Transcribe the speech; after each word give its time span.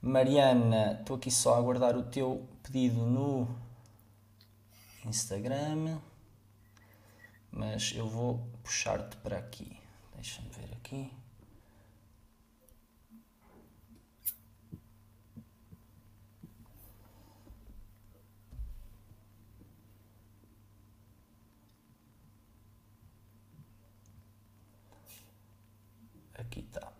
Mariana, 0.00 0.98
estou 0.98 1.16
aqui 1.16 1.30
só 1.30 1.54
a 1.54 1.58
aguardar 1.58 1.96
o 1.96 2.02
teu 2.02 2.42
pedido 2.72 3.04
no 3.04 3.46
Instagram, 5.04 6.00
mas 7.50 7.92
eu 7.94 8.08
vou 8.08 8.38
puxar-te 8.62 9.14
para 9.18 9.36
aqui. 9.36 9.78
Deixa-me 10.14 10.48
ver 10.48 10.72
aqui. 10.72 11.12
Aqui 26.38 26.60
está. 26.60 26.91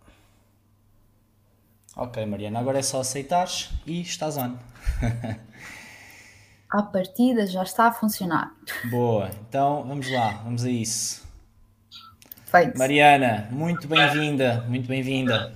Ok, 2.03 2.27
Mariana, 2.27 2.59
agora 2.59 2.81
é 2.81 2.83
só 2.83 3.01
aceitares 3.01 3.71
e 3.87 4.01
estás 4.01 4.37
on. 4.37 4.57
à 6.69 6.83
partida 6.83 7.47
já 7.47 7.63
está 7.63 7.87
a 7.87 7.93
funcionar. 7.93 8.51
Boa, 8.91 9.31
então 9.49 9.85
vamos 9.87 10.11
lá, 10.11 10.41
vamos 10.43 10.65
a 10.65 10.69
isso. 10.69 11.23
Feito. 12.47 12.77
Mariana, 12.77 13.47
muito 13.53 13.87
bem-vinda, 13.87 14.65
muito 14.67 14.89
bem-vinda. 14.89 15.53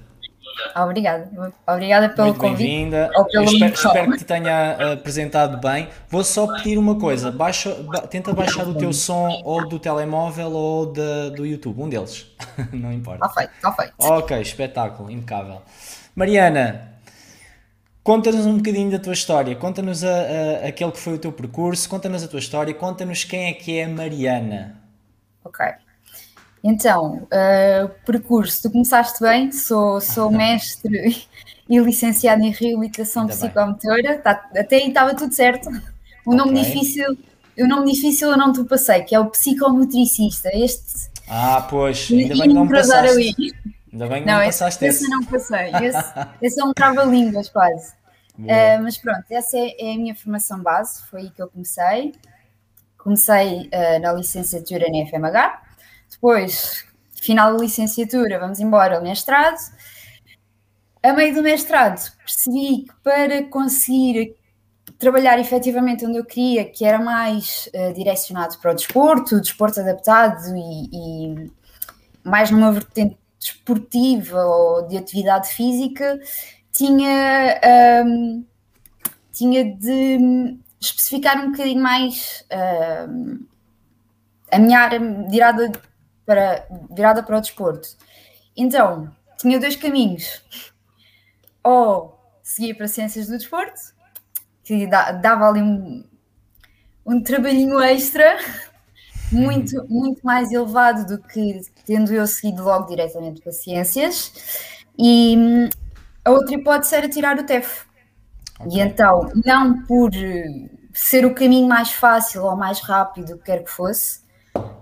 Obrigada, 0.76 1.28
obrigada 1.66 2.10
pelo 2.10 2.28
muito 2.28 2.40
convite. 2.40 2.68
Bem-vinda. 2.68 3.10
Espero, 3.42 3.74
espero, 3.74 4.12
que 4.12 4.18
te 4.18 4.24
tenha 4.24 4.92
apresentado 4.92 5.58
bem. 5.58 5.88
Vou 6.08 6.22
só 6.22 6.46
pedir 6.58 6.78
uma 6.78 6.96
coisa: 6.96 7.32
baixa, 7.32 7.76
tenta 8.08 8.32
baixar 8.32 8.68
o 8.68 8.74
teu 8.76 8.92
som 8.92 9.42
ou 9.44 9.68
do 9.68 9.80
telemóvel 9.80 10.52
ou 10.52 10.92
de, 10.92 11.30
do 11.30 11.44
YouTube, 11.44 11.82
um 11.82 11.88
deles. 11.88 12.32
Não 12.72 12.92
importa. 12.92 13.26
Está 13.26 13.40
feito, 13.40 13.52
está 13.56 13.72
feito. 13.72 13.94
Ok, 13.98 14.40
espetáculo, 14.40 15.10
impecável. 15.10 15.60
Mariana, 16.16 16.96
Conta-nos 18.06 18.46
um 18.46 18.58
bocadinho 18.58 18.88
da 18.88 19.00
tua 19.00 19.14
história, 19.14 19.56
conta-nos 19.56 20.04
a, 20.04 20.08
a, 20.08 20.68
aquele 20.68 20.92
que 20.92 20.98
foi 21.00 21.14
o 21.14 21.18
teu 21.18 21.32
percurso, 21.32 21.88
conta-nos 21.88 22.22
a 22.22 22.28
tua 22.28 22.38
história, 22.38 22.72
conta-nos 22.72 23.24
quem 23.24 23.46
é 23.46 23.52
que 23.52 23.78
é 23.78 23.84
a 23.84 23.88
Mariana. 23.88 24.80
Ok. 25.44 25.66
Então, 26.62 27.26
uh, 27.32 27.88
percurso, 28.06 28.62
tu 28.62 28.70
começaste 28.70 29.20
bem, 29.20 29.50
sou, 29.50 30.00
sou 30.00 30.30
mestre 30.32 31.26
e 31.68 31.78
licenciada 31.80 32.44
em 32.44 32.52
reabilitação 32.52 33.22
Ainda 33.22 33.34
psicomotora, 33.34 34.18
tá, 34.18 34.50
até 34.56 34.76
aí 34.76 34.86
estava 34.86 35.12
tudo 35.12 35.34
certo. 35.34 35.68
O 36.24 36.32
nome 36.32 36.52
okay. 36.52 36.62
difícil, 36.62 37.18
o 37.58 37.66
nome 37.66 37.92
difícil 37.92 38.30
eu 38.30 38.36
não 38.36 38.52
te 38.52 38.62
passei, 38.62 39.02
que 39.02 39.16
é 39.16 39.18
o 39.18 39.26
psicomotricista. 39.26 40.48
Este. 40.54 41.10
Ah, 41.28 41.66
pois, 41.68 42.08
ainda 42.08 42.34
bem 42.34 42.42
que 42.42 42.54
não 42.54 42.68
passaste. 42.68 43.52
Ainda 43.96 44.08
bem 44.08 44.22
que 44.22 44.28
não, 44.28 44.38
não 44.38 44.44
passaste 44.44 44.84
esse. 44.84 45.04
Esse 45.04 45.10
não 45.10 45.24
passei. 45.24 45.70
Esse, 45.82 46.28
esse 46.42 46.60
é 46.60 46.64
um 46.64 46.74
trava-línguas 46.74 47.48
quase. 47.48 47.94
Uh, 48.38 48.82
mas 48.82 48.98
pronto, 48.98 49.24
essa 49.30 49.56
é, 49.56 49.74
é, 49.78 49.94
a 49.94 49.96
minha 49.96 50.14
formação 50.14 50.62
base, 50.62 51.02
foi 51.06 51.22
aí 51.22 51.30
que 51.30 51.40
eu 51.40 51.48
comecei. 51.48 52.14
Comecei 52.98 53.70
uh, 53.72 54.00
na 54.02 54.12
licenciatura 54.12 54.86
na 54.90 55.06
FMH, 55.06 55.62
depois, 56.10 56.84
final 57.14 57.54
da 57.54 57.58
licenciatura, 57.58 58.38
vamos 58.38 58.60
embora 58.60 58.96
ao 58.96 59.02
mestrado. 59.02 59.56
A 61.02 61.12
meio 61.14 61.34
do 61.34 61.42
mestrado, 61.42 62.12
percebi 62.18 62.84
que 62.84 62.94
para 63.02 63.44
conseguir 63.44 64.36
trabalhar 64.98 65.38
efetivamente 65.38 66.04
onde 66.04 66.18
eu 66.18 66.24
queria, 66.24 66.66
que 66.66 66.84
era 66.84 66.98
mais 66.98 67.70
uh, 67.74 67.94
direcionado 67.94 68.58
para 68.58 68.72
o 68.72 68.74
desporto, 68.74 69.40
desporto 69.40 69.80
adaptado 69.80 70.54
e, 70.54 70.88
e 70.92 71.52
mais 72.22 72.50
numa 72.50 72.72
vertente 72.72 73.16
desportiva 73.46 74.44
ou 74.44 74.86
de 74.88 74.96
atividade 74.96 75.48
física, 75.48 76.18
tinha, 76.72 77.60
um, 78.04 78.44
tinha 79.32 79.64
de 79.64 80.58
especificar 80.80 81.38
um 81.38 81.52
bocadinho 81.52 81.82
mais 81.82 82.44
um, 83.08 83.46
a 84.50 84.58
minha 84.58 84.80
área 84.80 85.00
virada 85.28 85.72
para, 86.24 86.66
virada 86.90 87.22
para 87.22 87.38
o 87.38 87.40
desporto. 87.40 87.88
Então, 88.56 89.10
tinha 89.38 89.60
dois 89.60 89.76
caminhos. 89.76 90.42
Ou 91.62 92.18
seguia 92.42 92.74
para 92.74 92.88
Ciências 92.88 93.26
do 93.26 93.36
Desporto, 93.36 93.80
que 94.62 94.86
dava 94.86 95.48
ali 95.48 95.60
um, 95.60 96.04
um 97.04 97.22
trabalhinho 97.22 97.80
extra, 97.80 98.38
muito, 99.32 99.84
muito 99.88 100.20
mais 100.24 100.50
elevado 100.52 101.06
do 101.06 101.22
que 101.22 101.60
tendo 101.84 102.12
eu 102.12 102.26
seguido 102.26 102.62
logo 102.62 102.86
diretamente 102.86 103.40
para 103.40 103.52
Ciências. 103.52 104.32
E 104.98 105.68
a 106.24 106.30
outra 106.30 106.54
hipótese 106.54 106.94
era 106.94 107.08
tirar 107.08 107.38
o 107.38 107.44
TEF. 107.44 107.84
Okay. 108.60 108.78
E 108.78 108.80
então, 108.80 109.30
não 109.44 109.82
por 109.84 110.10
ser 110.92 111.26
o 111.26 111.34
caminho 111.34 111.68
mais 111.68 111.92
fácil 111.92 112.44
ou 112.44 112.56
mais 112.56 112.80
rápido, 112.80 113.38
quer 113.38 113.62
que 113.62 113.70
fosse, 113.70 114.20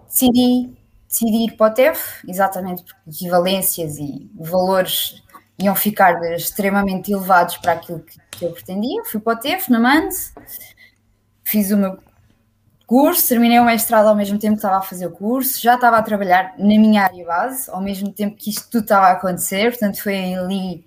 decidi, 0.06 0.72
decidi 1.08 1.44
ir 1.46 1.56
para 1.56 1.72
o 1.72 1.74
TEF, 1.74 2.24
exatamente 2.28 2.84
porque 2.84 3.10
equivalências 3.10 3.98
e 3.98 4.30
valores 4.34 5.22
iam 5.58 5.74
ficar 5.74 6.20
extremamente 6.34 7.12
elevados 7.12 7.56
para 7.58 7.72
aquilo 7.72 8.00
que, 8.00 8.18
que 8.30 8.44
eu 8.44 8.52
pretendia. 8.52 9.04
Fui 9.04 9.20
para 9.20 9.34
o 9.34 9.40
TEF, 9.40 9.70
na 9.70 9.80
MAND, 9.80 10.12
fiz 11.42 11.70
o 11.70 11.76
meu 11.76 11.98
curso, 12.86 13.28
terminei 13.28 13.58
o 13.58 13.64
mestrado 13.64 14.06
ao 14.06 14.14
mesmo 14.14 14.38
tempo 14.38 14.54
que 14.54 14.58
estava 14.58 14.78
a 14.78 14.82
fazer 14.82 15.06
o 15.06 15.10
curso, 15.10 15.60
já 15.60 15.74
estava 15.74 15.96
a 15.96 16.02
trabalhar 16.02 16.54
na 16.58 16.66
minha 16.66 17.02
área 17.02 17.24
base, 17.24 17.70
ao 17.70 17.80
mesmo 17.80 18.12
tempo 18.12 18.36
que 18.36 18.50
isto 18.50 18.68
tudo 18.70 18.82
estava 18.82 19.06
a 19.06 19.12
acontecer, 19.12 19.70
portanto 19.70 20.02
foi 20.02 20.34
ali 20.34 20.84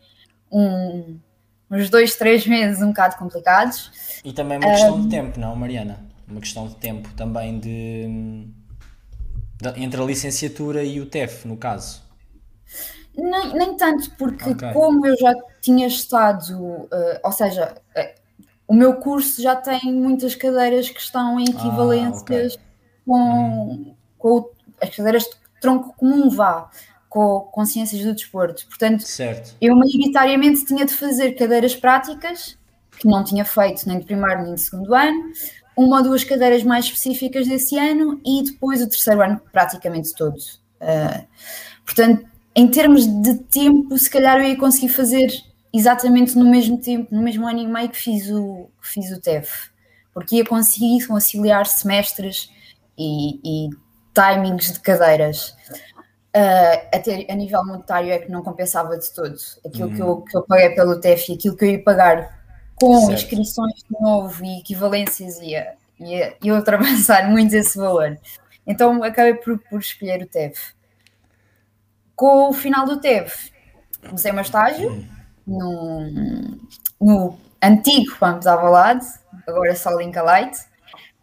um, 0.51 1.19
uns 1.71 1.89
dois, 1.89 2.15
três 2.15 2.45
meses 2.45 2.81
um 2.81 2.87
bocado 2.87 3.17
complicados. 3.17 3.91
E 4.23 4.31
também 4.33 4.57
uma 4.57 4.69
questão 4.69 4.95
um, 4.95 5.01
de 5.03 5.09
tempo, 5.09 5.39
não, 5.39 5.55
Mariana? 5.55 5.99
Uma 6.27 6.39
questão 6.39 6.67
de 6.67 6.75
tempo 6.75 7.09
também 7.15 7.59
de, 7.59 8.47
de, 9.61 9.81
entre 9.81 10.01
a 10.01 10.05
licenciatura 10.05 10.83
e 10.83 10.99
o 10.99 11.05
TEF, 11.05 11.47
no 11.47 11.57
caso. 11.57 12.01
Nem, 13.15 13.53
nem 13.53 13.75
tanto, 13.75 14.11
porque 14.11 14.51
okay. 14.51 14.73
como 14.73 15.07
eu 15.07 15.17
já 15.17 15.33
tinha 15.61 15.87
estado, 15.87 16.53
uh, 16.61 16.89
ou 17.23 17.31
seja, 17.31 17.73
uh, 17.97 18.26
o 18.67 18.73
meu 18.73 18.95
curso 18.95 19.41
já 19.41 19.55
tem 19.55 19.93
muitas 19.93 20.35
cadeiras 20.35 20.89
que 20.89 20.99
estão 20.99 21.39
em 21.39 21.45
ah, 21.47 21.51
equivalências 21.51 22.53
ah, 22.53 22.61
okay. 22.61 22.61
com, 23.05 23.13
uhum. 23.13 23.95
com 24.17 24.49
as 24.81 24.95
cadeiras 24.95 25.23
de 25.23 25.29
tronco 25.61 25.95
comum, 25.95 26.29
vá, 26.29 26.69
com, 27.07 27.39
com 27.51 27.65
ciências 27.65 28.03
do 28.03 28.13
desporto. 28.13 28.67
Portanto, 28.67 29.01
certo. 29.01 29.55
eu 29.61 29.75
maioritariamente 29.75 30.65
tinha 30.65 30.85
de 30.85 30.93
fazer 30.93 31.31
cadeiras 31.33 31.75
práticas, 31.75 32.57
que 32.99 33.07
não 33.07 33.23
tinha 33.23 33.45
feito 33.45 33.87
nem 33.87 33.99
de 33.99 34.05
primeiro 34.05 34.43
nem 34.43 34.55
de 34.55 34.61
segundo 34.61 34.93
ano, 34.93 35.31
uma 35.75 35.97
ou 35.97 36.03
duas 36.03 36.23
cadeiras 36.23 36.63
mais 36.63 36.85
específicas 36.85 37.47
desse 37.47 37.77
ano 37.77 38.19
e 38.25 38.43
depois 38.43 38.81
o 38.81 38.89
terceiro 38.89 39.21
ano 39.21 39.39
praticamente 39.51 40.13
todo. 40.15 40.35
Uh, 40.35 41.25
portanto, 41.85 42.25
em 42.55 42.67
termos 42.67 43.05
de 43.05 43.35
tempo, 43.35 43.95
se 43.97 44.09
calhar 44.09 44.37
eu 44.37 44.47
ia 44.49 44.57
conseguir 44.57 44.89
fazer 44.89 45.27
exatamente 45.73 46.37
no 46.37 46.49
mesmo 46.49 46.79
tempo, 46.79 47.13
no 47.13 47.21
mesmo 47.21 47.47
ano 47.47 47.59
e 47.59 47.67
meio 47.67 47.89
que 47.89 47.97
fiz 47.97 48.29
o, 48.29 48.69
que 48.81 48.87
fiz 48.87 49.11
o 49.11 49.21
TEF, 49.21 49.69
porque 50.13 50.37
ia 50.37 50.45
conseguir 50.45 51.05
conciliar 51.07 51.65
semestres 51.65 52.51
e, 52.97 53.39
e 53.43 53.69
timings 54.13 54.73
de 54.73 54.79
cadeiras. 54.79 55.55
Uh, 56.35 56.77
até 56.93 57.25
a 57.29 57.35
nível 57.35 57.65
monetário 57.65 58.11
é 58.11 58.19
que 58.19 58.31
não 58.31 58.43
compensava 58.43 58.97
de 58.97 59.11
todo. 59.11 59.35
Aquilo 59.65 59.89
uhum. 59.89 59.95
que, 59.95 60.01
eu, 60.01 60.07
uhum. 60.07 60.21
que 60.21 60.37
eu 60.37 60.43
paguei 60.43 60.69
pelo 60.71 60.99
TEF 60.99 61.29
e 61.29 61.35
aquilo 61.35 61.55
que 61.55 61.65
eu 61.65 61.69
ia 61.71 61.83
pagar 61.83 62.37
com 62.75 62.99
certo. 62.99 63.13
inscrições 63.13 63.73
de 63.75 63.99
novo 63.99 64.45
e 64.45 64.59
equivalências 64.59 65.39
ia, 65.41 65.73
ia, 65.99 66.35
ia 66.41 66.53
ultrapassar 66.53 67.29
muito 67.31 67.53
esse 67.55 67.77
valor. 67.77 68.19
Então 68.65 69.01
acabei 69.03 69.35
por, 69.35 69.57
por 69.57 69.79
escolher 69.79 70.21
o 70.21 70.27
TEF. 70.27 70.75
Com 72.15 72.49
o 72.49 72.53
final 72.53 72.85
do 72.85 72.99
TEF, 72.99 73.51
comecei 74.01 74.31
o 74.31 74.33
meu 74.33 74.43
estágio 74.43 75.16
no, 75.47 76.59
no 76.99 77.37
antigo 77.63 78.15
Pampas 78.19 78.45
Alvalade, 78.45 79.05
agora 79.47 79.75
só 79.75 79.91
Linka 79.97 80.21
Light. 80.21 80.57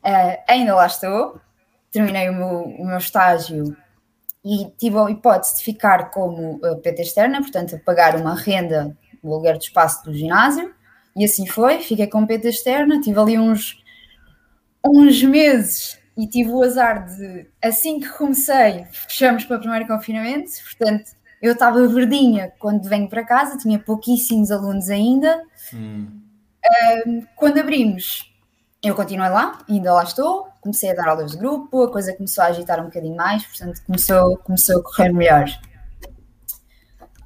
Uh, 0.02 0.36
ainda 0.48 0.74
lá 0.74 0.86
estou, 0.86 1.40
terminei 1.92 2.28
o 2.28 2.34
meu, 2.34 2.62
o 2.78 2.86
meu 2.86 2.98
estágio 2.98 3.76
e 4.44 4.70
tive 4.78 4.98
a 4.98 5.10
hipótese 5.10 5.58
de 5.58 5.64
ficar 5.64 6.10
como 6.10 6.56
uh, 6.56 6.76
PT 6.80 7.02
externa, 7.02 7.40
portanto, 7.40 7.76
a 7.76 7.78
pagar 7.78 8.16
uma 8.16 8.34
renda 8.34 8.96
no 9.22 9.32
aluguer 9.32 9.56
do 9.56 9.62
espaço 9.62 10.04
do 10.04 10.14
ginásio, 10.14 10.74
e 11.16 11.24
assim 11.24 11.46
foi, 11.46 11.80
fiquei 11.80 12.06
com 12.06 12.26
PT 12.26 12.48
externa, 12.48 13.00
tive 13.00 13.18
ali 13.18 13.38
uns, 13.38 13.82
uns 14.84 15.22
meses 15.22 15.98
e 16.16 16.26
tive 16.26 16.50
o 16.50 16.62
azar 16.62 17.06
de, 17.06 17.46
assim 17.62 18.00
que 18.00 18.08
comecei, 18.10 18.84
fechamos 18.90 19.44
para 19.44 19.56
o 19.56 19.60
primeiro 19.60 19.86
confinamento, 19.86 20.50
portanto, 20.62 21.12
eu 21.44 21.52
estava 21.52 21.86
verdinha 21.86 22.54
quando 22.58 22.88
venho 22.88 23.06
para 23.06 23.22
casa, 23.22 23.58
tinha 23.58 23.78
pouquíssimos 23.78 24.50
alunos 24.50 24.88
ainda. 24.88 25.42
Hum. 25.74 26.22
Um, 27.06 27.26
quando 27.36 27.60
abrimos, 27.60 28.34
eu 28.82 28.94
continuei 28.94 29.28
lá, 29.28 29.58
ainda 29.68 29.92
lá 29.92 30.02
estou, 30.02 30.48
comecei 30.62 30.90
a 30.90 30.94
dar 30.94 31.06
aulas 31.06 31.32
de 31.32 31.36
grupo, 31.36 31.82
a 31.82 31.92
coisa 31.92 32.16
começou 32.16 32.42
a 32.42 32.46
agitar 32.46 32.80
um 32.80 32.84
bocadinho 32.84 33.14
mais, 33.14 33.44
portanto 33.44 33.82
começou, 33.86 34.38
começou 34.38 34.80
a 34.80 34.82
correr 34.82 35.12
melhor. 35.12 35.44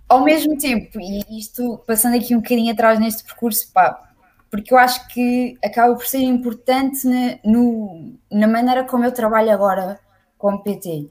Ao 0.09 0.25
mesmo 0.25 0.59
tempo, 0.59 1.01
e 1.01 1.39
isto 1.39 1.79
passando 1.87 2.17
aqui 2.17 2.35
um 2.35 2.41
bocadinho 2.41 2.73
atrás 2.73 2.99
neste 2.99 3.23
percurso, 3.23 3.71
pá, 3.73 4.03
porque 4.51 4.75
eu 4.75 4.79
acho 4.79 5.07
que 5.09 5.57
acaba 5.65 5.95
por 5.95 6.07
ser 6.07 6.23
importante 6.23 7.07
na, 7.07 7.39
no, 7.45 8.19
na 8.33 8.49
maneira 8.49 8.83
como 8.83 9.05
eu 9.05 9.13
trabalho 9.13 9.53
agora 9.53 10.01
como 10.37 10.61
PT. 10.65 11.09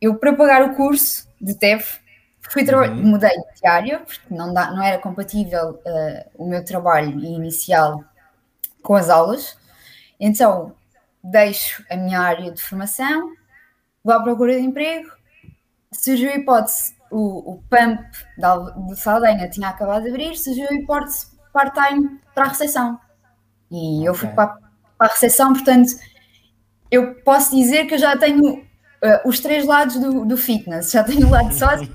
Eu, 0.00 0.16
para 0.16 0.34
pagar 0.34 0.62
o 0.64 0.74
curso 0.74 1.28
de 1.40 1.54
TEF, 1.54 2.02
fui 2.48 2.62
uhum. 2.62 2.94
mudei 3.10 3.30
de 3.30 3.60
diário, 3.60 4.00
porque 4.00 4.34
não, 4.34 4.52
dá, 4.52 4.70
não 4.70 4.82
era 4.82 4.98
compatível 4.98 5.80
uh, 5.84 6.30
o 6.36 6.48
meu 6.48 6.64
trabalho 6.64 7.18
inicial 7.20 8.04
com 8.82 8.94
as 8.94 9.10
aulas. 9.10 9.56
Então, 10.20 10.74
deixo 11.22 11.84
a 11.90 11.96
minha 11.96 12.20
área 12.20 12.52
de 12.52 12.62
formação, 12.62 13.32
vou 14.02 14.14
à 14.14 14.22
procura 14.22 14.54
de 14.54 14.60
emprego. 14.60 15.10
Surgiu 15.92 16.30
a 16.30 16.36
hipótese, 16.36 16.96
o, 17.10 17.54
o 17.54 17.62
PAMP 17.70 18.00
de 18.36 18.96
Saldanha 18.96 19.48
tinha 19.48 19.68
acabado 19.68 20.02
de 20.02 20.10
abrir, 20.10 20.36
surgiu 20.36 20.68
a 20.68 20.74
hipótese 20.74 21.28
part-time 21.52 22.20
para 22.34 22.46
a 22.46 22.48
recepção. 22.48 23.00
E 23.70 23.98
okay. 23.98 24.08
eu 24.08 24.14
fui 24.14 24.28
para, 24.28 24.58
para 24.98 25.06
a 25.06 25.10
recepção, 25.10 25.52
portanto, 25.52 25.92
eu 26.90 27.14
posso 27.22 27.54
dizer 27.54 27.86
que 27.86 27.94
eu 27.94 27.98
já 27.98 28.16
tenho 28.16 28.66
uh, 29.04 29.28
os 29.28 29.40
três 29.40 29.66
lados 29.66 29.98
do, 29.98 30.24
do, 30.24 30.36
fitness. 30.36 30.90
Já 30.90 31.04
tenho 31.04 31.26
o 31.26 31.30
lado 31.30 31.48
de 31.50 31.54
sócio, 31.58 31.88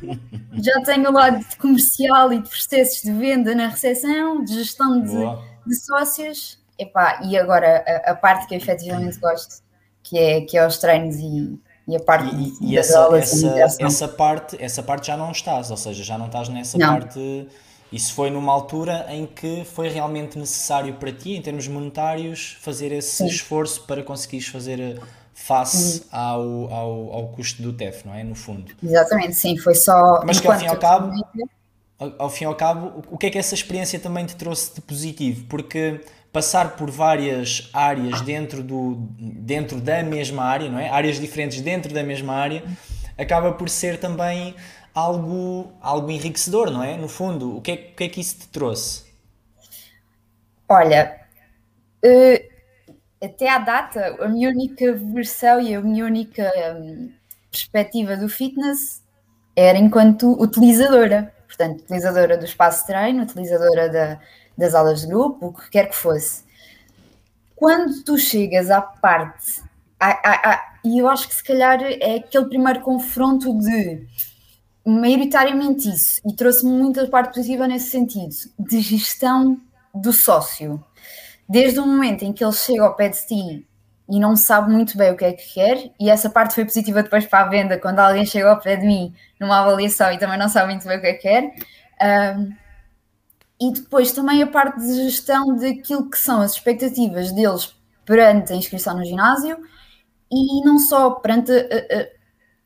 já 0.53 0.81
tenho 0.83 1.09
o 1.09 1.13
lado 1.13 1.43
comercial 1.57 2.31
e 2.31 2.41
de 2.41 2.47
processos 2.47 3.01
de 3.01 3.11
venda 3.11 3.55
na 3.55 3.67
recepção, 3.67 4.43
de 4.43 4.53
gestão 4.53 5.01
de, 5.01 5.17
de 5.65 5.75
sócios. 5.85 6.59
Epá, 6.77 7.19
e 7.23 7.37
agora 7.37 7.83
a, 7.85 8.11
a, 8.11 8.15
parte 8.15 8.47
que 8.47 8.53
eu 8.53 8.57
efetivamente 8.57 9.19
gosto, 9.19 9.61
que 10.01 10.17
é, 10.17 10.41
que 10.41 10.57
é 10.57 10.65
os 10.65 10.77
treinos 10.77 11.17
e, 11.17 11.59
e 11.85 11.95
a 11.95 11.99
parte 11.99 12.33
e, 12.33 12.53
e 12.61 12.77
essa, 12.77 13.09
essa, 13.17 13.83
essa, 13.83 14.07
parte 14.07 14.55
essa 14.61 14.81
parte 14.81 15.07
já 15.07 15.17
não 15.17 15.31
estás, 15.31 15.69
ou 15.71 15.75
seja, 15.75 16.05
já 16.05 16.17
não 16.17 16.27
estás 16.27 16.47
nessa 16.47 16.77
não. 16.77 16.87
parte 16.87 17.49
isso 17.91 18.13
foi 18.13 18.29
numa 18.29 18.53
altura 18.53 19.07
em 19.09 19.25
que 19.25 19.65
foi 19.65 19.89
realmente 19.89 20.37
necessário 20.37 20.93
para 20.93 21.11
ti, 21.11 21.31
em 21.33 21.41
termos 21.41 21.67
monetários, 21.67 22.55
fazer 22.61 22.91
esse 22.91 23.17
Sim. 23.17 23.25
esforço 23.25 23.83
para 23.85 24.03
conseguires 24.03 24.47
fazer 24.47 25.01
face 25.45 26.03
ao, 26.11 26.71
ao, 26.71 27.13
ao 27.13 27.27
custo 27.29 27.61
do 27.61 27.73
TEF, 27.73 28.05
não 28.05 28.13
é? 28.13 28.23
No 28.23 28.35
fundo. 28.35 28.71
Exatamente, 28.83 29.35
sim, 29.35 29.57
foi 29.57 29.73
só. 29.73 30.21
Mas 30.25 30.39
que 30.39 30.47
ao 30.47 30.59
fim 30.59 30.65
e 30.65 30.67
ao 30.67 30.77
cabo, 30.77 31.11
ao, 31.97 32.13
ao 32.19 32.29
fim 32.29 32.43
e 32.43 32.47
ao 32.47 32.55
cabo, 32.55 33.03
o 33.09 33.17
que 33.17 33.27
é 33.27 33.29
que 33.29 33.37
essa 33.37 33.55
experiência 33.55 33.99
também 33.99 34.25
te 34.25 34.35
trouxe 34.35 34.75
de 34.75 34.81
positivo? 34.81 35.45
Porque 35.47 36.01
passar 36.31 36.75
por 36.75 36.91
várias 36.91 37.69
áreas 37.73 38.21
dentro, 38.21 38.61
do, 38.61 38.95
dentro 39.17 39.79
da 39.79 40.03
mesma 40.03 40.43
área, 40.43 40.69
não 40.69 40.77
é? 40.77 40.89
Áreas 40.89 41.19
diferentes 41.19 41.61
dentro 41.61 41.93
da 41.93 42.03
mesma 42.03 42.33
área, 42.33 42.63
acaba 43.17 43.51
por 43.53 43.69
ser 43.69 43.99
também 43.99 44.53
algo, 44.93 45.71
algo 45.81 46.11
enriquecedor, 46.11 46.69
não 46.69 46.83
é? 46.83 46.97
No 46.97 47.07
fundo, 47.07 47.57
o 47.57 47.61
que 47.61 47.71
é, 47.71 47.75
o 47.75 47.95
que, 47.95 48.03
é 48.03 48.09
que 48.09 48.21
isso 48.21 48.37
te 48.39 48.47
trouxe? 48.49 49.05
Olha, 50.67 51.19
uh, 52.05 52.58
até 53.21 53.49
à 53.49 53.59
data, 53.59 54.15
a 54.19 54.27
minha 54.27 54.49
única 54.49 54.93
versão 54.93 55.59
e 55.59 55.75
a 55.75 55.81
minha 55.81 56.05
única 56.05 56.51
um, 56.77 57.11
perspectiva 57.51 58.15
do 58.15 58.29
fitness 58.29 59.03
era 59.55 59.77
enquanto 59.77 60.41
utilizadora. 60.41 61.33
Portanto, 61.47 61.81
utilizadora 61.81 62.37
do 62.37 62.45
espaço 62.45 62.81
de 62.81 62.87
treino, 62.87 63.23
utilizadora 63.23 63.89
da, 63.89 64.19
das 64.57 64.73
aulas 64.73 65.01
de 65.01 65.07
grupo, 65.07 65.47
o 65.47 65.53
que 65.53 65.69
quer 65.69 65.89
que 65.89 65.95
fosse. 65.95 66.43
Quando 67.55 68.03
tu 68.03 68.17
chegas 68.17 68.69
à 68.69 68.81
parte, 68.81 69.61
e 70.85 70.97
eu 70.97 71.09
acho 71.09 71.27
que 71.27 71.35
se 71.35 71.43
calhar 71.43 71.81
é 71.81 72.15
aquele 72.15 72.45
primeiro 72.45 72.79
confronto 72.81 73.57
de 73.57 74.07
maioritariamente 74.85 75.89
isso, 75.89 76.21
e 76.25 76.33
trouxe-me 76.33 76.71
muita 76.71 77.05
parte 77.07 77.33
positiva 77.33 77.67
nesse 77.67 77.89
sentido, 77.89 78.33
de 78.57 78.79
gestão 78.79 79.59
do 79.93 80.13
sócio. 80.13 80.81
Desde 81.49 81.79
o 81.79 81.85
momento 81.85 82.23
em 82.23 82.31
que 82.31 82.43
ele 82.43 82.53
chega 82.53 82.83
ao 82.83 82.95
pé 82.95 83.09
de 83.09 83.25
ti 83.25 83.67
e 84.07 84.19
não 84.19 84.35
sabe 84.35 84.71
muito 84.71 84.95
bem 84.95 85.11
o 85.11 85.17
que 85.17 85.25
é 85.25 85.33
que 85.33 85.53
quer, 85.53 85.91
e 85.99 86.09
essa 86.09 86.29
parte 86.29 86.53
foi 86.53 86.63
positiva 86.63 87.01
depois 87.01 87.25
para 87.25 87.45
a 87.45 87.49
venda, 87.49 87.77
quando 87.79 87.99
alguém 87.99 88.25
chega 88.25 88.51
ao 88.51 88.59
pé 88.59 88.75
de 88.75 88.85
mim 88.85 89.13
numa 89.39 89.59
avaliação 89.59 90.11
e 90.11 90.19
também 90.19 90.37
não 90.37 90.47
sabe 90.47 90.71
muito 90.71 90.87
bem 90.87 90.97
o 90.97 91.01
que 91.01 91.07
é 91.07 91.13
que 91.13 91.21
quer. 91.21 91.53
Um, 92.37 92.53
e 93.61 93.73
depois 93.73 94.11
também 94.11 94.41
a 94.41 94.47
parte 94.47 94.79
de 94.79 94.93
gestão 94.93 95.55
daquilo 95.55 96.09
que 96.09 96.17
são 96.17 96.41
as 96.41 96.53
expectativas 96.53 97.31
deles 97.31 97.75
perante 98.05 98.53
a 98.53 98.55
inscrição 98.55 98.95
no 98.95 99.03
ginásio 99.03 99.57
e 100.31 100.63
não 100.63 100.79
só 100.79 101.11
perante 101.11 101.51
a, 101.51 101.55
a, 101.55 102.07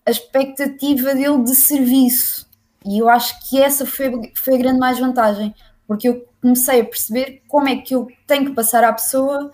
a 0.07 0.11
expectativa 0.11 1.15
dele 1.15 1.43
de 1.43 1.55
serviço. 1.55 2.47
E 2.85 2.99
eu 2.99 3.09
acho 3.09 3.49
que 3.49 3.61
essa 3.61 3.85
foi, 3.85 4.33
foi 4.35 4.55
a 4.55 4.57
grande 4.57 4.79
mais 4.79 4.99
vantagem, 4.99 5.55
porque 5.87 6.09
eu 6.09 6.27
comecei 6.41 6.81
a 6.81 6.85
perceber 6.85 7.41
como 7.47 7.67
é 7.67 7.77
que 7.77 7.95
eu 7.95 8.07
tenho 8.27 8.45
que 8.45 8.53
passar 8.53 8.83
à 8.83 8.93
pessoa, 8.93 9.51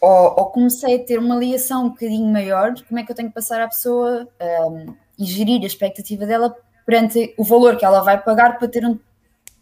ou, 0.00 0.34
ou 0.38 0.46
comecei 0.46 0.96
a 0.96 1.04
ter 1.04 1.18
uma 1.18 1.36
ligação 1.36 1.86
um 1.86 1.88
bocadinho 1.90 2.30
maior, 2.30 2.74
como 2.86 3.00
é 3.00 3.02
que 3.02 3.10
eu 3.10 3.16
tenho 3.16 3.28
que 3.28 3.34
passar 3.34 3.60
à 3.60 3.68
pessoa 3.68 4.28
um, 4.68 4.94
e 5.18 5.24
gerir 5.24 5.62
a 5.62 5.66
expectativa 5.66 6.26
dela 6.26 6.54
perante 6.84 7.34
o 7.36 7.44
valor 7.44 7.76
que 7.76 7.84
ela 7.84 8.00
vai 8.02 8.22
pagar 8.22 8.58
para 8.58 8.68
ter 8.68 8.84
um, 8.84 8.98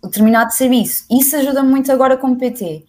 determinado 0.03 0.53
serviço. 0.53 1.05
Isso 1.11 1.37
ajuda 1.37 1.63
muito 1.63 1.91
agora 1.91 2.17
como 2.17 2.37
PT. 2.37 2.85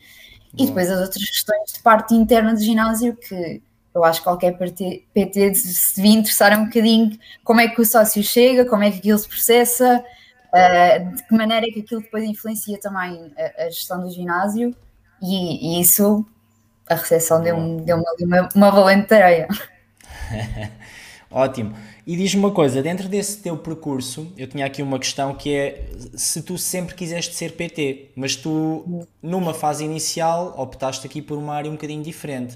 E 0.57 0.65
depois 0.65 0.89
as 0.89 0.99
outras 1.01 1.23
questões 1.23 1.73
de 1.73 1.81
parte 1.81 2.13
interna 2.13 2.53
do 2.53 2.61
ginásio 2.61 3.15
que 3.15 3.61
eu 3.93 4.03
acho 4.03 4.19
que 4.19 4.25
qualquer 4.25 4.57
PT, 4.57 5.55
se 5.55 5.95
devia 5.95 6.19
interessar 6.19 6.57
um 6.59 6.65
bocadinho 6.65 7.17
como 7.45 7.61
é 7.61 7.67
que 7.69 7.79
o 7.79 7.85
sócio 7.85 8.21
chega, 8.21 8.65
como 8.65 8.83
é 8.83 8.91
que 8.91 8.97
aquilo 8.97 9.17
se 9.17 9.27
processa, 9.27 10.03
de 10.99 11.23
que 11.23 11.35
maneira 11.35 11.65
é 11.67 11.71
que 11.71 11.81
aquilo 11.81 12.01
depois 12.01 12.23
influencia 12.23 12.79
também 12.79 13.31
a, 13.37 13.63
a 13.63 13.69
gestão 13.69 14.01
do 14.01 14.09
ginásio 14.09 14.75
e, 15.21 15.77
e, 15.77 15.81
isso 15.81 16.25
a 16.87 16.95
recepção 16.95 17.41
deu-me 17.41 17.81
deu 17.81 17.97
uma, 17.97 18.49
uma 18.55 18.71
valente 18.71 19.07
tareia. 19.07 19.47
Ótimo. 21.31 21.75
E 22.07 22.15
diz-me 22.15 22.39
uma 22.39 22.51
coisa, 22.51 22.83
dentro 22.83 23.09
desse 23.09 23.39
teu 23.39 23.57
percurso, 23.57 24.31
eu 24.37 24.47
tinha 24.47 24.65
aqui 24.65 24.83
uma 24.83 24.99
questão 24.99 25.33
que 25.33 25.55
é 25.55 25.89
se 26.15 26.43
tu 26.43 26.55
sempre 26.55 26.93
quiseste 26.93 27.33
ser 27.33 27.53
PT, 27.53 28.11
mas 28.15 28.35
tu 28.35 29.07
numa 29.23 29.53
fase 29.53 29.83
inicial 29.83 30.53
optaste 30.55 31.07
aqui 31.07 31.19
por 31.19 31.37
uma 31.37 31.55
área 31.55 31.69
um 31.69 31.73
bocadinho 31.73 32.03
diferente. 32.03 32.55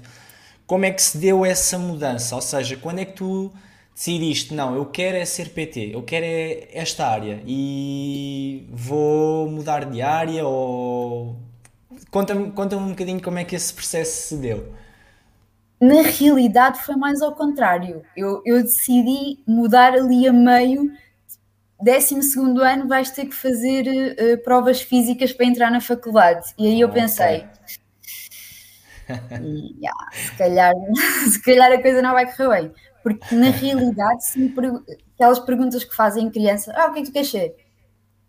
Como 0.68 0.84
é 0.84 0.92
que 0.92 1.02
se 1.02 1.18
deu 1.18 1.44
essa 1.44 1.76
mudança? 1.78 2.36
Ou 2.36 2.40
seja, 2.40 2.76
quando 2.76 3.00
é 3.00 3.04
que 3.04 3.14
tu 3.14 3.52
decidiste, 4.00 4.54
não, 4.54 4.74
eu 4.74 4.86
quero 4.86 5.18
é 5.18 5.26
ser 5.26 5.50
PT, 5.50 5.90
eu 5.94 6.02
quero 6.02 6.24
é 6.24 6.68
esta 6.72 7.06
área 7.06 7.42
e 7.46 8.66
vou 8.70 9.46
mudar 9.50 9.84
de 9.84 10.00
área 10.00 10.46
ou... 10.46 11.36
Conta-me 12.10 12.50
conta 12.52 12.78
um 12.78 12.88
bocadinho 12.88 13.22
como 13.22 13.38
é 13.38 13.44
que 13.44 13.54
esse 13.54 13.74
processo 13.74 14.28
se 14.28 14.36
deu. 14.38 14.72
Na 15.78 16.00
realidade 16.00 16.80
foi 16.82 16.96
mais 16.96 17.20
ao 17.20 17.34
contrário. 17.34 18.02
Eu, 18.16 18.40
eu 18.46 18.62
decidi 18.62 19.38
mudar 19.46 19.92
ali 19.92 20.26
a 20.26 20.32
meio. 20.32 20.90
Décimo 21.80 22.22
segundo 22.22 22.62
ano 22.62 22.88
vais 22.88 23.10
ter 23.10 23.26
que 23.26 23.34
fazer 23.34 23.86
uh, 23.86 24.42
provas 24.42 24.80
físicas 24.80 25.32
para 25.32 25.46
entrar 25.46 25.70
na 25.70 25.80
faculdade. 25.80 26.54
E 26.58 26.66
aí 26.66 26.80
eu 26.80 26.88
okay. 26.88 27.02
pensei, 27.02 27.44
yeah, 29.78 30.10
se, 30.12 30.36
calhar, 30.36 30.74
se 31.30 31.42
calhar 31.42 31.72
a 31.72 31.82
coisa 31.82 32.00
não 32.00 32.12
vai 32.12 32.34
correr 32.34 32.48
bem. 32.48 32.72
Porque 33.02 33.34
na 33.34 33.50
realidade, 33.50 34.24
se 34.24 34.38
me, 34.38 34.54
aquelas 35.14 35.38
perguntas 35.38 35.84
que 35.84 35.94
fazem 35.94 36.30
criança, 36.30 36.72
ah, 36.76 36.88
o 36.88 36.92
que 36.92 37.00
é 37.00 37.02
que 37.02 37.08
tu 37.08 37.12
queres 37.12 37.30
ser? 37.30 37.56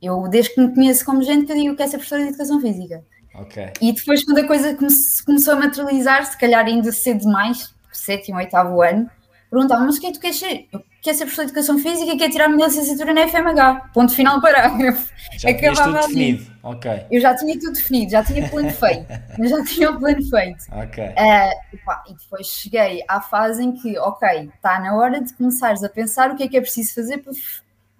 Eu, 0.01 0.27
desde 0.27 0.55
que 0.55 0.61
me 0.61 0.73
conheço 0.73 1.05
como 1.05 1.21
gente, 1.21 1.45
que 1.45 1.51
eu 1.51 1.55
digo 1.55 1.71
que 1.71 1.77
quero 1.77 1.91
ser 1.91 1.97
professora 1.97 2.23
de 2.23 2.29
educação 2.29 2.59
física. 2.59 3.03
Okay. 3.33 3.71
E 3.81 3.93
depois, 3.93 4.23
quando 4.25 4.39
a 4.39 4.47
coisa 4.47 4.75
come 4.75 4.89
começou 5.25 5.53
a 5.53 5.57
materializar, 5.57 6.25
se 6.25 6.37
calhar 6.37 6.65
ainda 6.65 6.91
cedo 6.91 7.19
demais, 7.21 7.73
sétimo, 7.91 8.37
oitavo 8.37 8.81
ano, 8.81 9.09
perguntavam: 9.51 9.85
Mas 9.85 9.97
o 9.97 10.01
que 10.01 10.07
é 10.07 10.11
que 10.11 10.17
tu 10.17 10.21
queres 10.21 10.39
ser? 10.39 10.67
Eu 10.71 10.83
quero 11.01 11.17
ser 11.17 11.25
professor 11.25 11.45
de 11.45 11.51
educação 11.51 11.77
física 11.77 12.11
e 12.13 12.17
quero 12.17 12.31
tirar 12.31 12.45
a 12.45 12.49
minha 12.49 12.67
licenciatura 12.67 13.13
na 13.13 13.27
FMH. 13.27 13.91
Ponto 13.93 14.15
final 14.15 14.39
parágrafo. 14.41 15.11
Já 15.37 15.49
Acabava 15.49 15.83
tudo 15.83 15.97
ali. 15.97 16.07
definido. 16.07 16.51
Ok. 16.63 17.05
Eu 17.11 17.21
já 17.21 17.35
tinha 17.35 17.59
tudo 17.59 17.73
definido, 17.73 18.11
já 18.11 18.23
tinha 18.23 18.47
plano 18.49 18.71
feito. 18.71 19.05
já 19.49 19.63
tinha 19.65 19.91
o 19.91 19.99
plano 19.99 20.23
feito. 20.23 20.65
Ok. 20.71 21.03
Uh, 21.03 22.09
e 22.09 22.13
depois 22.13 22.47
cheguei 22.47 23.03
à 23.07 23.19
fase 23.19 23.63
em 23.63 23.73
que, 23.73 23.97
ok, 23.99 24.49
está 24.55 24.79
na 24.79 24.95
hora 24.95 25.21
de 25.21 25.33
começares 25.33 25.83
a 25.83 25.89
pensar 25.89 26.31
o 26.31 26.35
que 26.35 26.43
é 26.43 26.47
que 26.47 26.57
é 26.57 26.61
preciso 26.61 26.95
fazer 26.95 27.17
para, 27.19 27.33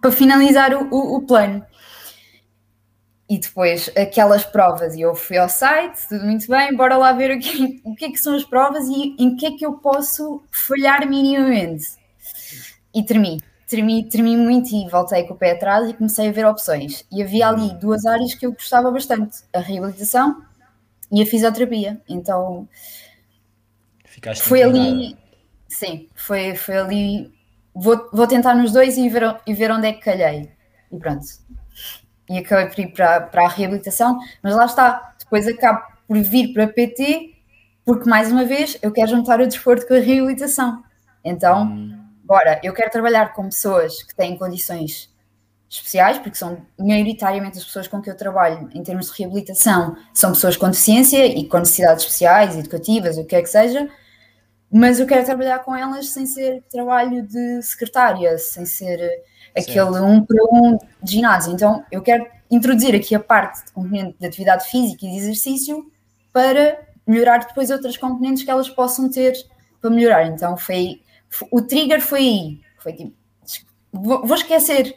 para 0.02 0.12
finalizar 0.12 0.74
o, 0.74 0.88
o, 0.90 1.18
o 1.18 1.22
plano. 1.22 1.66
E 3.32 3.38
depois 3.38 3.90
aquelas 3.96 4.44
provas, 4.44 4.94
e 4.94 5.00
eu 5.00 5.16
fui 5.16 5.38
ao 5.38 5.48
site, 5.48 6.06
tudo 6.10 6.26
muito 6.26 6.46
bem, 6.50 6.76
bora 6.76 6.98
lá 6.98 7.14
ver 7.14 7.32
o 7.32 7.40
que, 7.40 7.82
o 7.86 7.96
que 7.96 8.04
é 8.04 8.12
que 8.12 8.18
são 8.18 8.36
as 8.36 8.44
provas 8.44 8.86
e 8.90 9.16
em 9.18 9.38
que 9.38 9.46
é 9.46 9.52
que 9.52 9.66
eu 9.66 9.76
posso 9.76 10.44
falhar 10.52 11.08
minimamente. 11.08 11.86
E 12.94 13.02
tremi, 13.02 13.42
tremi, 13.70 14.04
tremi 14.10 14.36
muito 14.36 14.76
e 14.76 14.86
voltei 14.90 15.24
com 15.24 15.34
o 15.34 15.38
pé 15.38 15.52
atrás 15.52 15.90
e 15.90 15.94
comecei 15.94 16.28
a 16.28 16.32
ver 16.34 16.46
opções. 16.46 17.06
E 17.10 17.24
havia 17.24 17.48
ali 17.48 17.74
duas 17.76 18.06
áreas 18.06 18.34
que 18.34 18.46
eu 18.46 18.52
gostava 18.52 18.92
bastante: 18.92 19.38
a 19.54 19.60
reabilitação 19.60 20.44
e 21.10 21.22
a 21.22 21.26
fisioterapia. 21.26 22.02
Então 22.10 22.68
Ficaste 24.04 24.44
foi 24.44 24.62
ali, 24.62 25.18
sim, 25.70 26.10
foi, 26.16 26.54
foi 26.58 26.78
ali. 26.78 27.34
Vou, 27.74 28.10
vou 28.12 28.28
tentar 28.28 28.56
nos 28.56 28.74
dois 28.74 28.98
e 28.98 29.08
ver, 29.08 29.38
e 29.48 29.54
ver 29.54 29.72
onde 29.72 29.88
é 29.88 29.94
que 29.94 30.02
calhei. 30.02 30.52
E 30.92 30.98
pronto, 30.98 31.26
e 32.32 32.38
acabei 32.38 32.68
por 32.68 32.80
ir 32.80 32.88
para, 32.94 33.20
para 33.20 33.46
a 33.46 33.50
reabilitação, 33.50 34.18
mas 34.42 34.56
lá 34.56 34.66
está, 34.66 35.14
depois 35.20 35.46
acabo 35.46 35.82
por 36.08 36.18
vir 36.18 36.54
para 36.54 36.64
a 36.64 36.68
PT, 36.68 37.34
porque 37.84 38.10
mais 38.10 38.32
uma 38.32 38.46
vez 38.46 38.78
eu 38.82 38.90
quero 38.90 39.10
juntar 39.10 39.42
o 39.42 39.46
desporto 39.46 39.86
com 39.86 39.94
a 39.94 40.00
reabilitação. 40.00 40.82
Então, 41.26 41.64
hum. 41.64 42.00
bora, 42.24 42.62
eu 42.64 42.74
quero 42.74 42.90
trabalhar 42.90 43.34
com 43.34 43.44
pessoas 43.44 44.02
que 44.02 44.16
têm 44.16 44.38
condições 44.38 45.12
especiais, 45.70 46.20
porque 46.20 46.38
são 46.38 46.66
maioritariamente 46.80 47.58
as 47.58 47.66
pessoas 47.66 47.88
com 47.90 48.02
que 48.02 48.10
eu 48.10 48.16
trabalho 48.16 48.70
em 48.74 48.82
termos 48.82 49.12
de 49.12 49.20
reabilitação, 49.20 49.98
são 50.14 50.32
pessoas 50.32 50.56
com 50.56 50.70
deficiência 50.70 51.26
e 51.26 51.46
com 51.48 51.60
necessidades 51.60 52.06
especiais, 52.06 52.58
educativas, 52.58 53.18
o 53.18 53.26
que 53.26 53.36
é 53.36 53.42
que 53.42 53.50
seja, 53.50 53.90
mas 54.72 55.02
eu 55.02 55.06
quero 55.06 55.26
trabalhar 55.26 55.60
com 55.60 55.76
elas 55.76 56.08
sem 56.10 56.26
ser 56.26 56.64
trabalho 56.70 57.28
de 57.28 57.62
secretária, 57.62 58.38
sem 58.38 58.66
ser 58.66 59.22
aquele 59.56 59.94
certo. 59.94 60.04
um 60.04 60.26
para 60.26 60.44
um 60.52 60.78
de 61.02 61.12
ginásio. 61.12 61.54
Então, 61.54 61.84
eu 61.92 62.02
quero 62.02 62.26
introduzir 62.50 62.96
aqui 62.96 63.16
a 63.16 63.20
parte 63.20 63.66
de 63.66 63.72
componente 63.72 64.16
de 64.20 64.26
atividade 64.26 64.68
física 64.68 65.06
e 65.06 65.12
de 65.12 65.18
exercício 65.18 65.92
para 66.34 66.80
melhorar 67.06 67.40
depois 67.40 67.70
outras 67.70 67.98
componentes 67.98 68.44
que 68.44 68.52
elas 68.52 68.70
possam 68.70 69.10
ter 69.10 69.34
para 69.80 69.90
melhorar. 69.90 70.28
Então, 70.28 70.58
foi, 70.58 71.02
o 71.52 71.62
trigger 71.62 72.02
foi 72.02 72.20
aí. 72.20 72.62
Foi 72.78 72.94
tipo, 72.94 73.16
vou, 73.92 74.26
vou 74.26 74.36
esquecer 74.36 74.96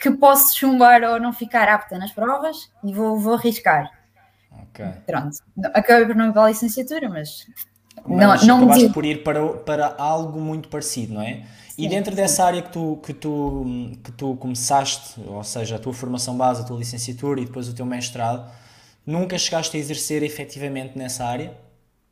que 0.00 0.10
posso 0.10 0.56
chumbar 0.56 1.02
ou 1.02 1.18
não 1.18 1.32
ficar 1.32 1.68
apta 1.68 1.98
nas 1.98 2.12
provas 2.12 2.70
e 2.84 2.92
vou, 2.92 3.18
vou 3.18 3.34
arriscar. 3.34 3.90
Ok. 4.50 4.84
Pronto. 5.06 5.38
Acabei 5.72 6.06
por 6.06 6.14
não 6.14 6.32
para 6.32 6.44
a 6.44 6.48
licenciatura, 6.48 7.08
mas, 7.08 7.46
mas 8.06 8.46
não, 8.46 8.60
não 8.60 8.74
me 8.74 8.90
por 8.90 9.04
ir 9.04 9.22
para, 9.22 9.46
para 9.54 9.94
algo 9.96 10.40
muito 10.40 10.68
parecido, 10.68 11.14
não 11.14 11.22
é? 11.22 11.44
E 11.76 11.88
dentro 11.88 12.14
dessa 12.14 12.44
área 12.44 12.62
que 12.62 12.72
tu, 12.72 12.98
que, 13.02 13.12
tu, 13.12 13.64
que 14.02 14.12
tu 14.12 14.36
começaste, 14.36 15.20
ou 15.26 15.42
seja, 15.42 15.76
a 15.76 15.78
tua 15.78 15.92
formação 15.92 16.36
base, 16.36 16.62
a 16.62 16.64
tua 16.64 16.78
licenciatura 16.78 17.40
e 17.40 17.46
depois 17.46 17.68
o 17.68 17.74
teu 17.74 17.84
mestrado, 17.84 18.48
nunca 19.04 19.36
chegaste 19.36 19.76
a 19.76 19.80
exercer 19.80 20.22
efetivamente 20.22 20.96
nessa 20.96 21.24
área? 21.24 21.52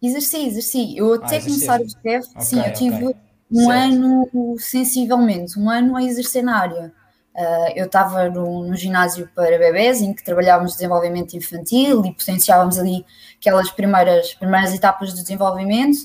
Exerci, 0.02 0.47
exerci. 0.47 0.97
Eu 0.97 1.14
até 1.14 1.37
ah, 1.37 1.42
começar 1.42 1.81
o 1.81 1.88
STEF, 1.88 2.28
okay, 2.31 2.42
sim, 2.42 2.59
eu 2.59 2.73
tive 2.73 3.04
okay. 3.07 3.16
um 3.52 3.66
certo. 3.66 3.71
ano, 3.71 4.57
sensivelmente, 4.59 5.59
um 5.59 5.71
ano 5.71 5.97
a 5.97 6.02
exercer 6.02 6.42
na 6.42 6.59
área. 6.59 6.92
Uh, 7.35 7.73
eu 7.76 7.87
estava 7.87 8.28
no, 8.28 8.64
no, 8.64 8.76
ginásio 8.76 9.26
para 9.35 9.57
bebés, 9.59 10.02
em 10.02 10.12
que 10.12 10.23
trabalhávamos 10.23 10.73
desenvolvimento 10.73 11.35
infantil 11.35 12.04
e 12.04 12.12
potenciávamos 12.12 12.78
ali 12.78 13.07
aquelas 13.40 13.71
primeiras, 13.71 14.35
primeiras 14.35 14.75
etapas 14.75 15.14
de 15.14 15.23
desenvolvimento. 15.23 15.99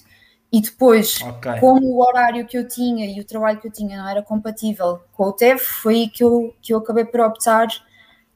E 0.52 0.62
depois, 0.62 1.22
okay. 1.22 1.60
como 1.60 1.86
o 1.86 2.02
horário 2.02 2.46
que 2.46 2.58
eu 2.58 2.68
tinha 2.68 3.06
e 3.06 3.20
o 3.20 3.26
trabalho 3.26 3.60
que 3.60 3.68
eu 3.68 3.72
tinha 3.72 3.98
não 3.98 4.08
era 4.08 4.22
compatível 4.22 5.02
com 5.14 5.26
o 5.26 5.34
TEF, 5.34 5.62
foi 5.62 5.96
aí 5.96 6.10
que 6.10 6.24
eu, 6.24 6.54
que 6.62 6.74
eu 6.74 6.78
acabei 6.78 7.04
por 7.04 7.20
optar 7.20 7.68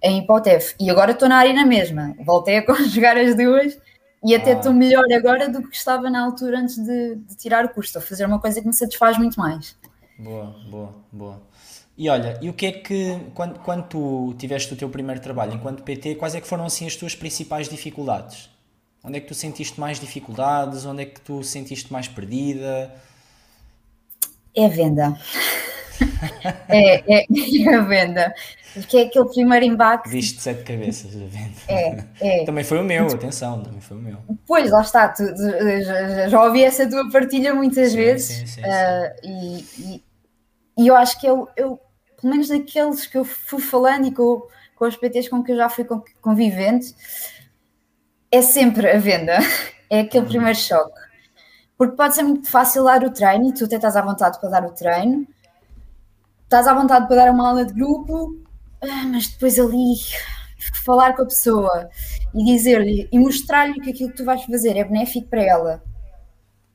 em 0.03 0.19
ir 0.19 0.25
para 0.25 0.35
o 0.35 0.41
TEF. 0.41 0.75
E 0.79 0.89
agora 0.89 1.11
estou 1.11 1.29
na 1.29 1.37
área 1.37 1.53
na 1.53 1.65
mesma. 1.65 2.13
Voltei 2.19 2.57
a 2.57 2.65
conjugar 2.67 3.17
as 3.17 3.35
duas 3.35 3.77
e 4.23 4.35
até 4.35 4.51
ah. 4.51 4.57
estou 4.57 4.73
melhor 4.73 5.05
agora 5.13 5.49
do 5.49 5.67
que 5.67 5.75
estava 5.75 6.09
na 6.09 6.23
altura 6.23 6.59
antes 6.59 6.77
de, 6.77 7.15
de 7.15 7.35
tirar 7.37 7.63
o 7.65 7.69
curso. 7.69 7.89
Estou 7.89 8.01
a 8.01 8.05
fazer 8.05 8.25
uma 8.25 8.39
coisa 8.39 8.59
que 8.59 8.67
me 8.67 8.73
satisfaz 8.73 9.17
muito 9.17 9.39
mais. 9.39 9.77
Boa, 10.19 10.55
boa, 10.69 10.95
boa. 11.11 11.41
E 11.97 12.09
olha, 12.09 12.37
e 12.41 12.49
o 12.49 12.53
que 12.53 12.65
é 12.65 12.71
que, 12.73 13.19
quando, 13.33 13.59
quando 13.59 13.87
tu 13.87 14.35
tiveste 14.37 14.73
o 14.73 14.75
teu 14.75 14.89
primeiro 14.89 15.21
trabalho 15.21 15.53
enquanto 15.53 15.83
PT, 15.83 16.15
quais 16.15 16.35
é 16.35 16.41
que 16.41 16.47
foram 16.47 16.65
assim 16.65 16.85
as 16.85 16.95
tuas 16.95 17.15
principais 17.15 17.69
dificuldades? 17.69 18.49
Onde 19.03 19.17
é 19.17 19.21
que 19.21 19.27
tu 19.27 19.33
sentiste 19.33 19.79
mais 19.79 19.99
dificuldades? 19.99 20.85
Onde 20.85 21.03
é 21.03 21.05
que 21.05 21.19
tu 21.19 21.43
sentiste 21.43 21.91
mais 21.91 22.07
perdida? 22.07 22.93
É 24.55 24.65
a 24.65 24.69
venda. 24.69 25.17
é, 26.69 27.19
é, 27.19 27.25
é, 27.25 27.75
a 27.75 27.81
venda. 27.81 28.33
Porque 28.73 28.97
é 28.97 29.01
aquele 29.03 29.25
primeiro 29.25 29.65
embate. 29.65 30.09
Viste 30.09 30.41
sete 30.41 30.63
cabeças 30.63 31.15
a 31.15 31.25
venda. 31.25 31.57
É, 31.67 32.41
é. 32.41 32.45
Também 32.45 32.63
foi 32.63 32.79
o 32.79 32.83
meu, 32.83 33.07
atenção, 33.07 33.61
também 33.63 33.81
foi 33.81 33.97
o 33.97 33.99
meu. 33.99 34.17
Pois, 34.47 34.71
lá 34.71 34.81
está, 34.81 35.09
tu, 35.09 35.23
já, 35.83 36.29
já, 36.29 36.43
ouvi 36.43 36.63
essa 36.63 36.87
tua 36.89 37.09
partilha 37.09 37.53
muitas 37.53 37.91
sim, 37.91 37.97
vezes. 37.97 38.37
Sim, 38.37 38.45
sim, 38.45 38.61
uh, 38.61 39.13
e, 39.23 39.65
e, 39.79 40.03
e, 40.77 40.87
eu 40.87 40.95
acho 40.95 41.19
que 41.19 41.27
eu, 41.27 41.49
eu, 41.57 41.79
pelo 42.19 42.31
menos 42.31 42.47
daqueles 42.47 43.05
que 43.05 43.17
eu 43.17 43.25
fui 43.25 43.59
falando 43.59 44.07
e 44.07 44.13
com, 44.13 44.47
com 44.75 44.85
os 44.85 44.95
PTs 44.95 45.27
com 45.27 45.43
que 45.43 45.51
eu 45.51 45.57
já 45.57 45.67
fui 45.67 45.85
convivente, 46.21 46.95
é 48.31 48.41
sempre 48.41 48.89
a 48.89 48.97
venda, 48.97 49.37
é 49.89 49.99
aquele 49.99 50.23
uhum. 50.23 50.31
primeiro 50.31 50.57
choque. 50.57 50.99
Porque 51.77 51.95
pode 51.95 52.15
ser 52.15 52.23
muito 52.23 52.49
fácil 52.49 52.83
dar 52.83 53.03
o 53.03 53.11
treino 53.11 53.49
e 53.49 53.53
tu 53.53 53.65
até 53.65 53.75
estás 53.75 53.95
à 53.95 54.01
vontade 54.01 54.39
para 54.39 54.49
dar 54.49 54.65
o 54.65 54.71
treino, 54.71 55.27
estás 56.43 56.67
à 56.67 56.73
vontade 56.73 57.07
para 57.07 57.17
dar 57.17 57.31
uma 57.31 57.49
aula 57.49 57.65
de 57.65 57.73
grupo, 57.73 58.37
ah, 58.81 59.05
mas 59.07 59.27
depois 59.27 59.59
ali 59.59 59.95
falar 60.85 61.15
com 61.15 61.23
a 61.23 61.25
pessoa 61.25 61.89
e 62.33 62.45
dizer-lhe 62.45 63.09
e 63.11 63.19
mostrar-lhe 63.19 63.79
que 63.81 63.89
aquilo 63.89 64.11
que 64.11 64.17
tu 64.17 64.25
vais 64.25 64.43
fazer 64.43 64.77
é 64.77 64.83
benéfico 64.83 65.27
para 65.27 65.43
ela, 65.43 65.83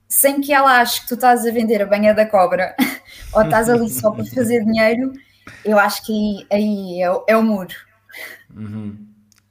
sem 0.09 0.41
que 0.41 0.53
ela 0.53 0.81
ache 0.81 1.03
que 1.03 1.09
tu 1.09 1.15
estás 1.15 1.47
a 1.47 1.51
vender 1.51 1.83
a 1.83 1.87
banha 1.87 2.13
da 2.13 2.27
cobra 2.27 2.75
ou 3.33 3.43
estás 3.43 3.69
ali 3.69 3.89
só 3.89 4.11
para 4.11 4.25
fazer 4.35 4.65
dinheiro, 4.65 5.13
eu 5.65 5.79
acho 5.79 6.05
que 6.05 6.13
aí, 6.13 6.47
aí 6.51 7.03
é, 7.03 7.23
é 7.29 7.37
o 7.37 7.43
muro. 7.43 7.75
Uhum. 8.55 9.06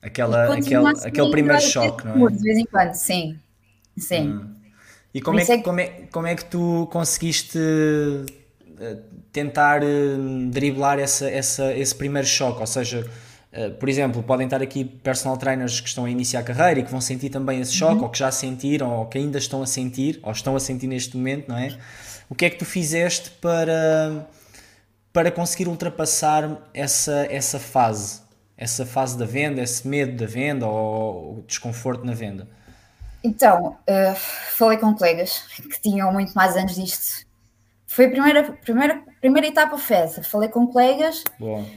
Aquela, 0.06 0.54
aquele, 0.54 0.88
aquele 1.04 1.32
primeiro 1.32 1.62
choque, 1.62 2.06
não 2.06 2.28
é? 2.28 2.32
De 2.32 2.42
vez 2.42 2.58
em 2.58 2.66
quando, 2.66 2.94
sim. 2.94 3.40
Sim. 3.98 4.30
Hum. 4.30 4.56
E 5.14 5.22
como 5.22 5.40
é, 5.40 5.46
que, 5.46 5.52
é 5.52 5.58
que... 5.58 5.64
Como, 5.64 5.80
é, 5.80 5.86
como 6.12 6.28
é 6.28 6.36
que 6.36 6.46
tu 6.46 6.88
conseguiste 6.92 7.58
eh, 8.80 8.98
tentar 9.32 9.82
eh, 9.82 9.88
driblar 10.50 11.00
essa, 11.00 11.30
essa, 11.30 11.74
esse 11.74 11.96
primeiro 11.96 12.28
choque? 12.28 12.60
Ou 12.60 12.68
seja, 12.68 13.10
eh, 13.52 13.70
por 13.70 13.88
exemplo, 13.88 14.22
podem 14.22 14.46
estar 14.46 14.62
aqui 14.62 14.84
personal 14.84 15.38
trainers 15.38 15.80
que 15.80 15.88
estão 15.88 16.06
a 16.06 16.10
iniciar 16.10 16.42
a 16.42 16.44
carreira 16.44 16.82
e 16.82 16.84
que 16.84 16.92
vão 16.92 17.00
sentir 17.00 17.30
também 17.30 17.62
esse 17.62 17.74
choque, 17.74 17.96
uhum. 17.96 18.04
ou 18.04 18.10
que 18.10 18.20
já 18.20 18.30
sentiram, 18.30 18.92
ou 18.94 19.06
que 19.06 19.18
ainda 19.18 19.38
estão 19.38 19.62
a 19.62 19.66
sentir, 19.66 20.20
ou 20.22 20.32
estão 20.32 20.56
a 20.56 20.60
sentir 20.60 20.88
neste 20.88 21.16
momento, 21.16 21.48
não 21.48 21.58
é? 21.58 21.78
o 22.30 22.36
que 22.36 22.46
é 22.46 22.50
que 22.50 22.58
tu 22.58 22.66
fizeste 22.66 23.30
para, 23.42 24.28
para 25.14 25.32
conseguir 25.32 25.68
ultrapassar 25.68 26.70
essa, 26.74 27.28
essa 27.30 27.60
fase? 27.60 28.22
Essa 28.58 28.86
fase 28.86 29.18
da 29.18 29.26
venda, 29.26 29.62
esse 29.62 29.88
medo 29.88 30.16
da 30.18 30.26
venda 30.26 30.66
ou 30.66 31.40
o 31.40 31.44
desconforto 31.46 32.06
na 32.06 32.14
venda? 32.14 32.48
Então, 33.24 33.78
uh, 33.90 34.16
falei 34.56 34.78
com 34.78 34.94
colegas 34.94 35.40
que 35.40 35.82
tinham 35.82 36.14
muito 36.14 36.34
mais 36.34 36.56
anos 36.56 36.76
disto. 36.76 37.26
Foi 37.88 38.06
a 38.06 38.10
primeira, 38.10 38.44
primeira, 38.44 39.02
primeira 39.20 39.48
etapa 39.48 39.78
foi 39.78 39.96
essa. 39.96 40.24
Falei 40.24 40.50
com 40.50 40.68
colegas, 40.68 41.24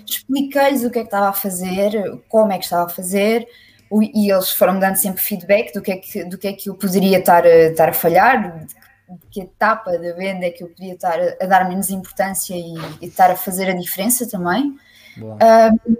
expliquei-lhes 0.06 0.84
o 0.84 0.90
que 0.90 0.98
é 0.98 1.02
que 1.02 1.08
estava 1.08 1.28
a 1.28 1.32
fazer, 1.32 2.20
como 2.28 2.52
é 2.52 2.58
que 2.58 2.64
estava 2.64 2.86
a 2.86 2.88
fazer, 2.88 3.46
e 3.90 4.30
eles 4.30 4.50
foram 4.50 4.78
dando 4.78 4.96
sempre 4.96 5.22
feedback 5.22 5.72
do 5.72 5.80
que 5.80 5.92
é 5.92 5.96
que, 5.96 6.24
do 6.24 6.36
que, 6.36 6.48
é 6.48 6.52
que 6.52 6.68
eu 6.68 6.74
poderia 6.74 7.18
estar 7.18 7.44
a, 7.44 7.48
estar 7.48 7.88
a 7.88 7.92
falhar, 7.92 8.66
de 8.66 9.26
que 9.30 9.40
etapa 9.40 9.92
da 9.92 10.12
venda 10.12 10.44
é 10.44 10.50
que 10.50 10.62
eu 10.62 10.68
podia 10.68 10.92
estar 10.92 11.18
a, 11.18 11.36
a 11.40 11.46
dar 11.46 11.66
menos 11.68 11.88
importância 11.88 12.54
e, 12.54 12.74
e, 13.00 13.06
estar 13.06 13.30
a 13.30 13.36
fazer 13.36 13.70
a 13.70 13.74
diferença 13.74 14.28
também. 14.28 14.76
Um, 15.18 15.96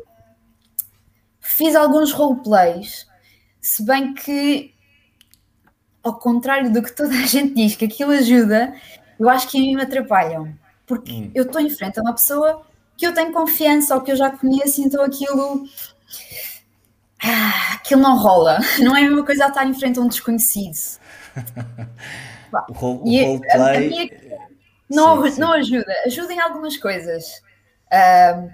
fiz 1.58 1.74
alguns 1.74 2.12
roleplays, 2.12 3.04
se 3.60 3.84
bem 3.84 4.14
que 4.14 4.72
ao 6.04 6.16
contrário 6.16 6.72
do 6.72 6.80
que 6.80 6.94
toda 6.94 7.10
a 7.10 7.26
gente 7.26 7.52
diz, 7.54 7.74
que 7.74 7.84
aquilo 7.84 8.12
ajuda, 8.12 8.72
eu 9.18 9.28
acho 9.28 9.48
que 9.48 9.58
a 9.58 9.60
mim 9.60 9.74
me 9.74 9.82
atrapalham. 9.82 10.54
Porque 10.86 11.12
hum. 11.12 11.30
eu 11.34 11.42
estou 11.42 11.60
em 11.60 11.68
frente 11.68 11.98
a 11.98 12.02
uma 12.02 12.14
pessoa 12.14 12.64
que 12.96 13.04
eu 13.04 13.12
tenho 13.12 13.32
confiança 13.32 13.94
ou 13.94 14.00
que 14.00 14.12
eu 14.12 14.16
já 14.16 14.30
conheço, 14.30 14.80
então 14.80 15.02
aquilo. 15.02 15.64
Ah, 17.22 17.74
aquilo 17.74 18.00
não 18.00 18.16
rola. 18.16 18.60
Não 18.78 18.96
é 18.96 19.00
a 19.00 19.02
mesma 19.02 19.26
coisa 19.26 19.46
a 19.46 19.48
estar 19.48 19.66
em 19.66 19.74
frente 19.74 19.98
a 19.98 20.02
um 20.02 20.08
desconhecido. 20.08 21.00
o 22.68 22.72
roleplay. 22.72 24.10
Não, 24.88 25.24
sim, 25.24 25.32
sim. 25.32 25.40
não 25.40 25.52
ajuda. 25.52 25.92
Ajuda 26.06 26.32
em 26.32 26.40
algumas 26.40 26.76
coisas. 26.76 27.24
Uh, 27.92 28.48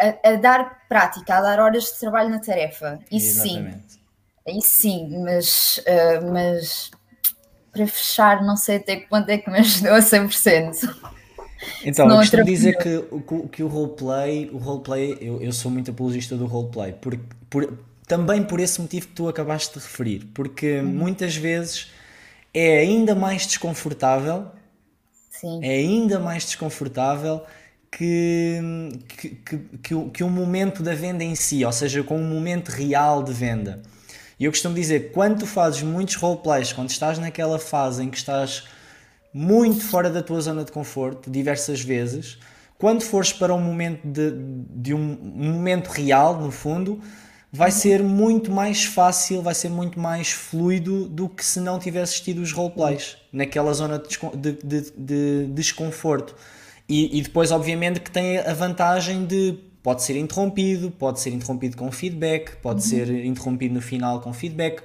a, 0.00 0.30
a, 0.30 0.36
dar 0.36 0.82
prática, 0.88 1.36
a 1.36 1.40
dar 1.40 1.60
horas 1.60 1.84
de 1.84 2.00
trabalho 2.00 2.30
na 2.30 2.38
tarefa. 2.38 2.98
Isso 3.10 3.42
sim 3.42 3.70
Aí 4.46 4.60
sim, 4.62 5.22
mas, 5.22 5.80
uh, 5.86 6.32
mas 6.32 6.90
para 7.72 7.86
fechar, 7.86 8.42
não 8.42 8.56
sei 8.56 8.76
até 8.76 8.96
quanto 8.96 9.28
é 9.28 9.38
que 9.38 9.50
me 9.50 9.58
ajudou 9.58 9.92
a 9.92 10.00
100%. 10.00 11.10
Então, 11.84 12.08
eu 12.08 12.16
costumo 12.16 12.44
dizer 12.44 12.76
que, 12.78 13.02
que, 13.02 13.48
que, 13.48 13.62
o 13.62 13.68
roleplay, 13.68 14.50
o 14.50 14.56
roleplay 14.56 15.18
eu, 15.20 15.42
eu 15.42 15.52
sou 15.52 15.70
muito 15.70 15.90
apologista 15.90 16.36
do 16.36 16.46
roleplay, 16.46 16.94
por, 16.94 17.18
por, 17.50 17.78
também 18.08 18.42
por 18.42 18.60
esse 18.60 18.80
motivo 18.80 19.08
que 19.08 19.12
tu 19.12 19.28
acabaste 19.28 19.78
de 19.78 19.84
referir, 19.84 20.26
porque 20.32 20.80
hum. 20.80 20.86
muitas 20.86 21.36
vezes 21.36 21.92
é 22.52 22.78
ainda 22.78 23.14
mais 23.14 23.46
desconfortável, 23.46 24.46
Sim. 25.30 25.60
é 25.62 25.74
ainda 25.74 26.18
mais 26.18 26.44
desconfortável 26.44 27.42
que, 27.90 28.60
que, 29.08 29.28
que, 29.28 30.10
que, 30.12 30.24
o, 30.24 30.30
momento 30.30 30.82
da 30.82 30.94
venda 30.94 31.24
em 31.24 31.34
si, 31.34 31.64
ou 31.64 31.72
seja, 31.72 32.02
com 32.02 32.16
o 32.16 32.24
momento 32.24 32.68
real 32.68 33.22
de 33.22 33.32
venda. 33.32 33.82
E 34.38 34.44
eu 34.44 34.52
costumo 34.52 34.74
dizer, 34.74 35.12
quando 35.12 35.40
tu 35.40 35.46
fazes 35.46 35.82
muitos 35.82 36.14
roleplays, 36.14 36.72
quando 36.72 36.88
estás 36.88 37.18
naquela 37.18 37.58
fase 37.58 38.02
em 38.02 38.08
que 38.08 38.16
estás 38.16 38.64
muito 39.34 39.82
fora 39.82 40.08
da 40.08 40.22
tua 40.22 40.40
zona 40.40 40.64
de 40.64 40.72
conforto, 40.72 41.30
diversas 41.30 41.80
vezes, 41.80 42.38
quando 42.78 43.02
fores 43.02 43.32
para 43.32 43.54
um 43.54 43.60
momento 43.60 44.00
de, 44.02 44.32
de 44.70 44.94
um, 44.94 45.18
um, 45.36 45.52
momento 45.52 45.88
real, 45.88 46.40
no 46.40 46.50
fundo, 46.50 47.00
vai 47.52 47.70
ser 47.70 48.02
muito 48.02 48.50
mais 48.50 48.84
fácil, 48.84 49.42
vai 49.42 49.54
ser 49.54 49.68
muito 49.68 50.00
mais 50.00 50.30
fluido 50.32 51.06
do 51.06 51.28
que 51.28 51.44
se 51.44 51.60
não 51.60 51.78
tivesses 51.78 52.18
tido 52.20 52.40
os 52.40 52.52
roleplays, 52.52 53.18
naquela 53.30 53.72
zona 53.74 53.98
de, 53.98 54.52
de, 54.52 54.90
de 54.96 55.46
desconforto. 55.52 56.34
E, 56.90 57.20
e 57.20 57.22
depois, 57.22 57.52
obviamente, 57.52 58.00
que 58.00 58.10
tem 58.10 58.38
a 58.38 58.52
vantagem 58.52 59.24
de 59.24 59.56
pode 59.80 60.02
ser 60.02 60.16
interrompido, 60.16 60.90
pode 60.90 61.20
ser 61.20 61.30
interrompido 61.30 61.76
com 61.76 61.90
feedback, 61.92 62.56
pode 62.56 62.82
uhum. 62.82 62.88
ser 62.88 63.24
interrompido 63.24 63.74
no 63.74 63.80
final 63.80 64.20
com 64.20 64.32
feedback, 64.32 64.82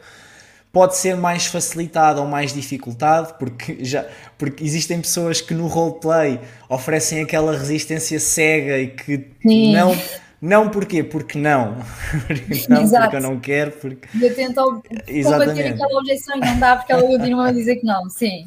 pode 0.72 0.96
ser 0.98 1.18
mais 1.18 1.48
facilitado 1.48 2.22
ou 2.22 2.28
mais 2.28 2.54
dificultado, 2.54 3.34
porque 3.39 3.84
já 3.84 4.06
porque 4.38 4.63
existem 4.63 5.02
pessoas 5.02 5.41
que 5.41 5.56
no 5.56 5.65
roleplay 5.65 6.39
oferecem 6.70 7.24
aquela 7.24 7.58
resistência 7.58 8.20
cega 8.20 8.78
e 8.78 8.89
que 8.89 9.28
Sim. 9.41 9.74
não 9.74 9.98
não 10.39 10.70
porquê? 10.70 11.04
Porque 11.04 11.39
não. 11.39 11.76
não 12.70 12.84
Exato. 12.84 13.04
porque 13.04 13.15
eu 13.15 13.22
não 13.22 13.39
quero. 13.39 13.72
Porque... 13.72 14.08
Eu 14.22 14.36
tento 14.36 14.84
combater 15.24 15.68
aquela 15.70 16.00
objeção 16.00 16.38
e 16.38 16.39
não 16.39 16.60
dá 16.60 16.76
porque 16.76 16.91
ela 16.91 17.02
continua 17.02 17.48
a 17.48 17.52
dizer 17.52 17.78
que 17.78 17.86
não. 17.86 18.08
Sim. 18.12 18.46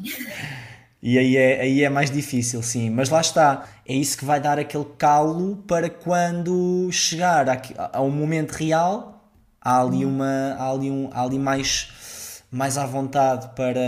E 1.01 1.17
aí 1.17 1.37
é, 1.37 1.61
aí 1.61 1.83
é 1.83 1.89
mais 1.89 2.11
difícil, 2.11 2.61
sim. 2.61 2.89
Mas 2.89 3.09
lá 3.09 3.21
está, 3.21 3.65
é 3.87 3.93
isso 3.93 4.17
que 4.17 4.25
vai 4.25 4.39
dar 4.39 4.59
aquele 4.59 4.85
calo 4.97 5.57
para 5.67 5.89
quando 5.89 6.89
chegar 6.91 7.45
a, 7.93 8.01
um 8.01 8.11
momento 8.11 8.51
real, 8.51 9.23
há 9.61 9.81
ali, 9.81 10.03
uhum. 10.03 10.15
uma, 10.15 10.55
há 10.57 10.69
ali, 10.69 10.91
um, 10.91 11.09
há 11.13 11.23
ali 11.23 11.39
mais, 11.39 12.43
mais 12.51 12.77
à 12.77 12.85
vontade 12.85 13.49
para, 13.55 13.81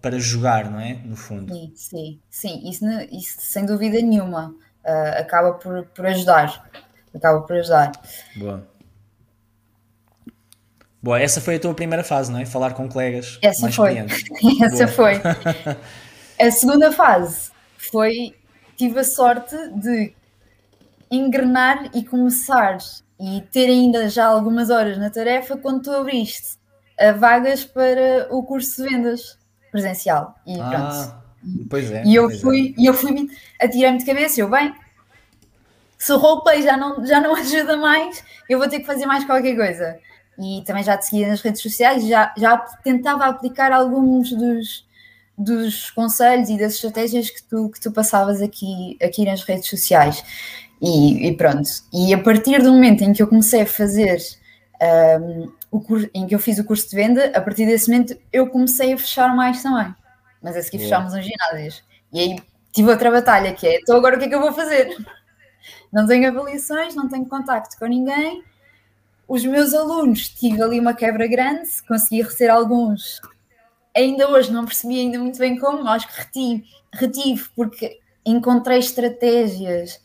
para 0.00 0.18
jogar, 0.20 0.70
não 0.70 0.78
é? 0.78 0.94
No 1.04 1.16
fundo. 1.16 1.52
Sim, 1.52 1.72
sim, 1.74 2.20
sim. 2.30 2.70
Isso, 2.70 2.84
isso 3.10 3.40
sem 3.40 3.66
dúvida 3.66 4.00
nenhuma 4.00 4.54
uh, 4.84 5.20
acaba 5.20 5.54
por, 5.54 5.84
por 5.86 6.06
ajudar. 6.06 6.70
Acaba 7.12 7.40
por 7.40 7.56
ajudar. 7.56 7.90
Boa. 8.36 8.68
Boa, 11.02 11.20
essa 11.20 11.40
foi 11.40 11.56
a 11.56 11.58
tua 11.58 11.74
primeira 11.74 12.04
fase, 12.04 12.30
não 12.30 12.38
é? 12.38 12.46
Falar 12.46 12.74
com 12.74 12.88
colegas 12.88 13.36
essa 13.42 13.62
mais 13.62 13.74
foi. 13.74 13.96
essa 14.62 14.86
Boa. 14.86 14.88
foi. 14.88 15.14
A 16.40 16.50
segunda 16.50 16.92
fase 16.92 17.50
foi, 17.76 18.34
tive 18.76 19.00
a 19.00 19.04
sorte 19.04 19.56
de 19.74 20.14
engrenar 21.10 21.90
e 21.94 22.04
começar 22.04 22.78
e 23.20 23.42
ter 23.52 23.66
ainda 23.66 24.08
já 24.08 24.26
algumas 24.26 24.70
horas 24.70 24.98
na 24.98 25.10
tarefa 25.10 25.56
quando 25.56 25.82
tu 25.82 25.90
abriste 25.90 26.56
a 26.98 27.12
vagas 27.12 27.64
para 27.64 28.28
o 28.30 28.42
curso 28.42 28.82
de 28.82 28.88
vendas 28.88 29.38
presencial. 29.70 30.34
E 30.46 30.58
ah, 30.60 30.68
pronto. 30.68 31.68
Pois 31.68 31.90
é. 31.90 32.04
E 32.04 32.14
eu 32.14 32.30
é. 32.30 32.34
fui, 32.38 32.74
é. 32.76 32.80
e 32.80 32.86
eu 32.86 32.94
fui 32.94 33.28
atirei-me 33.60 33.98
de 33.98 34.04
cabeça, 34.04 34.40
eu 34.40 34.48
bem, 34.48 34.74
se 35.98 36.12
o 36.12 36.18
roleplay 36.18 36.62
já 36.62 36.76
não, 36.76 37.04
já 37.06 37.20
não 37.20 37.34
ajuda 37.36 37.76
mais, 37.76 38.24
eu 38.48 38.58
vou 38.58 38.68
ter 38.68 38.80
que 38.80 38.86
fazer 38.86 39.06
mais 39.06 39.24
qualquer 39.24 39.54
coisa. 39.54 39.98
E 40.38 40.62
também 40.64 40.82
já 40.82 40.96
te 40.96 41.06
seguia 41.06 41.28
nas 41.28 41.42
redes 41.42 41.60
sociais, 41.60 42.06
já, 42.06 42.32
já 42.36 42.56
tentava 42.56 43.26
aplicar 43.26 43.70
alguns 43.70 44.30
dos, 44.32 44.86
dos 45.36 45.90
conselhos 45.90 46.48
e 46.48 46.58
das 46.58 46.74
estratégias 46.74 47.30
que 47.30 47.42
tu, 47.42 47.70
que 47.70 47.80
tu 47.80 47.90
passavas 47.90 48.40
aqui, 48.40 48.96
aqui 49.02 49.24
nas 49.24 49.42
redes 49.42 49.68
sociais. 49.68 50.22
E, 50.80 51.28
e 51.28 51.36
pronto. 51.36 51.68
E 51.92 52.12
a 52.12 52.18
partir 52.18 52.62
do 52.62 52.72
momento 52.72 53.02
em 53.02 53.12
que 53.12 53.22
eu 53.22 53.28
comecei 53.28 53.62
a 53.62 53.66
fazer 53.66 54.18
um, 55.20 55.52
o 55.70 55.80
curso, 55.80 56.10
em 56.12 56.26
que 56.26 56.34
eu 56.34 56.38
fiz 56.38 56.58
o 56.58 56.64
curso 56.64 56.90
de 56.90 56.96
venda, 56.96 57.26
a 57.34 57.40
partir 57.40 57.66
desse 57.66 57.90
momento 57.90 58.16
eu 58.32 58.48
comecei 58.48 58.92
a 58.92 58.98
fechar 58.98 59.34
mais 59.34 59.62
também. 59.62 59.94
Mas 60.42 60.56
a 60.56 60.62
seguir 60.62 60.80
fechámos 60.80 61.14
uns 61.14 61.24
ginásios. 61.24 61.84
E 62.12 62.20
aí 62.20 62.36
tive 62.72 62.90
outra 62.90 63.10
batalha 63.10 63.52
que 63.52 63.66
é, 63.66 63.78
então 63.80 63.96
agora 63.96 64.16
o 64.16 64.18
que 64.18 64.24
é 64.24 64.28
que 64.28 64.34
eu 64.34 64.40
vou 64.40 64.52
fazer? 64.52 64.96
Não 65.92 66.06
tenho 66.06 66.26
avaliações, 66.26 66.94
não 66.94 67.06
tenho 67.06 67.26
contacto 67.26 67.78
com 67.78 67.84
ninguém. 67.84 68.42
Os 69.28 69.44
meus 69.44 69.74
alunos, 69.74 70.26
tive 70.30 70.62
ali 70.62 70.80
uma 70.80 70.94
quebra 70.94 71.26
grande, 71.26 71.68
consegui 71.86 72.22
receber 72.22 72.48
alguns 72.48 73.20
ainda 73.94 74.28
hoje 74.30 74.52
não 74.52 74.64
percebi 74.64 75.00
ainda 75.00 75.18
muito 75.18 75.38
bem 75.38 75.58
como, 75.58 75.86
acho 75.88 76.08
que 76.08 76.18
retive, 76.18 76.64
retive 76.92 77.44
porque 77.54 77.98
encontrei 78.24 78.78
estratégias 78.78 80.00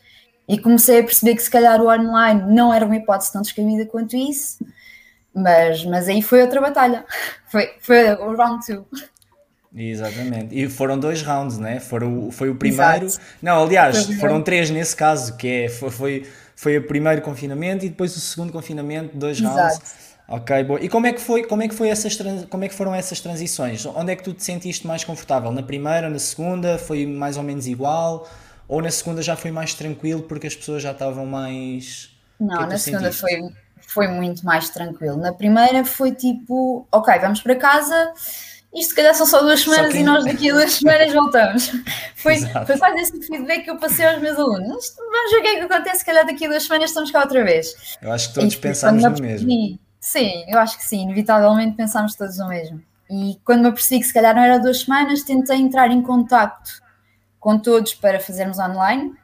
e 0.48 0.58
comecei 0.58 1.00
a 1.00 1.04
perceber 1.04 1.34
que 1.34 1.42
se 1.42 1.50
calhar 1.50 1.80
o 1.80 1.88
online 1.88 2.42
não 2.52 2.72
era 2.72 2.84
uma 2.84 2.96
hipótese 2.96 3.32
tão 3.32 3.42
descabida 3.42 3.86
quanto 3.86 4.16
isso, 4.16 4.58
mas, 5.34 5.84
mas 5.84 6.08
aí 6.08 6.22
foi 6.22 6.42
outra 6.42 6.60
batalha, 6.60 7.04
foi, 7.46 7.70
foi 7.80 8.12
o 8.14 8.34
round 8.34 8.64
2. 8.66 9.08
Exatamente, 9.74 10.58
e 10.58 10.68
foram 10.68 10.98
dois 10.98 11.22
rounds, 11.22 11.58
né? 11.58 11.78
Foram, 11.78 12.30
foi 12.30 12.48
o 12.48 12.54
primeiro, 12.54 13.04
Exato. 13.04 13.24
não, 13.40 13.62
aliás, 13.62 14.06
foram 14.18 14.42
três 14.42 14.70
nesse 14.70 14.96
caso, 14.96 15.36
que 15.36 15.46
é, 15.46 15.68
foi, 15.68 15.90
foi, 15.90 16.26
foi 16.56 16.78
o 16.78 16.86
primeiro 16.86 17.20
confinamento 17.20 17.84
e 17.84 17.90
depois 17.90 18.16
o 18.16 18.20
segundo 18.20 18.50
confinamento, 18.50 19.16
dois 19.16 19.38
Exato. 19.38 19.56
rounds 19.56 20.07
Ok, 20.28 20.64
boa. 20.64 20.80
E 20.80 20.90
como 20.90 21.06
é 21.06 21.12
que 21.12 21.20
foi, 21.20 21.44
como 21.44 21.62
é 21.62 21.68
que 21.68 21.74
foi 21.74 21.88
essas 21.88 22.16
como 22.50 22.62
é 22.62 22.68
que 22.68 22.74
foram 22.74 22.94
essas 22.94 23.18
transições? 23.18 23.86
Onde 23.86 24.12
é 24.12 24.16
que 24.16 24.22
tu 24.22 24.34
te 24.34 24.44
sentiste 24.44 24.86
mais 24.86 25.02
confortável? 25.02 25.50
Na 25.50 25.62
primeira, 25.62 26.10
na 26.10 26.18
segunda, 26.18 26.76
foi 26.76 27.06
mais 27.06 27.38
ou 27.38 27.42
menos 27.42 27.66
igual? 27.66 28.28
Ou 28.68 28.82
na 28.82 28.90
segunda 28.90 29.22
já 29.22 29.34
foi 29.34 29.50
mais 29.50 29.72
tranquilo 29.72 30.22
porque 30.22 30.46
as 30.46 30.54
pessoas 30.54 30.82
já 30.82 30.92
estavam 30.92 31.24
mais 31.24 32.10
Não, 32.38 32.62
é 32.62 32.66
na 32.66 32.78
segunda 32.78 33.10
foi 33.10 33.40
foi 33.80 34.06
muito 34.06 34.44
mais 34.44 34.68
tranquilo. 34.68 35.16
Na 35.16 35.32
primeira 35.32 35.82
foi 35.82 36.12
tipo, 36.12 36.86
ok, 36.92 37.18
vamos 37.20 37.40
para 37.40 37.56
casa. 37.56 38.12
Isto 38.74 38.90
se 38.90 38.94
calhar 38.94 39.14
são 39.14 39.24
só 39.24 39.40
duas 39.40 39.62
semanas 39.62 39.92
que... 39.92 40.00
e 40.00 40.02
nós 40.02 40.26
daqui 40.26 40.50
a 40.50 40.52
duas 40.52 40.72
semanas 40.76 41.10
voltamos. 41.10 41.72
Foi, 42.16 42.36
foi 42.66 42.76
quase 42.76 43.00
esse 43.00 43.26
feedback 43.26 43.64
que 43.64 43.70
eu 43.70 43.78
passei 43.78 44.04
aos 44.04 44.20
meus 44.20 44.38
alunos. 44.38 44.94
Vamos 44.94 45.30
ver 45.30 45.38
o 45.38 45.42
que 45.42 45.48
é 45.48 45.54
que 45.54 45.72
acontece, 45.72 46.00
se 46.00 46.04
calhar 46.04 46.26
daqui 46.26 46.44
a 46.44 46.48
duas 46.48 46.64
semanas 46.64 46.90
estamos 46.90 47.10
cá 47.10 47.22
outra 47.22 47.42
vez. 47.42 47.74
Eu 48.02 48.12
acho 48.12 48.28
que 48.28 48.34
todos 48.34 48.52
e, 48.52 48.56
pensámos 48.58 49.02
no 49.02 49.10
mesmo. 49.22 49.78
Sim, 50.00 50.44
eu 50.48 50.58
acho 50.58 50.78
que 50.78 50.84
sim, 50.84 51.02
inevitavelmente 51.02 51.76
pensámos 51.76 52.14
todos 52.14 52.38
o 52.38 52.48
mesmo. 52.48 52.82
E 53.10 53.40
quando 53.44 53.62
me 53.62 53.68
apercebi 53.68 54.00
que 54.00 54.06
se 54.06 54.12
calhar 54.12 54.34
não 54.34 54.42
era 54.42 54.58
duas 54.58 54.80
semanas, 54.82 55.22
tentei 55.22 55.56
entrar 55.56 55.90
em 55.90 56.02
contacto 56.02 56.82
com 57.40 57.58
todos 57.58 57.94
para 57.94 58.20
fazermos 58.20 58.58
online 58.58 59.14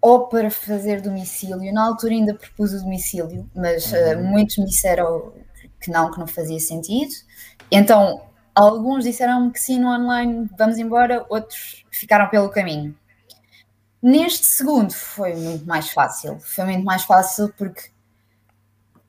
ou 0.00 0.28
para 0.28 0.50
fazer 0.50 1.00
domicílio. 1.00 1.72
Na 1.72 1.86
altura 1.86 2.12
ainda 2.12 2.34
propus 2.34 2.72
o 2.74 2.80
domicílio, 2.80 3.48
mas 3.54 3.92
uh, 3.92 4.18
muitos 4.20 4.58
me 4.58 4.66
disseram 4.66 5.32
que 5.80 5.90
não, 5.90 6.10
que 6.10 6.18
não 6.18 6.26
fazia 6.26 6.58
sentido. 6.60 7.12
Então, 7.70 8.22
alguns 8.54 9.04
disseram 9.04 9.50
que 9.50 9.58
sim 9.58 9.78
no 9.78 9.88
online, 9.88 10.48
vamos 10.58 10.78
embora, 10.78 11.24
outros 11.30 11.84
ficaram 11.90 12.28
pelo 12.28 12.50
caminho. 12.50 12.94
Neste 14.02 14.46
segundo 14.46 14.92
foi 14.92 15.34
muito 15.34 15.64
mais 15.64 15.90
fácil. 15.90 16.38
Foi 16.40 16.64
muito 16.64 16.84
mais 16.84 17.04
fácil 17.04 17.52
porque 17.56 17.90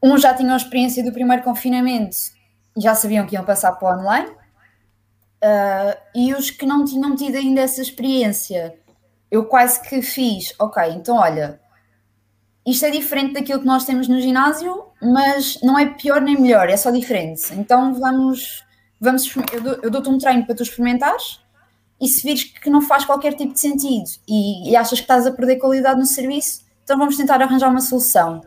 uns 0.04 0.22
já 0.22 0.34
tinham 0.34 0.54
a 0.54 0.58
experiência 0.58 1.04
do 1.04 1.14
primeiro 1.14 1.42
confinamento 1.42 2.18
e 2.76 2.82
já 2.82 2.94
sabiam 2.94 3.26
que 3.26 3.36
iam 3.36 3.46
passar 3.46 3.72
para 3.72 3.88
o 3.88 4.00
online. 4.00 4.30
Uh, 5.42 5.98
e 6.14 6.34
os 6.34 6.50
que 6.50 6.66
não 6.66 6.86
tinham 6.86 7.16
tido 7.16 7.36
ainda 7.36 7.62
essa 7.62 7.82
experiência 7.82 8.78
eu 9.34 9.46
quase 9.46 9.82
que 9.82 10.00
fiz, 10.00 10.54
ok, 10.60 10.84
então 10.92 11.16
olha, 11.16 11.60
isto 12.64 12.86
é 12.86 12.92
diferente 12.92 13.34
daquilo 13.34 13.62
que 13.62 13.66
nós 13.66 13.84
temos 13.84 14.08
no 14.08 14.22
ginásio, 14.22 14.86
mas 15.02 15.60
não 15.64 15.78
é 15.78 15.88
pior 15.88 16.22
nem 16.22 16.40
melhor, 16.40 16.70
é 16.70 16.78
só 16.78 16.92
diferente. 16.92 17.52
Então 17.54 17.96
vamos, 17.96 18.64
vamos 19.02 19.28
eu 19.82 19.90
dou-te 19.90 20.08
um 20.08 20.20
treino 20.20 20.46
para 20.46 20.54
tu 20.54 20.62
experimentares 20.62 21.40
e 22.00 22.08
se 22.08 22.22
vires 22.22 22.44
que 22.44 22.70
não 22.70 22.80
faz 22.80 23.06
qualquer 23.06 23.34
tipo 23.34 23.54
de 23.54 23.60
sentido 23.60 24.08
e, 24.28 24.70
e 24.70 24.76
achas 24.76 25.00
que 25.00 25.04
estás 25.04 25.26
a 25.26 25.32
perder 25.32 25.56
qualidade 25.56 26.00
no 26.00 26.06
serviço, 26.06 26.64
então 26.84 26.96
vamos 26.96 27.18
tentar 27.18 27.42
arranjar 27.42 27.72
uma 27.72 27.82
solução. 27.82 28.46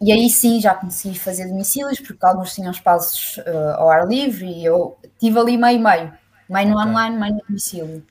E 0.00 0.12
aí 0.12 0.28
sim 0.28 0.60
já 0.60 0.72
a 0.72 1.14
fazer 1.14 1.48
domicílios, 1.48 2.00
porque 2.00 2.24
alguns 2.24 2.54
tinham 2.54 2.70
espaços 2.70 3.38
uh, 3.38 3.76
ao 3.76 3.88
ar 3.88 4.06
livre 4.06 4.46
e 4.46 4.64
eu 4.64 4.96
tive 5.18 5.38
ali 5.38 5.56
meio 5.56 5.80
meio, 5.80 6.12
meio 6.48 6.68
no 6.68 6.76
okay. 6.76 6.90
online, 6.90 7.16
meio 7.16 7.34
no 7.34 7.42
domicílio. 7.48 8.04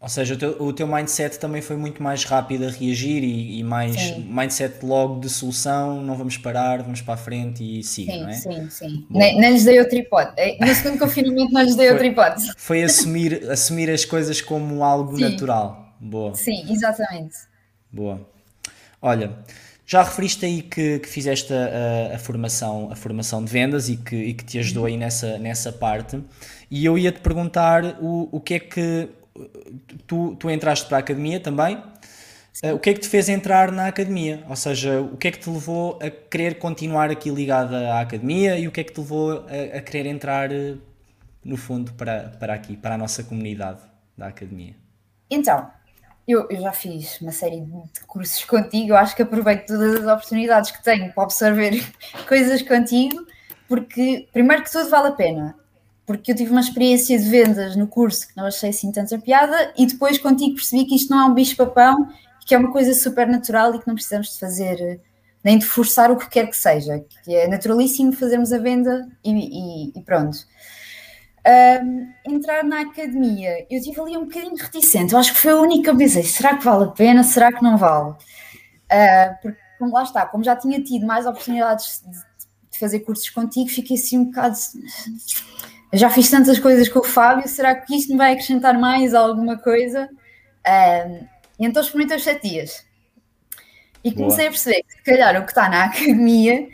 Ou 0.00 0.08
seja, 0.08 0.34
o 0.34 0.38
teu, 0.38 0.62
o 0.62 0.72
teu 0.72 0.86
mindset 0.86 1.40
também 1.40 1.60
foi 1.60 1.76
muito 1.76 2.00
mais 2.00 2.22
rápido 2.22 2.66
a 2.66 2.70
reagir 2.70 3.24
e, 3.24 3.58
e 3.58 3.64
mais 3.64 3.96
sim. 3.96 4.28
mindset 4.30 4.84
logo 4.86 5.18
de 5.18 5.28
solução, 5.28 6.00
não 6.00 6.14
vamos 6.14 6.38
parar, 6.38 6.82
vamos 6.82 7.02
para 7.02 7.14
a 7.14 7.16
frente 7.16 7.64
e 7.64 7.82
siga, 7.82 8.12
sim, 8.12 8.20
não 8.20 8.28
é? 8.28 8.32
Sim, 8.32 8.70
sim, 8.70 9.06
Nem, 9.10 9.40
nem 9.40 9.50
lhes 9.50 9.64
dei 9.64 9.80
o 9.80 9.88
tripode. 9.88 10.32
É, 10.36 10.56
no 10.64 10.72
segundo 10.72 11.00
confinamento 11.00 11.52
não 11.52 11.62
lhes 11.62 11.74
dei 11.74 11.90
o 11.90 11.98
tripode. 11.98 12.44
Foi 12.56 12.84
assumir, 12.84 13.50
assumir 13.50 13.90
as 13.90 14.04
coisas 14.04 14.40
como 14.40 14.84
algo 14.84 15.16
sim. 15.16 15.22
natural. 15.22 15.92
Boa. 16.00 16.32
Sim, 16.32 16.64
exatamente. 16.72 17.34
Boa. 17.90 18.24
Olha, 19.02 19.36
já 19.88 20.02
referiste 20.02 20.44
aí 20.44 20.60
que, 20.60 20.98
que 20.98 21.08
fizeste 21.08 21.50
a, 21.50 22.14
a, 22.14 22.18
formação, 22.18 22.92
a 22.92 22.94
formação 22.94 23.42
de 23.42 23.50
vendas 23.50 23.88
e 23.88 23.96
que, 23.96 24.14
e 24.14 24.34
que 24.34 24.44
te 24.44 24.58
ajudou 24.58 24.84
aí 24.84 24.98
nessa, 24.98 25.38
nessa 25.38 25.72
parte. 25.72 26.22
E 26.70 26.84
eu 26.84 26.98
ia 26.98 27.10
te 27.10 27.20
perguntar 27.20 27.96
o, 27.98 28.28
o 28.30 28.38
que 28.38 28.54
é 28.54 28.60
que 28.60 29.08
tu, 30.06 30.36
tu 30.36 30.50
entraste 30.50 30.86
para 30.86 30.98
a 30.98 31.00
academia 31.00 31.40
também. 31.40 31.78
Uh, 32.62 32.74
o 32.74 32.78
que 32.78 32.90
é 32.90 32.94
que 32.94 33.00
te 33.00 33.08
fez 33.08 33.30
entrar 33.30 33.72
na 33.72 33.86
academia? 33.86 34.44
Ou 34.46 34.56
seja, 34.56 35.00
o 35.00 35.16
que 35.16 35.28
é 35.28 35.30
que 35.30 35.38
te 35.38 35.48
levou 35.48 35.98
a 36.02 36.10
querer 36.10 36.58
continuar 36.58 37.10
aqui 37.10 37.30
ligada 37.30 37.94
à 37.94 38.00
academia 38.02 38.58
e 38.58 38.68
o 38.68 38.72
que 38.72 38.80
é 38.80 38.84
que 38.84 38.92
te 38.92 39.00
levou 39.00 39.46
a, 39.48 39.78
a 39.78 39.80
querer 39.80 40.04
entrar, 40.04 40.52
eh, 40.52 40.74
no 41.42 41.56
fundo, 41.56 41.94
para, 41.94 42.36
para 42.38 42.52
aqui, 42.52 42.76
para 42.76 42.96
a 42.96 42.98
nossa 42.98 43.22
comunidade 43.22 43.80
da 44.16 44.26
academia? 44.26 44.74
Então, 45.30 45.70
eu, 46.28 46.46
eu 46.50 46.60
já 46.60 46.72
fiz 46.72 47.20
uma 47.20 47.32
série 47.32 47.60
de 47.60 48.00
cursos 48.06 48.44
contigo, 48.44 48.90
eu 48.90 48.96
acho 48.96 49.16
que 49.16 49.22
aproveito 49.22 49.66
todas 49.66 49.94
as 49.96 50.06
oportunidades 50.06 50.70
que 50.70 50.82
tenho 50.82 51.12
para 51.12 51.24
absorver 51.24 51.84
coisas 52.28 52.62
contigo, 52.62 53.26
porque, 53.66 54.28
primeiro 54.32 54.62
que 54.62 54.70
tudo, 54.70 54.88
vale 54.88 55.08
a 55.08 55.12
pena 55.12 55.54
porque 56.08 56.32
eu 56.32 56.34
tive 56.34 56.50
uma 56.50 56.60
experiência 56.60 57.18
de 57.18 57.28
vendas 57.28 57.76
no 57.76 57.86
curso 57.86 58.28
que 58.28 58.34
não 58.34 58.46
achei 58.46 58.70
assim 58.70 58.90
tanta 58.90 59.18
piada 59.18 59.74
e 59.76 59.84
depois 59.84 60.16
contigo 60.16 60.54
percebi 60.54 60.86
que 60.86 60.94
isto 60.94 61.10
não 61.10 61.20
é 61.20 61.24
um 61.26 61.34
bicho-papão, 61.34 62.08
que 62.46 62.54
é 62.54 62.58
uma 62.58 62.72
coisa 62.72 62.94
super 62.94 63.28
natural 63.28 63.74
e 63.74 63.78
que 63.78 63.86
não 63.86 63.94
precisamos 63.94 64.32
de 64.32 64.38
fazer 64.40 65.02
nem 65.44 65.58
de 65.58 65.66
forçar 65.66 66.10
o 66.10 66.16
que 66.16 66.30
quer 66.30 66.46
que 66.46 66.56
seja, 66.56 67.04
que 67.22 67.34
é 67.34 67.46
naturalíssimo 67.46 68.14
fazermos 68.14 68.54
a 68.54 68.58
venda 68.58 69.06
e, 69.22 69.32
e, 69.32 69.92
e 69.98 70.02
pronto. 70.02 70.38
Um, 71.48 72.12
entrar 72.26 72.62
na 72.62 72.82
academia, 72.82 73.66
eu 73.70 73.80
tive 73.80 73.98
ali 73.98 74.18
um 74.18 74.26
bocadinho 74.26 74.54
reticente, 74.54 75.14
eu 75.14 75.18
acho 75.18 75.32
que 75.32 75.40
foi 75.40 75.52
a 75.52 75.56
única 75.56 75.94
vez, 75.94 76.12
será 76.12 76.58
que 76.58 76.64
vale 76.64 76.84
a 76.84 76.88
pena, 76.88 77.22
será 77.22 77.50
que 77.50 77.62
não 77.62 77.78
vale? 77.78 78.10
Uh, 78.10 79.40
porque, 79.40 79.58
como 79.78 79.94
lá 79.94 80.02
está, 80.02 80.26
como 80.26 80.44
já 80.44 80.54
tinha 80.54 80.82
tido 80.82 81.06
mais 81.06 81.24
oportunidades 81.24 82.02
de, 82.04 82.12
de 82.70 82.78
fazer 82.78 83.00
cursos 83.00 83.30
contigo, 83.30 83.70
fiquei 83.70 83.96
assim 83.96 84.18
um 84.18 84.24
bocado 84.26 84.58
eu 85.90 85.98
já 85.98 86.10
fiz 86.10 86.30
tantas 86.30 86.58
coisas 86.58 86.88
com 86.88 86.98
o 86.98 87.04
Fábio, 87.04 87.48
será 87.48 87.74
que 87.74 87.96
isto 87.96 88.12
me 88.12 88.18
vai 88.18 88.32
acrescentar 88.32 88.78
mais 88.78 89.14
alguma 89.14 89.56
coisa? 89.56 90.08
Um, 90.66 91.26
e 91.58 91.66
então 91.66 91.82
experimentei 91.82 92.18
os 92.18 92.24
sete 92.24 92.48
dias. 92.48 92.86
E 94.04 94.12
comecei 94.12 94.44
Boa. 94.44 94.48
a 94.48 94.50
perceber 94.50 94.82
que, 94.82 94.92
se 94.92 95.02
calhar, 95.02 95.40
o 95.40 95.44
que 95.44 95.50
está 95.50 95.68
na 95.68 95.84
academia 95.84 96.68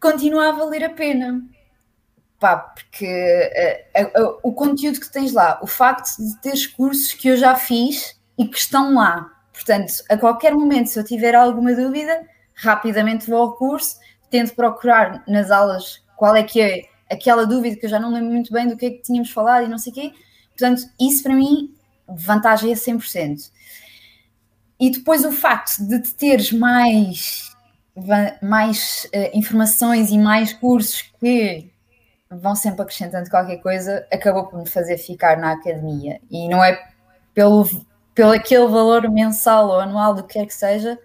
continua 0.00 0.48
a 0.48 0.52
valer 0.52 0.84
a 0.84 0.90
pena. 0.90 1.42
Pá, 2.40 2.56
porque 2.56 3.04
uh, 3.94 4.22
uh, 4.22 4.40
o 4.42 4.52
conteúdo 4.52 4.98
que 4.98 5.12
tens 5.12 5.32
lá, 5.32 5.60
o 5.62 5.66
facto 5.66 6.16
de 6.16 6.40
teres 6.40 6.66
cursos 6.66 7.12
que 7.12 7.28
eu 7.28 7.36
já 7.36 7.54
fiz 7.54 8.18
e 8.38 8.48
que 8.48 8.56
estão 8.56 8.94
lá. 8.94 9.30
Portanto, 9.52 9.92
a 10.08 10.16
qualquer 10.16 10.54
momento, 10.54 10.88
se 10.88 10.98
eu 10.98 11.04
tiver 11.04 11.34
alguma 11.34 11.74
dúvida, 11.74 12.26
rapidamente 12.54 13.28
vou 13.28 13.42
ao 13.42 13.52
curso, 13.56 13.98
tento 14.30 14.54
procurar 14.54 15.22
nas 15.28 15.50
aulas 15.50 16.02
qual 16.16 16.34
é 16.34 16.42
que 16.42 16.62
é 16.62 16.84
aquela 17.10 17.44
dúvida 17.44 17.76
que 17.76 17.84
eu 17.84 17.90
já 17.90 18.00
não 18.00 18.10
lembro 18.10 18.30
muito 18.30 18.50
bem 18.50 18.66
do 18.66 18.76
que 18.76 18.86
é 18.86 18.90
que 18.90 19.02
tínhamos 19.02 19.30
falado 19.30 19.66
e 19.66 19.68
não 19.68 19.76
sei 19.76 19.92
o 19.92 19.94
quê. 19.94 20.12
Portanto, 20.48 20.82
isso 20.98 21.22
para 21.22 21.34
mim, 21.34 21.74
vantagem 22.08 22.72
é 22.72 22.74
100%. 22.74 23.50
E 24.78 24.90
depois 24.90 25.26
o 25.26 25.32
facto 25.32 25.86
de 25.86 26.00
teres 26.14 26.52
mais, 26.52 27.50
mais 28.42 29.06
uh, 29.14 29.36
informações 29.36 30.10
e 30.10 30.16
mais 30.16 30.54
cursos 30.54 31.02
que 31.20 31.69
vão 32.30 32.54
sempre 32.54 32.82
acrescentando 32.82 33.28
qualquer 33.28 33.56
coisa, 33.58 34.06
acabou 34.12 34.46
por 34.46 34.60
me 34.60 34.68
fazer 34.68 34.96
ficar 34.98 35.36
na 35.36 35.52
academia. 35.52 36.20
E 36.30 36.48
não 36.48 36.62
é 36.62 36.80
pelo, 37.34 37.68
pelo 38.14 38.32
aquele 38.32 38.68
valor 38.68 39.10
mensal 39.10 39.68
ou 39.68 39.80
anual, 39.80 40.14
do 40.14 40.22
que 40.22 40.34
quer 40.34 40.46
que 40.46 40.54
seja, 40.54 40.98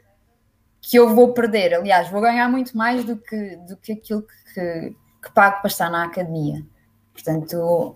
que 0.81 0.97
eu 0.97 1.15
vou 1.15 1.33
perder. 1.33 1.73
Aliás, 1.73 2.09
vou 2.09 2.21
ganhar 2.21 2.47
muito 2.47 2.77
mais 2.77 3.03
do 3.03 3.17
que, 3.17 3.55
do 3.67 3.75
que 3.77 3.93
aquilo 3.93 4.21
que, 4.21 4.95
que 5.23 5.31
pago 5.33 5.61
para 5.61 5.67
estar 5.67 5.89
na 5.89 6.05
academia. 6.05 6.63
Portanto, 7.11 7.95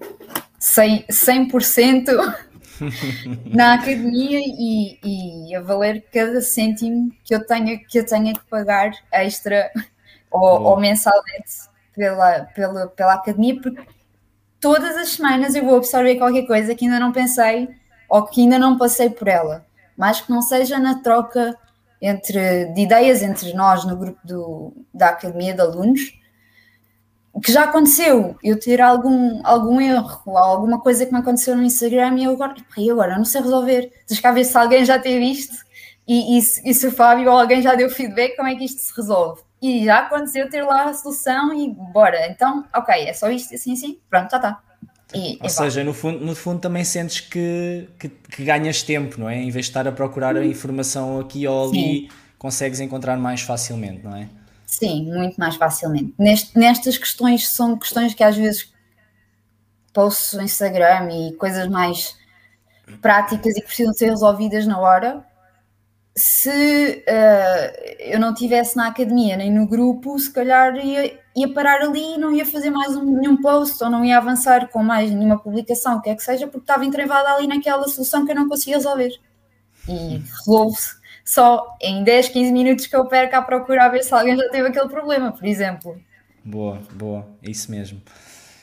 100%, 0.59 1.07
100% 1.07 2.35
na 3.45 3.75
academia 3.75 4.39
e, 4.39 4.99
e, 5.03 5.55
a 5.55 5.61
valer 5.61 6.05
cada 6.11 6.41
cêntimo 6.41 7.11
que 7.23 7.35
eu 7.35 7.45
tenha 7.45 7.77
que, 7.77 7.99
eu 7.99 8.05
tenha 8.05 8.33
que 8.33 8.45
pagar 8.49 8.91
extra 9.11 9.69
ou, 10.31 10.61
ou 10.63 10.79
mensalmente 10.79 11.68
pela, 11.99 12.45
pela, 12.55 12.87
pela 12.87 13.13
academia, 13.15 13.59
porque 13.61 13.85
todas 14.57 14.95
as 14.95 15.09
semanas 15.09 15.53
eu 15.53 15.65
vou 15.65 15.75
absorver 15.75 16.15
qualquer 16.15 16.47
coisa 16.47 16.73
que 16.73 16.85
ainda 16.85 16.97
não 16.97 17.11
pensei 17.11 17.67
ou 18.07 18.23
que 18.23 18.39
ainda 18.39 18.57
não 18.57 18.77
passei 18.77 19.09
por 19.09 19.27
ela, 19.27 19.65
mas 19.97 20.21
que 20.21 20.31
não 20.31 20.41
seja 20.41 20.79
na 20.79 21.01
troca 21.01 21.53
entre, 22.01 22.67
de 22.67 22.81
ideias 22.81 23.21
entre 23.21 23.53
nós 23.53 23.83
no 23.83 23.97
grupo 23.97 24.19
do, 24.23 24.73
da 24.93 25.09
academia 25.09 25.53
de 25.53 25.59
alunos, 25.59 26.17
que 27.43 27.51
já 27.51 27.65
aconteceu, 27.65 28.37
eu 28.41 28.57
ter 28.57 28.81
algum, 28.81 29.41
algum 29.45 29.79
erro 29.79 30.37
alguma 30.37 30.79
coisa 30.79 31.05
que 31.05 31.11
me 31.11 31.19
aconteceu 31.19 31.55
no 31.55 31.63
Instagram 31.63 32.17
e 32.17 32.23
eu 32.23 32.31
agora, 32.31 32.55
e 32.77 32.89
agora 32.89 33.17
não 33.17 33.25
sei 33.25 33.41
resolver. 33.41 33.91
Deixa 34.07 34.21
cá 34.21 34.31
ver 34.31 34.45
se 34.45 34.57
alguém 34.57 34.85
já 34.85 34.97
teve 34.97 35.19
visto 35.19 35.55
e, 36.07 36.37
e, 36.37 36.39
e, 36.39 36.73
se 36.73 36.87
o 36.87 36.91
Fábio 36.91 37.29
ou 37.29 37.37
alguém 37.37 37.61
já 37.61 37.75
deu 37.75 37.89
feedback, 37.89 38.35
como 38.35 38.47
é 38.47 38.55
que 38.55 38.65
isto 38.65 38.79
se 38.81 38.93
resolve? 38.95 39.41
E 39.61 39.83
já 39.83 39.99
aconteceu 39.99 40.49
ter 40.49 40.63
lá 40.63 40.85
a 40.85 40.93
solução 40.93 41.53
e 41.53 41.69
bora. 41.69 42.27
Então, 42.27 42.65
ok, 42.73 42.95
é 42.95 43.13
só 43.13 43.29
isto, 43.29 43.53
assim, 43.53 43.73
assim, 43.73 43.99
pronto, 44.09 44.31
já 44.31 44.37
está. 44.37 44.61
E, 45.13 45.39
Ou 45.41 45.49
seja, 45.49 45.83
no 45.83 45.93
fundo, 45.93 46.23
no 46.23 46.35
fundo 46.35 46.59
também 46.59 46.83
sentes 46.83 47.19
que, 47.19 47.89
que, 47.97 48.09
que, 48.09 48.43
ganhas 48.43 48.83
tempo, 48.83 49.19
não 49.19 49.27
é? 49.27 49.37
Em 49.37 49.49
vez 49.49 49.65
de 49.65 49.71
estar 49.71 49.87
a 49.87 49.91
procurar 49.91 50.37
a 50.37 50.45
informação 50.45 51.19
aqui 51.19 51.47
ou 51.47 51.69
ali, 51.69 52.01
Sim. 52.01 52.09
consegues 52.37 52.79
encontrar 52.79 53.17
mais 53.17 53.41
facilmente, 53.41 54.03
não 54.03 54.15
é? 54.15 54.29
Sim, 54.67 55.11
muito 55.11 55.35
mais 55.37 55.55
facilmente. 55.55 56.13
Neste, 56.17 56.57
nestas 56.57 56.95
questões 56.95 57.49
são 57.49 57.75
questões 57.75 58.13
que 58.13 58.23
às 58.23 58.37
vezes 58.37 58.71
posts 59.91 60.33
no 60.33 60.43
Instagram 60.43 61.09
e 61.11 61.33
coisas 61.33 61.67
mais 61.67 62.15
práticas 63.01 63.57
e 63.57 63.61
que 63.61 63.67
precisam 63.67 63.93
ser 63.93 64.09
resolvidas 64.09 64.67
na 64.67 64.79
hora. 64.79 65.25
Se 66.15 67.03
uh, 67.07 67.93
eu 67.99 68.19
não 68.19 68.33
estivesse 68.33 68.75
na 68.75 68.87
academia 68.87 69.37
nem 69.37 69.51
no 69.51 69.67
grupo, 69.67 70.17
se 70.19 70.31
calhar 70.31 70.75
ia, 70.75 71.19
ia 71.35 71.53
parar 71.53 71.81
ali 71.81 72.15
e 72.15 72.17
não 72.17 72.33
ia 72.33 72.45
fazer 72.45 72.69
mais 72.69 72.95
um, 72.95 73.03
nenhum 73.03 73.37
post 73.41 73.81
ou 73.83 73.89
não 73.89 74.03
ia 74.03 74.17
avançar 74.17 74.67
com 74.69 74.83
mais 74.83 75.11
nenhuma 75.11 75.39
publicação, 75.39 75.97
o 75.97 76.01
que 76.01 76.09
é 76.09 76.15
que 76.15 76.23
seja, 76.23 76.47
porque 76.47 76.63
estava 76.63 76.85
entrevada 76.85 77.33
ali 77.33 77.47
naquela 77.47 77.87
solução 77.87 78.25
que 78.25 78.31
eu 78.31 78.35
não 78.35 78.49
conseguia 78.49 78.75
resolver. 78.75 79.11
E 79.87 80.17
resolve-se 80.17 80.99
só 81.23 81.77
em 81.79 82.03
10, 82.03 82.29
15 82.29 82.51
minutos 82.51 82.87
que 82.87 82.95
eu 82.95 83.05
perco 83.05 83.35
à 83.35 83.41
procura 83.41 83.85
a 83.85 83.89
ver 83.89 84.03
se 84.03 84.13
alguém 84.13 84.35
já 84.35 84.49
teve 84.49 84.67
aquele 84.67 84.89
problema, 84.89 85.31
por 85.31 85.45
exemplo. 85.45 85.95
Boa, 86.43 86.79
boa, 86.93 87.27
é 87.43 87.51
isso 87.51 87.69
mesmo. 87.69 88.01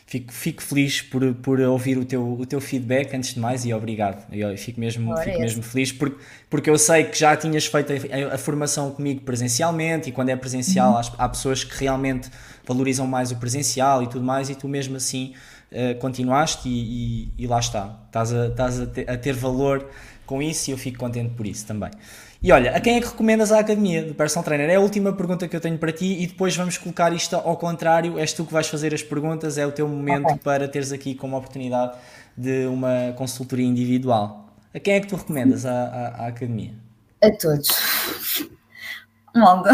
Fico, 0.07 0.33
fico 0.33 0.63
feliz 0.63 1.03
por, 1.03 1.35
por 1.35 1.61
ouvir 1.61 1.99
o 1.99 2.05
teu, 2.05 2.39
o 2.39 2.47
teu 2.47 2.61
feedback 2.61 3.15
antes 3.15 3.35
de 3.35 3.41
mais 3.41 3.65
e 3.65 3.75
obrigado. 3.75 4.25
Eu 4.33 4.57
fico 4.57 4.79
mesmo, 4.79 5.15
fico 5.17 5.41
mesmo 5.41 5.63
feliz 5.63 5.93
porque, 5.93 6.17
porque 6.49 6.71
eu 6.71 6.79
sei 6.79 7.05
que 7.05 7.19
já 7.19 7.37
tinhas 7.37 7.67
feito 7.67 7.93
a, 7.93 8.35
a 8.35 8.39
formação 8.39 8.93
comigo 8.93 9.23
presencialmente 9.23 10.09
e 10.09 10.13
quando 10.13 10.31
é 10.31 10.37
presencial 10.37 10.93
uhum. 10.93 10.99
há, 10.99 11.25
há, 11.25 11.29
pessoas 11.29 11.65
que 11.65 11.77
realmente 11.79 12.31
valorizam 12.65 13.07
mais 13.07 13.33
o 13.33 13.37
presencial 13.37 14.03
e 14.03 14.07
tudo 14.07 14.25
mais 14.25 14.49
e 14.49 14.55
tu 14.55 14.69
mesmo 14.69 14.97
assim 14.97 15.35
uh, 15.73 15.99
continuaste 15.99 16.69
e, 16.69 17.33
e, 17.37 17.45
e, 17.45 17.47
lá 17.47 17.59
está. 17.59 17.99
Estás, 18.07 18.33
a, 18.33 18.47
estás 18.47 18.81
a, 18.81 18.87
ter, 18.87 19.11
a 19.11 19.19
ter 19.19 19.35
valor 19.35 19.91
com 20.25 20.41
isso 20.41 20.71
e 20.71 20.73
eu 20.73 20.79
fico 20.79 20.99
contente 20.99 21.35
por 21.35 21.47
isso 21.47 21.67
também. 21.67 21.91
E 22.43 22.53
olha, 22.53 22.77
a 22.77 22.81
quem 22.81 22.97
é 22.97 23.01
que 23.01 23.07
recomendas 23.07 23.51
a 23.51 23.59
academia 23.59 24.05
do 24.05 24.15
personal 24.15 24.45
trainer? 24.45 24.71
É 24.71 24.77
a 24.77 24.81
última 24.81 25.13
pergunta 25.13 25.49
que 25.49 25.57
eu 25.57 25.61
tenho 25.61 25.79
para 25.79 25.93
ti 25.93 26.23
e 26.23 26.27
depois 26.27 26.57
vamos 26.57 26.79
colocar 26.79 27.13
isto 27.13 27.35
ao 27.35 27.57
contrário. 27.57 28.19
És 28.19 28.33
tu 28.33 28.45
que 28.45 28.53
vais 28.53 28.69
fazer 28.69 28.95
as 28.95 29.03
perguntas, 29.03 29.59
é 29.59 29.67
o 29.67 29.73
teu 29.73 29.89
momento 29.89 30.27
okay. 30.27 30.39
para 30.39 30.69
teres 30.69 30.93
aqui 30.93 31.15
como 31.15 31.37
oportunidade 31.37 31.97
de 32.37 32.67
uma 32.67 33.13
consultoria 33.17 33.67
individual. 33.67 34.47
A 34.75 34.79
quem 34.79 34.95
é 34.95 35.01
que 35.01 35.07
tu 35.07 35.17
recomendas 35.17 35.65
a, 35.65 35.71
a, 35.71 36.07
a 36.25 36.27
academia? 36.29 36.75
A 37.23 37.31
todos. 37.31 37.69
Malda, 39.35 39.73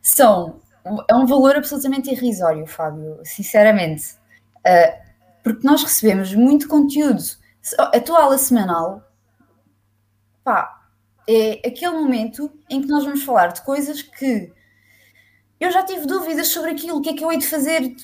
são. 0.00 0.60
É 1.08 1.14
um 1.14 1.26
valor 1.26 1.56
absolutamente 1.56 2.10
irrisório, 2.10 2.66
Fábio, 2.66 3.20
sinceramente. 3.24 4.14
Uh, 4.58 5.10
porque 5.42 5.66
nós 5.66 5.82
recebemos 5.82 6.34
muito 6.34 6.68
conteúdo. 6.68 7.22
A 7.78 8.00
tua 8.00 8.22
aula 8.22 8.38
semanal, 8.38 9.02
pá, 10.42 10.79
é 11.30 11.68
aquele 11.68 11.92
momento 11.92 12.50
em 12.68 12.80
que 12.82 12.88
nós 12.88 13.04
vamos 13.04 13.22
falar 13.22 13.48
de 13.48 13.62
coisas 13.62 14.02
que 14.02 14.52
eu 15.60 15.70
já 15.70 15.84
tive 15.84 16.06
dúvidas 16.06 16.48
sobre 16.48 16.72
aquilo, 16.72 16.98
o 16.98 17.00
que 17.00 17.10
é 17.10 17.14
que 17.14 17.22
eu 17.22 17.30
hei 17.30 17.38
de 17.38 17.46
fazer. 17.46 17.94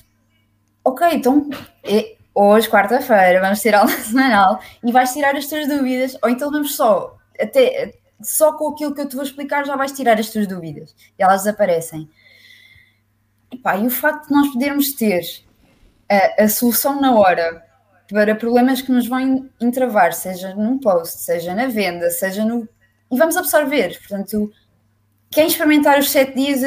Ok, 0.83 1.05
então 1.11 1.49
é, 1.83 2.15
hoje, 2.33 2.69
quarta-feira, 2.69 3.41
vamos 3.41 3.61
ter 3.61 3.75
aula 3.75 3.89
semanal 3.99 4.61
e 4.81 4.91
vais 4.91 5.11
tirar 5.11 5.35
as 5.35 5.47
tuas 5.47 5.67
dúvidas, 5.67 6.17
ou 6.23 6.29
então 6.29 6.49
vamos 6.49 6.75
só, 6.75 7.17
até 7.37 7.95
só 8.21 8.53
com 8.53 8.69
aquilo 8.69 8.95
que 8.95 9.01
eu 9.01 9.09
te 9.09 9.15
vou 9.15 9.25
explicar, 9.25 9.65
já 9.65 9.75
vais 9.75 9.91
tirar 9.91 10.17
as 10.17 10.29
tuas 10.29 10.47
dúvidas 10.47 10.95
e 11.19 11.23
elas 11.23 11.43
desaparecem. 11.43 12.09
E, 13.51 13.57
pá, 13.57 13.75
e 13.75 13.85
o 13.85 13.89
facto 13.89 14.27
de 14.27 14.33
nós 14.33 14.47
podermos 14.53 14.93
ter 14.93 15.21
a, 16.09 16.43
a 16.43 16.47
solução 16.47 17.01
na 17.01 17.13
hora 17.13 17.65
para 18.09 18.35
problemas 18.35 18.81
que 18.81 18.91
nos 18.91 19.07
vão 19.07 19.49
entravar, 19.59 20.13
seja 20.13 20.55
num 20.55 20.79
post, 20.79 21.19
seja 21.19 21.53
na 21.53 21.67
venda, 21.67 22.09
seja 22.09 22.45
no 22.45 22.67
e 23.11 23.17
vamos 23.17 23.37
absorver. 23.37 23.97
Portanto, 23.99 24.51
quem 25.31 25.47
experimentar 25.47 25.99
os 25.99 26.09
sete 26.09 26.35
dias, 26.35 26.61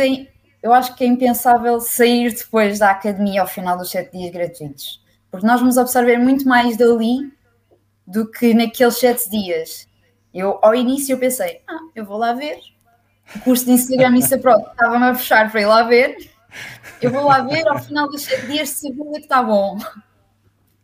eu 0.62 0.72
acho 0.72 0.94
que 0.94 1.04
é 1.04 1.06
impensável 1.06 1.80
sair 1.80 2.34
depois 2.34 2.78
da 2.78 2.90
academia 2.90 3.40
ao 3.40 3.46
final 3.46 3.76
dos 3.76 3.90
sete 3.90 4.16
dias 4.16 4.30
gratuitos, 4.30 5.02
porque 5.30 5.46
nós 5.46 5.60
vamos 5.60 5.78
absorver 5.78 6.18
muito 6.18 6.46
mais 6.46 6.76
dali 6.76 7.32
do 8.06 8.30
que 8.30 8.52
naqueles 8.54 8.98
sete 8.98 9.30
dias. 9.30 9.88
Eu, 10.32 10.58
ao 10.62 10.74
início, 10.74 11.14
eu 11.14 11.18
pensei, 11.18 11.60
ah, 11.68 11.78
eu 11.94 12.04
vou 12.04 12.18
lá 12.18 12.32
ver. 12.32 12.58
O 13.34 13.40
curso 13.40 13.64
de 13.64 13.72
Instagram 13.72 14.18
e 14.18 14.38
pronto, 14.38 14.68
estava-me 14.70 15.04
a 15.04 15.14
fechar 15.14 15.50
para 15.50 15.60
ir 15.60 15.66
lá 15.66 15.82
ver. 15.84 16.16
Eu 17.00 17.10
vou 17.10 17.24
lá 17.24 17.42
ver, 17.42 17.66
ao 17.68 17.78
final 17.78 18.08
dos 18.08 18.22
sete 18.22 18.46
dias, 18.46 18.70
segunda 18.70 19.18
que 19.18 19.24
está 19.24 19.42
bom. 19.42 19.78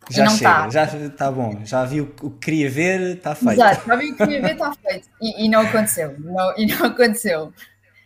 Já 0.09 0.29
chega, 0.29 0.49
tá. 0.49 0.69
já 0.69 0.83
está 0.85 1.31
bom, 1.31 1.59
já 1.65 1.83
vi 1.83 2.01
o 2.01 2.07
que 2.07 2.29
queria 2.39 2.69
ver, 2.69 3.17
está 3.17 3.35
feito. 3.35 3.53
Exato, 3.53 3.87
já 3.87 3.95
vi 3.95 4.11
o 4.11 4.15
que 4.15 4.17
queria 4.17 4.41
ver, 4.41 4.51
está 4.53 4.73
feito. 4.73 5.09
E, 5.21 5.45
e, 5.45 5.49
não 5.49 5.61
aconteceu, 5.61 6.15
não, 6.19 6.57
e 6.57 6.65
não 6.65 6.85
aconteceu. 6.85 7.53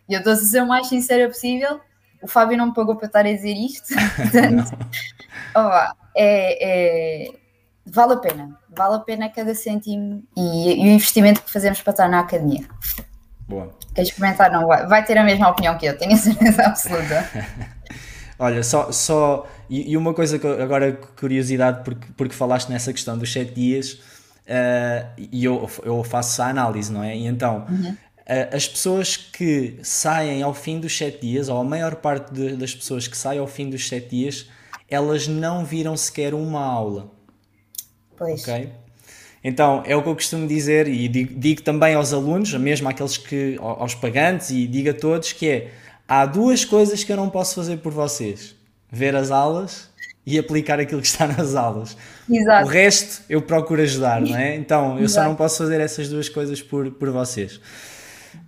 E 0.09 0.13
eu 0.13 0.19
estou 0.19 0.33
a 0.33 0.35
ser 0.35 0.61
o 0.61 0.67
mais 0.67 0.87
sincera 0.87 1.27
possível. 1.27 1.79
O 2.21 2.27
Fábio 2.27 2.57
não 2.57 2.67
me 2.67 2.73
pagou 2.73 2.95
para 2.95 3.07
estar 3.07 3.19
a 3.19 3.31
dizer 3.31 3.53
isto, 3.53 3.93
portanto, 4.15 4.77
oh, 5.55 5.93
é, 6.15 7.27
é, 7.27 7.31
vale 7.85 8.13
a 8.13 8.17
pena, 8.17 8.59
vale 8.69 8.95
a 8.95 8.99
pena 8.99 9.29
cada 9.29 9.53
cêntimo 9.53 10.23
e, 10.35 10.83
e, 10.83 10.89
o 10.89 10.91
investimento 10.91 11.41
que 11.41 11.51
fazemos 11.51 11.81
para 11.81 11.91
estar 11.91 12.09
na 12.09 12.19
academia. 12.19 12.65
Boa. 13.47 13.69
Quem 13.93 14.03
experimentar 14.03 14.51
não 14.51 14.67
vai, 14.67 14.87
vai 14.87 15.03
ter 15.03 15.17
a 15.17 15.23
mesma 15.23 15.49
opinião 15.49 15.77
que 15.77 15.85
eu, 15.85 15.97
tenho 15.97 16.13
a 16.13 16.17
certeza 16.17 16.63
absoluta. 16.63 17.29
Olha, 18.41 18.63
só, 18.63 18.91
só 18.91 19.47
e, 19.69 19.91
e, 19.91 19.95
uma 19.95 20.15
coisa 20.15 20.39
que 20.39 20.47
agora 20.47 20.93
curiosidade 20.93 21.83
porque, 21.83 22.07
porque 22.17 22.33
falaste 22.33 22.69
nessa 22.69 22.91
questão 22.91 23.15
dos 23.15 23.31
7 23.31 23.53
dias 23.53 23.93
uh, 24.47 25.07
e 25.31 25.45
eu, 25.45 25.69
eu 25.83 26.03
faço 26.03 26.41
a 26.41 26.47
análise, 26.47 26.91
não 26.91 27.03
é? 27.03 27.15
E 27.15 27.27
então 27.27 27.67
uhum. 27.69 27.91
uh, 27.91 28.55
as 28.55 28.67
pessoas 28.67 29.15
que 29.15 29.77
saem 29.83 30.41
ao 30.41 30.55
fim 30.55 30.79
dos 30.79 30.97
7 30.97 31.21
dias, 31.21 31.49
ou 31.49 31.59
a 31.59 31.63
maior 31.63 31.97
parte 31.97 32.33
de, 32.33 32.55
das 32.55 32.73
pessoas 32.73 33.07
que 33.07 33.15
saem 33.15 33.39
ao 33.39 33.45
fim 33.45 33.69
dos 33.69 33.87
7 33.87 34.09
dias, 34.09 34.49
elas 34.89 35.27
não 35.27 35.63
viram 35.63 35.95
sequer 35.95 36.33
uma 36.33 36.65
aula. 36.65 37.11
Pois. 38.17 38.41
Ok? 38.41 38.71
Então, 39.43 39.83
é 39.85 39.95
o 39.95 40.01
que 40.01 40.09
eu 40.09 40.15
costumo 40.15 40.47
dizer 40.47 40.87
e 40.87 41.07
digo, 41.07 41.39
digo 41.39 41.61
também 41.61 41.93
aos 41.93 42.11
alunos, 42.11 42.51
mesmo 42.55 42.89
àqueles 42.89 43.17
que, 43.17 43.55
aos 43.59 43.93
pagantes, 43.93 44.49
e 44.49 44.65
digo 44.65 44.89
a 44.89 44.93
todos 44.95 45.31
que 45.31 45.47
é 45.47 45.71
há 46.11 46.25
duas 46.25 46.65
coisas 46.65 47.05
que 47.05 47.11
eu 47.13 47.15
não 47.15 47.29
posso 47.29 47.55
fazer 47.55 47.77
por 47.77 47.93
vocês: 47.93 48.53
ver 48.91 49.15
as 49.15 49.31
aulas 49.31 49.89
e 50.25 50.37
aplicar 50.37 50.77
aquilo 50.77 50.99
que 50.99 51.07
está 51.07 51.25
nas 51.25 51.55
aulas. 51.55 51.95
Exato. 52.29 52.65
O 52.65 52.69
resto 52.69 53.21
eu 53.29 53.41
procuro 53.41 53.81
ajudar, 53.81 54.19
não 54.19 54.35
é? 54.35 54.55
Então 54.55 54.97
eu 54.97 55.05
Exato. 55.05 55.23
só 55.25 55.29
não 55.29 55.35
posso 55.35 55.57
fazer 55.59 55.79
essas 55.79 56.09
duas 56.09 56.27
coisas 56.27 56.61
por, 56.61 56.91
por 56.91 57.09
vocês. 57.11 57.61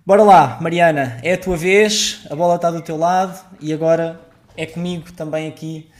Bora 0.04 0.22
lá, 0.22 0.58
Mariana, 0.60 1.18
é 1.22 1.32
a 1.32 1.38
tua 1.38 1.56
vez, 1.56 2.20
a 2.30 2.36
bola 2.36 2.56
está 2.56 2.70
do 2.70 2.82
teu 2.82 2.98
lado 2.98 3.42
e 3.60 3.72
agora 3.72 4.20
é 4.56 4.66
comigo 4.66 5.12
também 5.12 5.48
aqui 5.48 5.90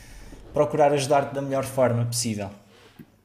procurar 0.52 0.92
ajudar-te 0.92 1.34
da 1.34 1.40
melhor 1.40 1.64
forma 1.64 2.04
possível. 2.04 2.50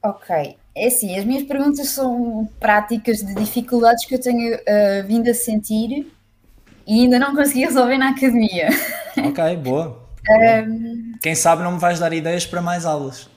Ok, 0.02 0.56
é 0.75 0.88
assim, 0.88 1.17
as 1.17 1.25
minhas 1.25 1.43
perguntas 1.43 1.89
são 1.89 2.49
práticas 2.58 3.17
de 3.17 3.36
dificuldades 3.36 4.06
que 4.06 4.15
eu 4.15 4.19
tenho 4.19 4.56
uh, 4.56 5.06
vindo 5.06 5.30
a 5.30 5.34
sentir 5.34 6.08
e 6.89 7.02
ainda 7.02 7.19
não 7.19 7.36
consegui 7.36 7.65
resolver 7.65 7.99
na 7.99 8.10
academia. 8.10 8.69
Ok, 9.17 9.58
boa. 9.58 10.10
Um, 10.30 11.13
quem 11.21 11.34
sabe 11.34 11.63
não 11.63 11.71
me 11.71 11.80
vais 11.80 11.97
dar 11.97 12.13
ideias 12.13 12.45
para 12.45 12.62
mais 12.62 12.86
aulas. 12.86 13.28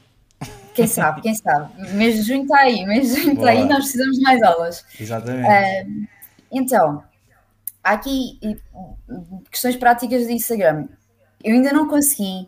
Quem 0.74 0.86
sabe, 0.86 1.22
quem 1.22 1.34
sabe. 1.34 1.72
Mês 1.92 2.16
de 2.16 2.22
junho 2.22 2.42
está 2.42 2.58
aí, 2.58 2.84
mês 2.84 3.14
de 3.14 3.22
junho 3.22 3.34
está 3.34 3.50
aí, 3.50 3.64
nós 3.64 3.78
precisamos 3.78 4.18
de 4.18 4.22
mais 4.22 4.42
aulas. 4.42 4.84
Exatamente. 5.00 5.88
Um, 5.88 6.06
então, 6.50 7.02
há 7.82 7.92
aqui 7.92 8.38
questões 9.50 9.76
práticas 9.76 10.26
de 10.26 10.34
Instagram. 10.34 10.88
Eu 11.42 11.54
ainda 11.54 11.72
não 11.72 11.88
consegui 11.88 12.46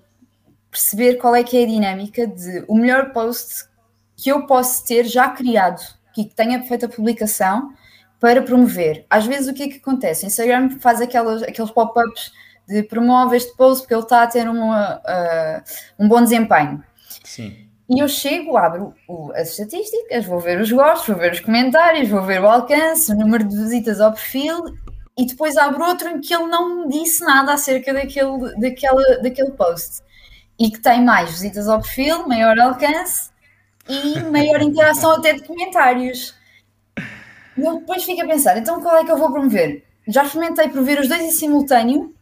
perceber 0.71 1.15
qual 1.15 1.35
é 1.35 1.43
que 1.43 1.57
é 1.57 1.63
a 1.63 1.67
dinâmica 1.67 2.27
de 2.27 2.65
o 2.69 2.75
melhor 2.75 3.13
post 3.13 3.67
que 4.15 4.31
eu 4.31 4.47
posso 4.47 4.85
ter 4.85 5.07
já 5.07 5.31
criado, 5.31 5.81
que 6.13 6.25
tenha 6.25 6.63
feito 6.65 6.85
a 6.85 6.89
publicação 6.89 7.73
para 8.21 8.43
promover. 8.43 9.05
Às 9.09 9.27
vezes 9.27 9.49
o 9.49 9.55
que 9.55 9.65
é 9.65 9.69
que 9.69 9.77
acontece? 9.77 10.25
O 10.25 10.27
Instagram 10.27 10.79
faz 10.81 11.01
aquelas, 11.01 11.43
aqueles 11.43 11.71
pop-ups 11.71 12.33
de 12.67 12.83
promove 12.83 13.37
este 13.37 13.55
post 13.57 13.83
porque 13.83 13.95
ele 13.95 14.03
está 14.03 14.23
a 14.23 14.27
ter 14.27 14.49
uma, 14.49 14.97
uh, 14.97 15.63
um 15.99 16.09
bom 16.09 16.23
desempenho. 16.23 16.83
Sim. 17.23 17.65
E 17.89 18.03
eu 18.03 18.09
chego, 18.09 18.57
abro 18.57 18.95
o, 19.07 19.31
as 19.35 19.51
estatísticas, 19.51 20.25
vou 20.25 20.41
ver 20.41 20.59
os 20.59 20.73
gostos, 20.73 21.09
vou 21.09 21.19
ver 21.19 21.33
os 21.33 21.41
comentários, 21.41 22.09
vou 22.09 22.23
ver 22.23 22.41
o 22.41 22.47
alcance, 22.47 23.13
o 23.13 23.17
número 23.17 23.45
de 23.45 23.55
visitas 23.55 24.01
ao 24.01 24.13
perfil 24.13 24.65
e 25.17 25.27
depois 25.27 25.57
abro 25.57 25.85
outro 25.85 26.09
em 26.09 26.21
que 26.21 26.35
ele 26.35 26.47
não 26.47 26.89
disse 26.89 27.23
nada 27.23 27.53
acerca 27.53 27.93
daquele, 27.93 28.55
daquele, 28.59 29.23
daquele 29.23 29.51
post 29.51 30.03
e 30.59 30.71
que 30.71 30.81
tem 30.81 31.05
mais 31.05 31.31
visitas 31.31 31.69
ao 31.69 31.81
perfil, 31.81 32.27
maior 32.27 32.59
alcance 32.59 33.31
e 33.89 34.19
maior 34.31 34.61
interação 34.63 35.13
até 35.13 35.35
de 35.35 35.43
comentários. 35.43 36.35
E 37.57 37.61
eu 37.61 37.79
depois 37.79 38.05
fico 38.05 38.23
a 38.23 38.27
pensar, 38.27 38.57
então 38.57 38.81
qual 38.81 38.97
é 38.97 39.05
que 39.05 39.11
eu 39.11 39.17
vou 39.17 39.31
promover? 39.31 39.85
Já 40.07 40.25
experimentei 40.25 40.69
promover 40.69 41.01
os 41.01 41.09
dois 41.09 41.23
em 41.23 41.31
simultâneo 41.31 42.15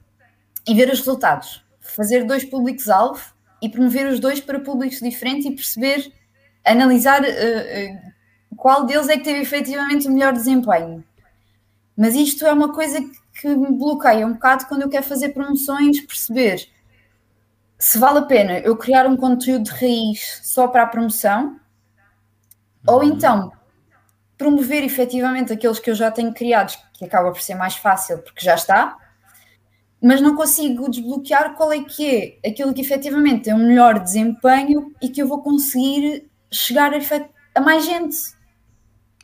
e 0.67 0.75
ver 0.75 0.91
os 0.91 0.99
resultados. 0.99 1.65
Fazer 1.81 2.25
dois 2.25 2.45
públicos-alvo 2.45 3.23
e 3.61 3.69
promover 3.69 4.07
os 4.07 4.21
dois 4.21 4.41
para 4.41 4.61
públicos 4.61 5.01
diferentes 5.01 5.47
e 5.47 5.53
perceber, 5.53 6.13
analisar 6.65 7.23
uh, 7.23 7.25
uh, 7.25 8.57
qual 8.57 8.85
deles 8.85 9.09
é 9.09 9.17
que 9.17 9.25
teve 9.25 9.41
efetivamente 9.41 10.09
o 10.09 10.13
melhor 10.13 10.33
desempenho. 10.33 11.05
Mas 11.97 12.15
isto 12.15 12.47
é 12.47 12.53
uma 12.53 12.73
coisa 12.73 13.01
que 13.41 13.49
me 13.49 13.73
bloqueia 13.73 14.27
um 14.27 14.35
bocado 14.35 14.67
quando 14.67 14.83
eu 14.83 14.89
quero 14.89 15.05
fazer 15.05 15.31
promoções, 15.31 16.01
perceber 16.01 16.69
se 17.83 17.99
vale 17.99 18.21
a 18.21 18.23
pena 18.23 18.61
eu 18.61 18.77
criar 18.77 19.09
um 19.09 19.17
conteúdo 19.17 19.65
de 19.65 19.71
raiz 19.73 20.41
só 20.45 20.69
para 20.69 20.85
a 20.85 20.87
promoção, 20.87 21.59
ou 22.87 22.99
uhum. 22.99 23.05
então 23.05 23.53
promover 24.43 24.83
efetivamente 24.83 25.53
aqueles 25.53 25.79
que 25.79 25.89
eu 25.89 25.95
já 25.95 26.11
tenho 26.11 26.35
criados, 26.35 26.77
que 26.95 27.05
acaba 27.05 27.31
por 27.31 27.41
ser 27.41 27.55
mais 27.55 27.77
fácil 27.77 28.19
porque 28.19 28.45
já 28.45 28.57
está, 28.57 28.97
mas 30.03 30.21
não 30.21 30.35
consigo 30.35 30.91
desbloquear 30.91 31.55
qual 31.55 31.73
é 31.73 31.85
que 31.85 32.39
é 32.43 32.49
aquilo 32.49 32.75
que 32.75 32.81
efetivamente 32.81 33.45
tem 33.45 33.55
um 33.55 33.69
melhor 33.69 34.01
desempenho 34.01 34.93
e 35.01 35.09
que 35.09 35.23
eu 35.23 35.29
vou 35.29 35.41
conseguir 35.41 36.29
chegar 36.51 36.93
a, 36.93 36.99
a 37.55 37.61
mais 37.61 37.85
gente. 37.85 38.17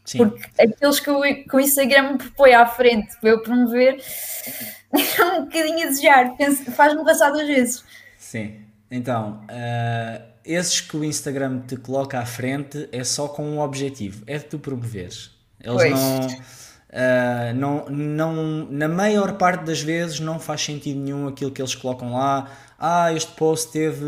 Sim. 0.05 0.19
Porque 0.19 0.49
aqueles 0.59 1.01
que, 1.01 1.11
eu, 1.11 1.21
que 1.21 1.57
o 1.57 1.61
Instagram 1.61 2.13
me 2.13 2.19
propõe 2.19 2.55
à 2.55 2.65
frente 2.65 3.19
para 3.21 3.31
eu 3.31 3.43
promover 3.43 4.01
é 4.95 5.25
um 5.25 5.45
bocadinho 5.45 5.83
a 5.83 5.91
desejar, 5.91 6.37
faz-me 6.75 7.05
passar 7.05 7.31
duas 7.31 7.47
vezes. 7.47 7.85
Sim. 8.17 8.61
Então, 8.91 9.43
uh, 9.51 10.38
esses 10.49 10.81
que 10.81 10.97
o 10.97 11.05
Instagram 11.05 11.61
te 11.61 11.77
coloca 11.77 12.19
à 12.19 12.25
frente 12.25 12.89
é 12.91 13.05
só 13.05 13.29
com 13.29 13.45
um 13.45 13.61
objetivo, 13.61 14.25
é 14.27 14.39
de 14.39 14.45
tu 14.45 14.59
promoveres. 14.59 15.31
Eles 15.61 15.77
pois. 15.77 15.93
não, 15.93 16.27
uh, 16.27 17.55
não, 17.55 17.87
não, 17.91 18.67
na 18.71 18.89
maior 18.89 19.37
parte 19.37 19.65
das 19.65 19.83
vezes 19.83 20.21
não 20.21 20.39
faz 20.41 20.63
sentido 20.63 20.99
nenhum 20.99 21.29
aquilo 21.29 21.51
que 21.51 21.61
eles 21.61 21.75
colocam 21.75 22.15
lá. 22.15 22.51
Ah, 22.79 23.13
este 23.13 23.33
post 23.33 23.73
teve 23.73 24.05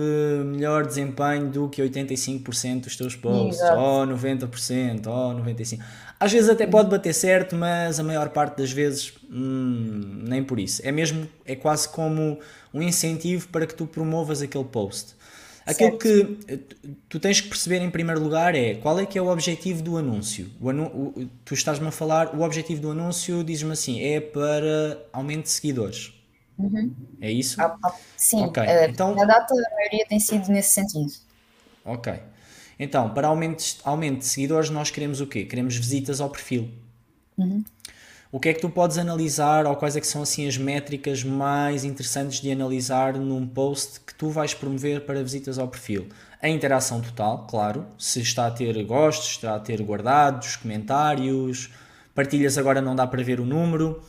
melhor 0.47 0.87
desempenho 0.87 1.49
do 1.51 1.69
que 1.69 1.83
85% 1.83 2.85
dos 2.85 2.97
teus 2.97 3.17
posts, 3.17 3.61
Exato. 3.61 3.81
ou 3.81 4.07
90%, 4.07 5.07
ou 5.09 5.35
95%. 5.35 5.81
Às 6.19 6.33
vezes 6.33 6.49
até 6.49 6.67
pode 6.67 6.89
bater 6.89 7.13
certo, 7.13 7.57
mas 7.57 7.99
a 7.99 8.03
maior 8.03 8.29
parte 8.29 8.59
das 8.59 8.71
vezes 8.71 9.13
hum, 9.31 10.23
nem 10.27 10.45
por 10.45 10.61
isso. 10.61 10.81
É 10.85 10.93
mesmo, 10.93 11.29
é 11.45 11.57
quase 11.57 11.89
como 11.89 12.39
um 12.73 12.81
incentivo 12.83 13.49
para 13.49 13.67
que 13.67 13.75
tu 13.75 13.87
promovas 13.87 14.41
aquele 14.41 14.65
post. 14.65 15.15
Aquilo 15.67 15.99
que 15.99 16.39
eh, 16.49 16.59
tu 17.09 17.21
tens 17.21 17.41
que 17.41 17.49
perceber 17.49 17.79
em 17.79 17.91
primeiro 17.91 18.21
lugar 18.21 18.55
é 18.55 18.75
qual 18.75 18.99
é 18.99 19.07
que 19.07 19.19
é 19.19 19.23
o 19.23 19.29
objetivo 19.29 19.83
do 19.83 19.97
anúncio. 19.97 20.51
O 20.61 20.71
anu 20.71 20.85
o, 20.87 21.29
tu 21.45 21.55
estás-me 21.55 21.87
a 21.87 21.91
falar, 21.91 22.35
o 22.35 22.43
objetivo 22.43 22.81
do 22.81 22.91
anúncio, 22.91 23.45
dizes-me 23.45 23.73
assim, 23.73 24.03
é 24.03 24.21
para 24.21 24.99
aumento 25.13 25.45
de 25.45 25.51
seguidores. 25.51 26.13
Uhum. 26.59 26.95
É 27.21 27.31
isso? 27.31 27.61
Ah, 27.61 27.77
ah, 27.83 27.95
sim, 28.17 28.43
okay. 28.45 28.65
uh, 28.65 28.91
então, 28.91 29.13
a 29.21 29.25
data 29.25 29.55
a 29.55 29.75
maioria 29.75 30.07
tem 30.07 30.21
sido 30.21 30.49
nesse 30.49 30.71
sentido. 30.71 31.13
Ok. 31.85 32.13
Então, 32.79 33.13
para 33.13 33.29
aumento, 33.29 33.63
aumento 33.85 34.19
de 34.19 34.27
seguidores, 34.27 34.71
nós 34.71 34.91
queremos 34.91 35.21
o 35.21 35.27
quê? 35.27 35.45
Queremos 35.45 35.77
visitas 35.77 36.21
ao 36.21 36.31
perfil. 36.31 36.71
Uhum. 37.37 37.65
O 38.33 38.39
que 38.39 38.51
é 38.51 38.55
que 38.55 38.61
tu 38.61 38.71
podes 38.71 38.97
analisar 38.97 39.67
ou 39.67 39.75
quais 39.75 39.97
é 39.97 40.01
que 40.01 40.07
são 40.07 40.23
assim 40.23 40.47
as 40.47 40.57
métricas 40.57 41.25
mais 41.25 41.85
interessantes 41.85 42.41
de 42.41 42.53
analisar 42.53 43.15
num 43.15 43.45
post 43.45 44.01
que 44.01 44.15
tu 44.15 44.29
vais 44.29 44.55
promover 44.55 45.05
para 45.05 45.21
visitas 45.21 45.59
ao 45.59 45.67
perfil? 45.67 46.07
A 46.41 46.49
interação 46.49 47.01
total, 47.01 47.47
claro, 47.51 47.87
se 47.99 48.21
está 48.21 48.47
a 48.47 48.51
ter 48.53 48.81
gostos, 48.85 49.31
está 49.31 49.57
a 49.57 49.59
ter 49.59 49.83
guardados, 49.83 50.55
comentários, 50.55 51.71
partilhas 52.15 52.57
agora 52.57 52.81
não 52.81 52.95
dá 52.95 53.05
para 53.05 53.21
ver 53.21 53.41
o 53.41 53.45
número, 53.45 54.01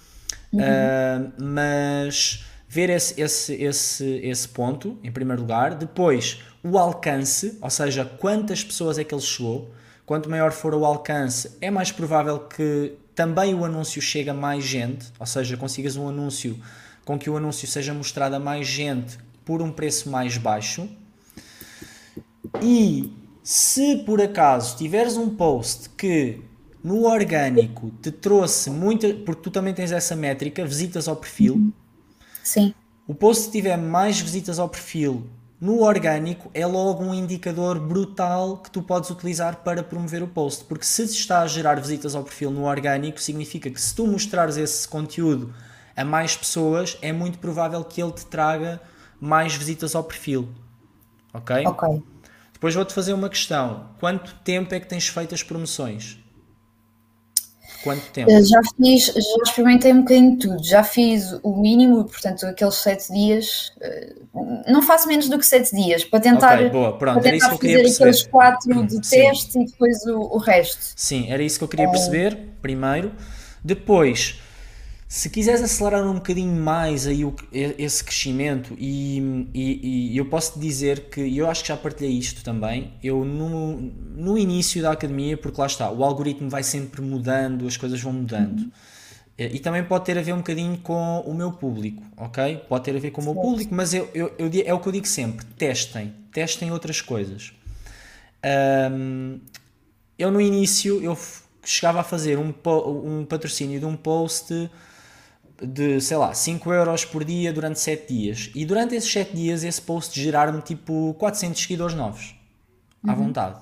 uhum. 0.54 0.60
uh, 0.60 1.34
mas 1.40 2.46
ver 2.70 2.92
esse, 2.92 3.20
esse, 3.20 3.56
esse, 3.56 4.06
esse 4.24 4.48
ponto 4.48 5.00
em 5.04 5.12
primeiro 5.12 5.42
lugar, 5.42 5.74
depois 5.74 6.44
o 6.64 6.78
alcance, 6.78 7.58
ou 7.60 7.72
seja, 7.72 8.06
quantas 8.06 8.64
pessoas 8.64 9.00
é 9.00 9.04
que 9.04 9.16
ele 9.16 9.22
chegou. 9.22 9.74
Quanto 10.06 10.30
maior 10.30 10.52
for 10.52 10.76
o 10.76 10.86
alcance, 10.86 11.58
é 11.60 11.72
mais 11.72 11.92
provável 11.92 12.40
que 12.40 12.98
também 13.22 13.54
o 13.54 13.64
anúncio 13.64 14.02
chegue 14.02 14.32
a 14.32 14.34
mais 14.34 14.64
gente, 14.64 15.14
ou 15.20 15.28
seja, 15.28 15.56
consigas 15.56 15.96
um 15.96 16.10
anúncio 16.10 16.60
com 17.06 17.20
que 17.20 17.30
o 17.30 17.38
anúncio 17.38 17.68
seja 17.68 17.94
mostrado 17.94 18.36
a 18.36 18.40
mais 18.40 18.66
gente 18.66 19.16
por 19.46 19.62
um 19.62 19.72
preço 19.72 20.10
mais 20.10 20.40
baixo. 20.40 20.90
E 22.60 23.14
se 23.44 23.98
por 23.98 24.20
acaso 24.20 24.76
tiveres 24.76 25.18
um 25.18 25.36
post 25.36 25.92
que 25.92 26.42
no 26.84 27.04
orgânico 27.06 27.92
te 28.02 28.12
trouxe 28.12 28.72
muita, 28.72 29.14
porque 29.14 29.44
tu 29.44 29.52
também 29.52 29.76
tens 29.76 29.92
essa 29.92 30.16
métrica, 30.16 30.66
visitas 30.66 31.08
ao 31.08 31.16
perfil. 31.16 31.72
Sim. 32.42 32.74
O 33.08 33.14
post 33.14 33.52
tiver 33.52 33.78
mais 33.78 34.20
visitas 34.20 34.58
ao 34.58 34.68
perfil 34.68 35.28
no 35.62 35.82
orgânico 35.82 36.50
é 36.56 36.65
logo 36.65 37.04
um 37.04 37.13
indicador 37.13 37.80
brutal 37.80 38.58
que 38.58 38.71
tu 38.71 38.82
podes 38.82 39.12
utilizar 39.12 39.58
para 39.58 39.84
promover 39.84 40.24
o 40.24 40.28
post, 40.28 40.65
porque 40.65 40.84
se 40.84 41.04
está 41.04 41.43
a 41.43 41.47
gerar 41.47 41.80
visitas 41.80 42.15
ao 42.15 42.24
perfil 42.24 42.50
no 42.50 42.63
orgânico, 42.63 43.21
significa 43.21 43.69
que 43.69 43.80
se 43.80 43.93
tu 43.93 44.08
mostrares 44.08 44.58
esse 44.58 44.88
conteúdo 44.88 45.54
a 45.95 46.04
mais 46.04 46.36
pessoas, 46.36 46.97
é 47.00 47.13
muito 47.13 47.38
provável 47.38 47.84
que 47.84 48.02
ele 48.02 48.12
te 48.12 48.26
traga 48.26 48.82
mais 49.19 49.54
visitas 49.54 49.93
ao 49.93 50.04
perfil. 50.04 50.50
Ok? 51.32 51.56
Ok. 51.67 52.04
Depois 52.54 52.74
vou-te 52.74 52.93
fazer 52.93 53.13
uma 53.13 53.30
questão. 53.30 53.89
Quanto 54.00 54.34
tempo 54.43 54.74
é 54.74 54.80
que 54.80 54.88
tens 54.88 55.08
feito 55.08 55.36
as 55.36 55.43
promoções? 55.43 56.17
Quanto 57.84 58.02
tempo? 58.12 58.30
Já 58.44 58.62
fiz, 58.78 59.06
já 59.08 59.44
experimentei 59.46 59.91
um 59.91 60.02
bocadinho 60.02 60.38
tudo. 60.38 60.63
Já 60.63 60.84
fiz 60.84 61.34
o 61.44 61.56
mínimo, 61.56 62.06
portanto, 62.06 62.46
aqueles 62.46 62.76
sete 62.76 63.12
dias. 63.12 63.74
Eh, 63.82 64.13
não 64.67 64.82
faço 64.82 65.08
menos 65.08 65.28
do 65.28 65.38
que 65.39 65.46
sete 65.46 65.76
dias 65.76 66.04
para 66.04 66.20
tentar, 66.20 66.56
okay, 66.56 66.70
boa. 66.70 66.98
Pronto, 66.98 67.22
para 67.22 67.32
tentar 67.32 67.50
fazer 67.50 67.86
aqueles 67.86 68.24
quatro 68.24 68.84
de 68.86 69.06
Sim. 69.06 69.15
teste 69.15 69.60
e 69.60 69.65
depois 69.65 70.06
o, 70.06 70.20
o, 70.20 70.38
resto. 70.38 70.94
Sim, 70.96 71.32
era 71.32 71.41
isso 71.41 71.58
que 71.58 71.63
eu 71.63 71.67
queria 71.67 71.89
perceber, 71.89 72.38
primeiro. 72.62 73.12
Depois, 73.63 74.39
se 75.12 75.30
quiseres 75.30 75.62
acelerar 75.62 76.08
um 76.08 76.13
bocadinho 76.13 76.56
mais 76.56 77.06
aí 77.06 77.26
o, 77.26 77.36
esse 77.52 78.02
crescimento, 78.02 78.74
e, 78.80 79.45
e, 79.54 80.13
e, 80.13 80.17
eu 80.17 80.26
posso 80.28 80.54
te 80.54 80.60
dizer 80.60 81.10
que 81.10 81.38
eu 81.38 81.50
acho 81.50 81.63
que 81.63 81.67
já 81.67 81.76
partilhei 81.76 82.13
isto 82.17 82.41
também. 82.45 82.93
Eu, 83.04 83.26
no, 83.26 83.76
no 83.76 84.38
início 84.38 84.82
da 84.82 84.93
academia, 84.93 85.36
porque 85.36 85.60
lá 85.60 85.67
está, 85.67 85.91
o 85.91 86.06
algoritmo 86.06 86.50
vai 86.50 86.63
sempre 86.63 87.02
mudando, 87.02 87.67
as 87.67 87.76
coisas 87.76 88.00
vão 88.00 88.13
mudando. 88.13 88.62
Uhum. 88.62 88.71
E 89.38 89.60
também 89.60 89.84
pode 89.84 90.06
ter 90.06 90.17
a 90.17 90.21
ver 90.21 90.32
um 90.32 90.38
bocadinho 90.38 90.78
com 90.78 91.19
o 91.19 91.34
meu 91.34 91.52
público, 91.52 92.02
ok? 92.15 92.63
Pode 92.69 92.86
ter 92.86 92.95
a 92.95 93.00
ver 93.00 93.12
com 93.12 93.19
o 93.19 93.26
meu 93.26 93.36
público, 93.36 93.76
mas 93.76 93.93
eu, 93.93 94.10
eu, 94.13 94.34
eu, 94.39 94.50
é 94.65 94.74
o 94.74 94.80
que 94.80 94.88
eu 94.88 94.93
digo 94.93 95.08
sempre: 95.10 95.45
testem, 95.58 96.13
testem 96.32 96.71
outras 96.71 97.02
coisas. 97.02 97.52
Um, 98.89 99.41
eu 100.17 100.32
no 100.32 100.39
início 100.39 101.04
eu 101.04 101.17
chegava 101.65 102.00
a 102.00 102.04
fazer 102.04 102.39
um, 102.39 102.54
um 103.04 103.26
patrocínio 103.26 103.78
de 103.78 103.86
um 103.86 103.97
post 103.97 104.69
de, 105.62 106.02
sei 106.02 106.17
lá, 106.17 106.34
5 106.34 106.74
euros 106.74 107.06
por 107.06 107.24
dia 107.24 107.54
durante 107.54 107.80
7 107.80 108.12
dias. 108.12 108.50
E 108.56 108.65
durante 108.65 108.95
esses 108.95 109.12
7 109.12 109.36
dias 109.36 109.63
esse 109.63 109.82
post 109.82 110.19
gerar-me 110.19 110.62
tipo 110.62 111.15
400 111.19 111.62
seguidores 111.62 111.95
novos. 111.95 112.36
À 113.06 113.12
uhum. 113.12 113.26
vontade. 113.26 113.60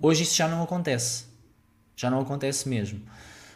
Hoje 0.00 0.22
isso 0.22 0.36
já 0.36 0.46
não 0.46 0.62
acontece. 0.62 1.24
Já 1.96 2.10
não 2.10 2.20
acontece 2.20 2.68
mesmo. 2.68 3.00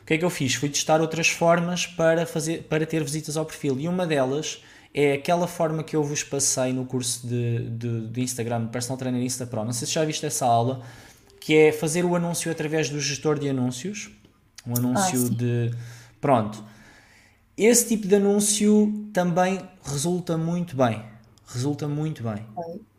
O 0.03 0.07
que 0.07 0.15
é 0.15 0.19
que 0.19 0.25
eu 0.25 0.31
fiz? 0.31 0.55
Fui 0.55 0.69
testar 0.69 1.01
outras 1.01 1.29
formas 1.29 1.87
para, 1.87 2.27
fazer, 2.27 2.65
para 2.65 2.87
ter 2.87 3.03
visitas 3.05 3.37
ao 3.37 3.45
perfil. 3.45 3.79
E 3.79 3.87
uma 3.87 4.07
delas 4.07 4.63
é 4.95 5.13
aquela 5.13 5.47
forma 5.47 5.85
que 5.85 5.95
eu 5.95 6.03
vos 6.03 6.25
passei 6.25 6.73
no 6.73 6.85
curso 6.85 7.27
de, 7.27 7.69
de, 7.71 8.07
de 8.09 8.21
Instagram, 8.23 8.69
Personal 8.69 8.97
Trainer 8.97 9.23
Insta 9.23 9.47
Pro. 9.47 9.65
Não 9.65 9.73
sei 9.73 9.87
se 9.87 9.95
já 9.95 10.05
viste 10.05 10.25
essa 10.25 10.47
aula, 10.47 10.81
que 11.41 11.55
é 11.55 11.73
fazer 11.73 12.05
o 12.05 12.17
anúncio 12.17 12.51
através 12.51 12.89
do 12.89 13.01
gestor 13.01 13.39
de 13.39 13.49
anúncios. 13.49 14.11
Um 14.67 14.77
anúncio 14.77 15.27
ah, 15.27 15.35
de. 15.35 15.71
Pronto 16.21 16.65
esse 17.65 17.89
tipo 17.89 18.07
de 18.07 18.15
anúncio 18.15 19.11
também 19.13 19.61
resulta 19.83 20.37
muito 20.37 20.77
bem. 20.77 21.03
Resulta 21.47 21.89
muito 21.89 22.23
bem. 22.23 22.45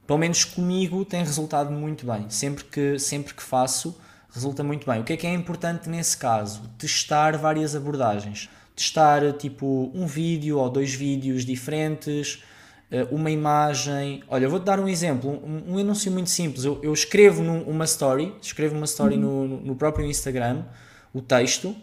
Pelo 0.06 0.20
menos 0.20 0.44
comigo 0.44 1.06
tem 1.06 1.24
resultado 1.24 1.72
muito 1.72 2.06
bem. 2.06 2.30
Sempre 2.30 2.64
que, 2.66 3.00
sempre 3.00 3.34
que 3.34 3.44
faço, 3.44 3.96
resulta 4.34 4.64
muito 4.64 4.90
bem. 4.90 5.02
O 5.02 5.04
que 5.04 5.14
é 5.14 5.18
que 5.18 5.28
é 5.28 5.34
importante 5.34 5.88
nesse 5.88 6.18
caso? 6.18 6.62
Testar 6.78 7.38
várias 7.38 7.76
abordagens. 7.76 8.50
Testar 8.76 9.34
tipo 9.34 9.92
um 9.94 10.08
vídeo 10.08 10.58
ou 10.58 10.70
dois 10.70 10.94
vídeos 10.94 11.46
diferentes, 11.46 12.44
eh, 12.92 13.08
uma 13.12 13.30
imagem. 13.30 14.24
Olha, 14.28 14.50
vou-te 14.50 14.64
dar 14.64 14.80
um 14.80 14.88
exemplo, 14.88 15.30
um, 15.30 15.76
um 15.76 15.78
anúncio 15.78 16.12
muito 16.12 16.30
simples. 16.30 16.66
Eu, 16.66 16.80
eu 16.82 16.94
escrevo 16.94 17.44
num, 17.44 17.62
uma 17.64 17.86
story, 17.86 18.34
escrevo 18.42 18.76
uma 18.76 18.86
story 18.86 19.16
uhum. 19.16 19.48
no, 19.48 19.62
no 19.62 19.76
próprio 19.76 20.06
Instagram, 20.06 20.64
o 21.14 21.22
texto, 21.22 21.76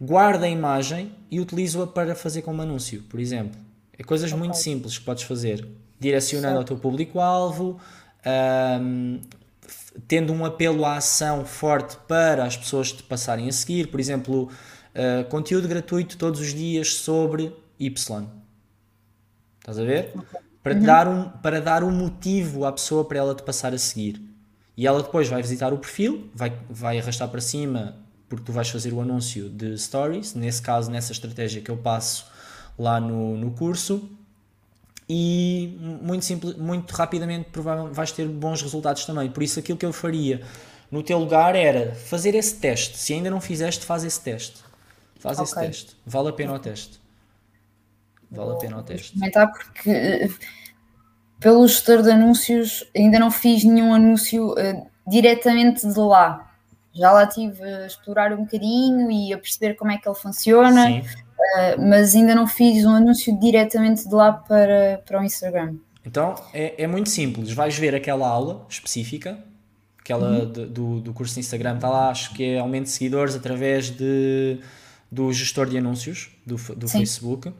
guarda 0.00 0.46
a 0.46 0.48
imagem 0.48 1.12
e 1.30 1.38
utilizo-a 1.40 1.86
para 1.86 2.14
fazer 2.14 2.42
como 2.42 2.62
anúncio, 2.62 3.02
por 3.02 3.20
exemplo. 3.20 3.60
É 3.98 4.02
coisas 4.02 4.30
okay. 4.30 4.38
muito 4.38 4.56
simples 4.56 4.96
que 4.96 5.04
podes 5.04 5.24
fazer, 5.24 5.66
direcionando 5.98 6.58
ao 6.58 6.64
teu 6.64 6.78
público-alvo, 6.78 7.78
um, 8.80 9.20
tendo 10.08 10.32
um 10.32 10.44
apelo 10.44 10.86
à 10.86 10.96
ação 10.96 11.44
forte 11.44 11.98
para 12.08 12.44
as 12.44 12.56
pessoas 12.56 12.92
te 12.92 13.02
passarem 13.02 13.46
a 13.48 13.52
seguir, 13.52 13.88
por 13.88 14.00
exemplo, 14.00 14.44
uh, 14.44 15.28
conteúdo 15.28 15.68
gratuito 15.68 16.16
todos 16.16 16.40
os 16.40 16.54
dias 16.54 16.94
sobre 16.94 17.54
Y. 17.78 18.26
Estás 19.58 19.78
a 19.78 19.84
ver? 19.84 20.12
Okay. 20.16 20.40
Para, 20.62 20.74
uhum. 20.74 20.82
dar 20.82 21.08
um, 21.08 21.28
para 21.28 21.60
dar 21.60 21.84
um 21.84 21.90
motivo 21.90 22.64
à 22.64 22.72
pessoa 22.72 23.04
para 23.04 23.18
ela 23.18 23.34
te 23.34 23.42
passar 23.42 23.74
a 23.74 23.78
seguir. 23.78 24.20
E 24.76 24.86
ela 24.86 25.02
depois 25.02 25.28
vai 25.28 25.42
visitar 25.42 25.74
o 25.74 25.78
perfil, 25.78 26.30
vai, 26.34 26.58
vai 26.70 26.98
arrastar 26.98 27.28
para 27.28 27.40
cima 27.40 27.96
porque 28.30 28.44
tu 28.44 28.52
vais 28.52 28.70
fazer 28.70 28.92
o 28.92 29.00
anúncio 29.00 29.50
de 29.50 29.76
stories, 29.76 30.34
nesse 30.34 30.62
caso, 30.62 30.88
nessa 30.88 31.10
estratégia 31.10 31.60
que 31.60 31.70
eu 31.70 31.76
passo 31.76 32.26
lá 32.78 33.00
no, 33.00 33.36
no 33.36 33.50
curso, 33.50 34.08
e 35.08 35.76
muito, 36.00 36.24
simples, 36.24 36.56
muito 36.56 36.92
rapidamente 36.92 37.50
provavelmente 37.50 37.92
vais 37.92 38.12
ter 38.12 38.28
bons 38.28 38.62
resultados 38.62 39.04
também. 39.04 39.28
Por 39.28 39.42
isso, 39.42 39.58
aquilo 39.58 39.76
que 39.76 39.84
eu 39.84 39.92
faria 39.92 40.42
no 40.88 41.02
teu 41.02 41.18
lugar 41.18 41.56
era 41.56 41.92
fazer 41.92 42.36
esse 42.36 42.54
teste. 42.54 42.96
Se 42.96 43.12
ainda 43.12 43.28
não 43.28 43.40
fizeste, 43.40 43.84
faz 43.84 44.04
esse 44.04 44.20
teste. 44.20 44.62
Faz 45.18 45.36
okay. 45.36 45.44
esse 45.44 45.54
teste. 45.60 45.96
Vale 46.06 46.28
a 46.28 46.32
pena 46.32 46.54
o 46.54 46.58
teste. 46.60 47.00
Vale 48.30 48.52
a 48.52 48.54
pena 48.54 48.78
o 48.78 48.82
teste. 48.84 49.14
Comentar 49.14 49.50
porque 49.50 49.90
eh, 49.90 50.28
pelo 51.40 51.66
gestor 51.66 52.02
de 52.02 52.12
anúncios 52.12 52.84
ainda 52.96 53.18
não 53.18 53.32
fiz 53.32 53.64
nenhum 53.64 53.92
anúncio 53.92 54.52
uh, 54.52 54.86
diretamente 55.04 55.84
de 55.88 55.98
lá 55.98 56.49
já 57.00 57.10
lá 57.12 57.26
tive 57.26 57.64
a 57.64 57.86
explorar 57.86 58.30
um 58.34 58.44
bocadinho 58.44 59.10
e 59.10 59.32
a 59.32 59.38
perceber 59.38 59.72
como 59.74 59.90
é 59.90 59.96
que 59.96 60.06
ele 60.06 60.14
funciona, 60.14 61.00
uh, 61.00 61.80
mas 61.80 62.14
ainda 62.14 62.34
não 62.34 62.46
fiz 62.46 62.84
um 62.84 62.90
anúncio 62.90 63.40
diretamente 63.40 64.06
de 64.06 64.14
lá 64.14 64.30
para, 64.34 65.02
para 65.06 65.18
o 65.18 65.24
Instagram. 65.24 65.76
Então 66.04 66.34
é, 66.52 66.84
é 66.84 66.86
muito 66.86 67.08
simples. 67.08 67.52
Vais 67.52 67.74
ver 67.78 67.94
aquela 67.94 68.28
aula 68.28 68.66
específica, 68.68 69.38
aquela 69.98 70.44
de, 70.44 70.66
do, 70.66 71.00
do 71.00 71.14
curso 71.14 71.32
de 71.32 71.40
Instagram, 71.40 71.76
está 71.76 71.88
lá, 71.88 72.10
acho 72.10 72.34
que 72.34 72.44
é 72.44 72.58
aumento 72.58 72.84
de 72.84 72.90
seguidores 72.90 73.34
através 73.34 73.88
de, 73.88 74.60
do 75.10 75.32
gestor 75.32 75.66
de 75.70 75.78
anúncios 75.78 76.28
do, 76.44 76.56
do 76.74 76.86
Facebook. 76.86 77.50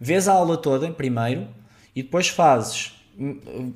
Vês 0.00 0.26
a 0.26 0.32
aula 0.32 0.56
toda 0.56 0.90
primeiro 0.90 1.48
e 1.94 2.02
depois 2.02 2.28
fazes 2.28 2.98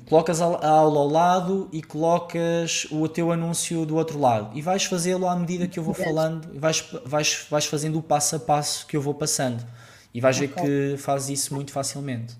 colocas 0.07 0.41
a 0.41 0.45
aula 0.45 0.99
ao 0.99 1.07
lado 1.07 1.69
e 1.71 1.81
colocas 1.81 2.87
o 2.89 3.07
teu 3.07 3.31
anúncio 3.31 3.85
do 3.85 3.95
outro 3.95 4.19
lado 4.19 4.49
e 4.57 4.61
vais 4.61 4.85
fazê-lo 4.85 5.27
à 5.27 5.35
medida 5.35 5.67
que 5.67 5.77
eu 5.77 5.83
vou 5.83 5.93
falando 5.93 6.49
vais, 6.59 6.83
vais, 7.05 7.45
vais 7.49 7.65
fazendo 7.65 7.99
o 7.99 8.01
passo 8.01 8.37
a 8.37 8.39
passo 8.39 8.87
que 8.87 8.97
eu 8.97 9.01
vou 9.01 9.13
passando 9.13 9.63
e 10.11 10.19
vais 10.19 10.37
okay. 10.37 10.47
ver 10.47 10.55
que 10.95 10.97
fazes 10.97 11.29
isso 11.29 11.53
muito 11.53 11.71
facilmente 11.71 12.35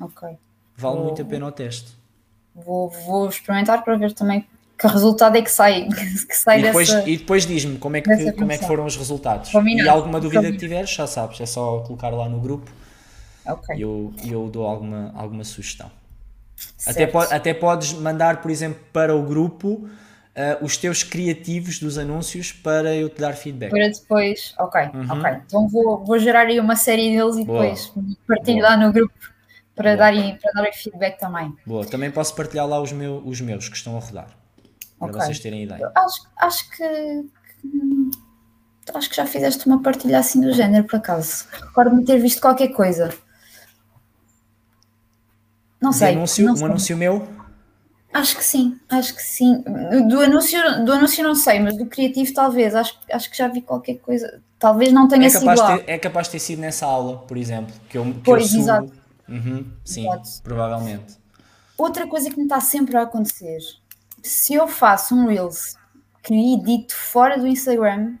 ok 0.00 0.28
vale 0.76 0.96
vou, 0.96 1.04
muito 1.04 1.22
a 1.22 1.24
pena 1.24 1.46
o 1.46 1.52
teste 1.52 1.92
vou, 2.52 2.90
vou 2.90 3.28
experimentar 3.28 3.84
para 3.84 3.96
ver 3.96 4.12
também 4.12 4.44
que 4.76 4.86
resultado 4.88 5.36
é 5.36 5.42
que 5.42 5.50
sai, 5.50 5.86
que 6.26 6.36
sai 6.36 6.60
e 6.60 6.62
depois, 6.62 6.88
dessa, 6.88 7.08
e 7.08 7.16
depois 7.16 7.46
diz-me 7.46 7.78
como, 7.78 7.96
é 7.96 8.00
que, 8.00 8.32
como 8.32 8.50
é 8.50 8.58
que 8.58 8.66
foram 8.66 8.86
os 8.86 8.96
resultados 8.96 9.52
Combinado. 9.52 9.86
e 9.86 9.88
alguma 9.88 10.18
dúvida 10.20 10.40
Combinado. 10.40 10.58
que 10.58 10.66
tiveres 10.66 10.90
já 10.90 11.06
sabes, 11.06 11.40
é 11.40 11.46
só 11.46 11.78
colocar 11.80 12.08
lá 12.08 12.28
no 12.28 12.40
grupo 12.40 12.68
okay. 13.46 13.76
e 13.76 13.82
eu, 13.82 14.12
eu 14.24 14.48
dou 14.48 14.66
alguma, 14.66 15.12
alguma 15.14 15.44
sugestão 15.44 15.99
até, 16.86 17.06
po 17.06 17.18
até 17.18 17.54
podes 17.54 17.92
mandar, 17.92 18.40
por 18.40 18.50
exemplo, 18.50 18.80
para 18.92 19.14
o 19.14 19.22
grupo 19.22 19.88
uh, 20.40 20.64
os 20.64 20.76
teus 20.76 21.02
criativos 21.02 21.78
dos 21.78 21.98
anúncios 21.98 22.52
para 22.52 22.94
eu 22.94 23.08
te 23.08 23.20
dar 23.20 23.34
feedback. 23.34 23.70
Para 23.70 23.88
depois, 23.88 24.54
ok, 24.58 24.80
uhum. 24.94 25.06
ok. 25.10 25.30
Então 25.46 25.68
vou, 25.68 26.04
vou 26.04 26.18
gerar 26.18 26.46
aí 26.46 26.58
uma 26.58 26.76
série 26.76 27.16
deles 27.16 27.36
e 27.36 27.44
Boa. 27.44 27.62
depois 27.62 27.92
partilho 28.26 28.60
Boa. 28.60 28.70
lá 28.70 28.76
no 28.76 28.92
grupo 28.92 29.14
para 29.74 29.96
darem, 29.96 30.36
para 30.36 30.52
darem 30.52 30.72
feedback 30.72 31.18
também. 31.18 31.54
Boa, 31.66 31.86
também 31.86 32.10
posso 32.10 32.34
partilhar 32.34 32.66
lá 32.66 32.80
os, 32.80 32.92
meu, 32.92 33.22
os 33.24 33.40
meus 33.40 33.68
que 33.68 33.76
estão 33.76 33.96
a 33.96 34.00
rodar. 34.00 34.28
Para 34.98 35.08
okay. 35.08 35.20
vocês 35.22 35.40
terem 35.40 35.62
ideia. 35.62 35.90
Acho, 35.94 36.28
acho 36.36 36.70
que, 36.70 37.24
que 37.62 38.10
acho 38.94 39.08
que 39.08 39.16
já 39.16 39.26
fizeste 39.26 39.66
uma 39.66 39.82
partilha 39.82 40.18
assim 40.18 40.40
do 40.40 40.52
género, 40.52 40.84
por 40.84 40.96
acaso. 40.96 41.46
Recordo-me 41.50 42.04
ter 42.04 42.18
visto 42.18 42.40
qualquer 42.40 42.68
coisa. 42.68 43.14
Não 45.80 45.92
sei. 45.92 46.14
Anúncio, 46.14 46.44
não 46.44 46.54
um 46.54 46.66
anúncio 46.66 46.96
meu? 46.96 47.26
Acho 48.12 48.36
que 48.36 48.44
sim, 48.44 48.78
acho 48.88 49.14
que 49.14 49.22
sim. 49.22 49.62
Do 50.08 50.20
anúncio, 50.20 50.58
do 50.84 50.92
anúncio 50.92 51.22
não 51.22 51.34
sei, 51.34 51.60
mas 51.60 51.76
do 51.76 51.86
criativo 51.86 52.32
talvez. 52.34 52.74
Acho, 52.74 52.98
acho 53.10 53.30
que 53.30 53.38
já 53.38 53.46
vi 53.46 53.62
qualquer 53.62 53.98
coisa. 53.98 54.42
Talvez 54.58 54.92
não 54.92 55.06
tenha 55.06 55.26
é 55.26 55.30
sido 55.30 55.44
lá. 55.44 55.78
Ter, 55.78 55.84
é 55.86 55.98
capaz 55.98 56.26
de 56.26 56.32
ter 56.32 56.38
sido 56.40 56.58
nessa 56.58 56.86
aula, 56.86 57.18
por 57.18 57.36
exemplo. 57.36 57.72
Que 57.88 57.98
eu, 57.98 58.04
que 58.04 58.20
pois, 58.24 58.52
eu 58.52 58.60
exato. 58.60 58.92
Uhum, 59.28 59.64
sim, 59.84 60.08
exato. 60.08 60.42
provavelmente. 60.42 61.18
Outra 61.78 62.06
coisa 62.08 62.28
que 62.28 62.36
me 62.36 62.42
está 62.42 62.60
sempre 62.60 62.96
a 62.96 63.02
acontecer. 63.02 63.58
Se 64.22 64.54
eu 64.54 64.66
faço 64.66 65.14
um 65.14 65.26
Reels 65.28 65.76
que 66.22 66.34
edito 66.54 66.94
fora 66.94 67.38
do 67.38 67.46
Instagram, 67.46 68.16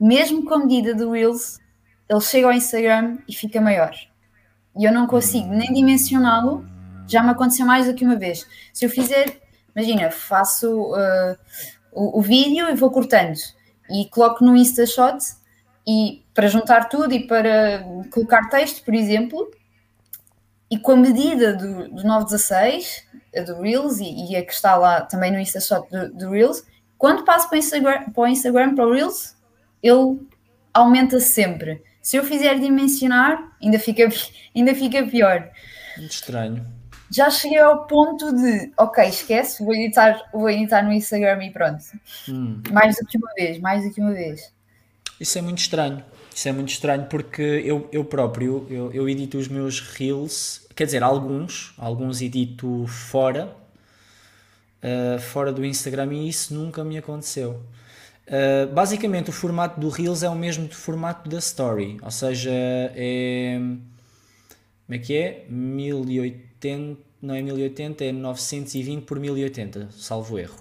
mesmo 0.00 0.44
com 0.44 0.54
a 0.54 0.58
medida 0.58 0.94
do 0.94 1.12
Reels, 1.12 1.60
ele 2.08 2.20
chega 2.20 2.48
ao 2.48 2.52
Instagram 2.52 3.18
e 3.28 3.32
fica 3.32 3.60
maior. 3.60 3.94
E 4.76 4.84
eu 4.84 4.92
não 4.92 5.06
consigo 5.06 5.48
nem 5.48 5.72
dimensioná-lo 5.72 6.66
já 7.06 7.22
me 7.22 7.30
aconteceu 7.30 7.66
mais 7.66 7.86
do 7.86 7.94
que 7.94 8.04
uma 8.04 8.16
vez. 8.16 8.46
Se 8.72 8.84
eu 8.84 8.90
fizer, 8.90 9.40
imagina, 9.74 10.10
faço 10.10 10.92
uh, 10.92 11.36
o, 11.92 12.18
o, 12.18 12.22
vídeo 12.22 12.68
e 12.68 12.74
vou 12.74 12.90
cortando 12.90 13.38
e 13.90 14.08
coloco 14.08 14.44
no 14.44 14.56
InstaShot 14.56 15.18
e 15.86 16.24
para 16.32 16.48
juntar 16.48 16.88
tudo 16.88 17.12
e 17.12 17.26
para 17.26 17.84
colocar 18.10 18.48
texto, 18.48 18.84
por 18.84 18.94
exemplo, 18.94 19.50
e 20.70 20.78
com 20.78 20.92
a 20.92 20.96
medida 20.96 21.54
do, 21.54 21.88
do 21.90 22.04
916, 22.04 23.06
do 23.46 23.60
Reels 23.60 23.98
e, 23.98 24.32
e, 24.32 24.36
a 24.36 24.44
que 24.44 24.52
está 24.52 24.76
lá 24.76 25.02
também 25.02 25.30
no 25.30 25.38
InstaShot 25.38 25.88
do, 25.90 26.12
do 26.14 26.30
Reels, 26.30 26.64
quando 26.96 27.24
passo 27.24 27.48
para 27.48 27.56
o 27.56 27.58
Instagram, 27.58 28.10
para 28.10 28.22
o, 28.22 28.26
Instagram, 28.26 28.74
para 28.74 28.86
o 28.86 28.92
Reels, 28.92 29.36
ele 29.82 30.20
aumenta 30.72 31.18
sempre. 31.20 31.82
Se 32.00 32.16
eu 32.16 32.24
fizer 32.24 32.58
dimensionar, 32.58 33.56
ainda 33.62 33.78
fica, 33.78 34.08
ainda 34.54 34.74
fica 34.74 35.06
pior. 35.06 35.50
Muito 35.98 36.12
estranho 36.12 36.81
já 37.12 37.30
cheguei 37.30 37.58
ao 37.58 37.86
ponto 37.86 38.34
de, 38.34 38.72
ok, 38.76 39.04
esquece, 39.04 39.64
vou 39.64 39.74
editar, 39.74 40.30
vou 40.32 40.48
editar 40.48 40.82
no 40.82 40.92
Instagram 40.92 41.44
e 41.44 41.50
pronto. 41.50 41.84
Hum. 42.28 42.62
Mais 42.70 42.96
do 42.96 43.06
que 43.06 43.18
uma 43.18 43.32
vez, 43.34 43.58
mais 43.58 43.84
do 43.84 43.92
que 43.92 44.00
uma 44.00 44.12
vez. 44.12 44.52
Isso 45.20 45.38
é 45.38 45.42
muito 45.42 45.58
estranho. 45.58 46.02
Isso 46.34 46.48
é 46.48 46.52
muito 46.52 46.70
estranho 46.70 47.06
porque 47.06 47.42
eu, 47.42 47.88
eu 47.92 48.04
próprio, 48.04 48.66
eu, 48.70 48.90
eu 48.92 49.08
edito 49.08 49.36
os 49.36 49.48
meus 49.48 49.80
reels, 49.80 50.66
quer 50.74 50.86
dizer, 50.86 51.02
alguns, 51.02 51.74
alguns 51.76 52.22
edito 52.22 52.86
fora, 52.86 53.54
uh, 54.82 55.20
fora 55.20 55.52
do 55.52 55.64
Instagram 55.64 56.14
e 56.14 56.28
isso 56.28 56.54
nunca 56.54 56.82
me 56.82 56.96
aconteceu. 56.96 57.62
Uh, 58.26 58.72
basicamente 58.72 59.28
o 59.28 59.32
formato 59.32 59.78
do 59.78 59.88
Reels 59.88 60.22
é 60.22 60.28
o 60.28 60.34
mesmo 60.34 60.66
do 60.66 60.74
formato 60.74 61.28
da 61.28 61.38
Story, 61.38 61.98
ou 62.02 62.10
seja, 62.10 62.50
é 62.52 63.60
como 64.92 64.96
é 64.96 64.98
que 64.98 65.16
é? 65.16 65.46
1080, 65.48 66.51
não 67.20 67.34
é 67.34 67.42
1080, 67.42 68.04
é 68.04 68.12
920 68.12 69.04
por 69.04 69.18
1080, 69.18 69.88
salvo 69.92 70.38
erro. 70.38 70.56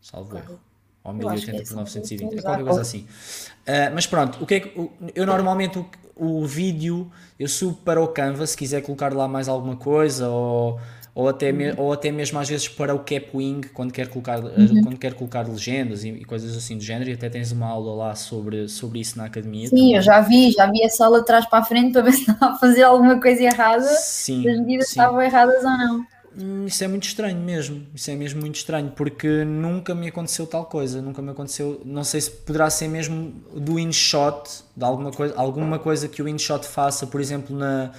Salvo 0.00 0.36
erro. 0.36 0.60
Ou 1.04 1.12
1080 1.12 1.64
por 1.64 1.76
920, 1.76 2.38
é 2.38 2.42
qualquer 2.42 2.64
coisa 2.64 2.80
assim. 2.80 3.00
Uh, 3.00 3.94
mas 3.94 4.06
pronto, 4.06 4.42
o 4.42 4.46
que 4.46 4.54
é 4.54 4.60
que, 4.60 4.90
eu 5.14 5.26
normalmente 5.26 5.78
o, 5.78 5.86
o 6.16 6.46
vídeo 6.46 7.10
eu 7.38 7.48
subo 7.48 7.76
para 7.78 8.00
o 8.00 8.08
Canva 8.08 8.46
se 8.46 8.56
quiser 8.56 8.82
colocar 8.82 9.12
lá 9.12 9.26
mais 9.26 9.48
alguma 9.48 9.76
coisa 9.76 10.28
ou 10.28 10.80
ou 11.14 11.28
até, 11.28 11.52
me, 11.52 11.74
ou 11.76 11.92
até 11.92 12.10
mesmo 12.10 12.38
às 12.38 12.48
vezes 12.48 12.68
para 12.68 12.94
o 12.94 13.00
Capwing, 13.00 13.60
quando 13.74 13.92
quer 13.92 14.08
colocar, 14.08 14.42
uhum. 14.42 14.82
quando 14.82 14.98
quer 14.98 15.12
colocar 15.12 15.46
legendas 15.46 16.04
e, 16.04 16.08
e, 16.08 16.24
coisas 16.24 16.56
assim 16.56 16.78
do 16.78 16.82
género, 16.82 17.10
e 17.10 17.12
até 17.12 17.28
tens 17.28 17.52
uma 17.52 17.66
aula 17.66 17.94
lá 17.94 18.14
sobre, 18.14 18.66
sobre 18.68 19.00
isso 19.00 19.18
na 19.18 19.26
academia. 19.26 19.68
Sim, 19.68 19.76
também. 19.76 19.94
eu 19.94 20.02
já 20.02 20.20
vi, 20.20 20.50
já 20.52 20.70
vi 20.70 20.82
essa 20.82 21.04
aula 21.04 21.20
de 21.20 21.26
trás 21.26 21.44
para 21.44 21.58
a 21.58 21.64
frente 21.64 21.92
para 21.92 22.02
ver 22.02 22.12
se 22.12 22.22
estava 22.22 22.54
a 22.54 22.58
fazer 22.58 22.82
alguma 22.82 23.20
coisa 23.20 23.42
errada, 23.42 23.84
sim, 23.84 24.42
se 24.42 24.48
as 24.48 24.58
medidas 24.58 24.86
sim. 24.86 24.92
estavam 24.92 25.20
erradas 25.20 25.62
ou 25.62 25.70
não. 25.70 26.06
Hum, 26.34 26.64
isso 26.64 26.82
é 26.82 26.88
muito 26.88 27.04
estranho 27.04 27.38
mesmo, 27.38 27.86
isso 27.94 28.10
é 28.10 28.14
mesmo 28.14 28.40
muito 28.40 28.56
estranho, 28.56 28.90
porque 28.96 29.44
nunca 29.44 29.94
me 29.94 30.08
aconteceu 30.08 30.46
tal 30.46 30.64
coisa, 30.64 31.02
nunca 31.02 31.20
me 31.20 31.30
aconteceu, 31.30 31.82
não 31.84 32.04
sei 32.04 32.22
se 32.22 32.30
poderá 32.30 32.70
ser 32.70 32.88
mesmo 32.88 33.34
do 33.54 33.78
InShot, 33.78 34.64
de 34.74 34.82
alguma 34.82 35.12
coisa, 35.12 35.34
alguma 35.36 35.78
coisa 35.78 36.08
que 36.08 36.22
o 36.22 36.28
InShot 36.28 36.66
faça, 36.66 37.06
por 37.06 37.20
exemplo, 37.20 37.54
na 37.54 37.92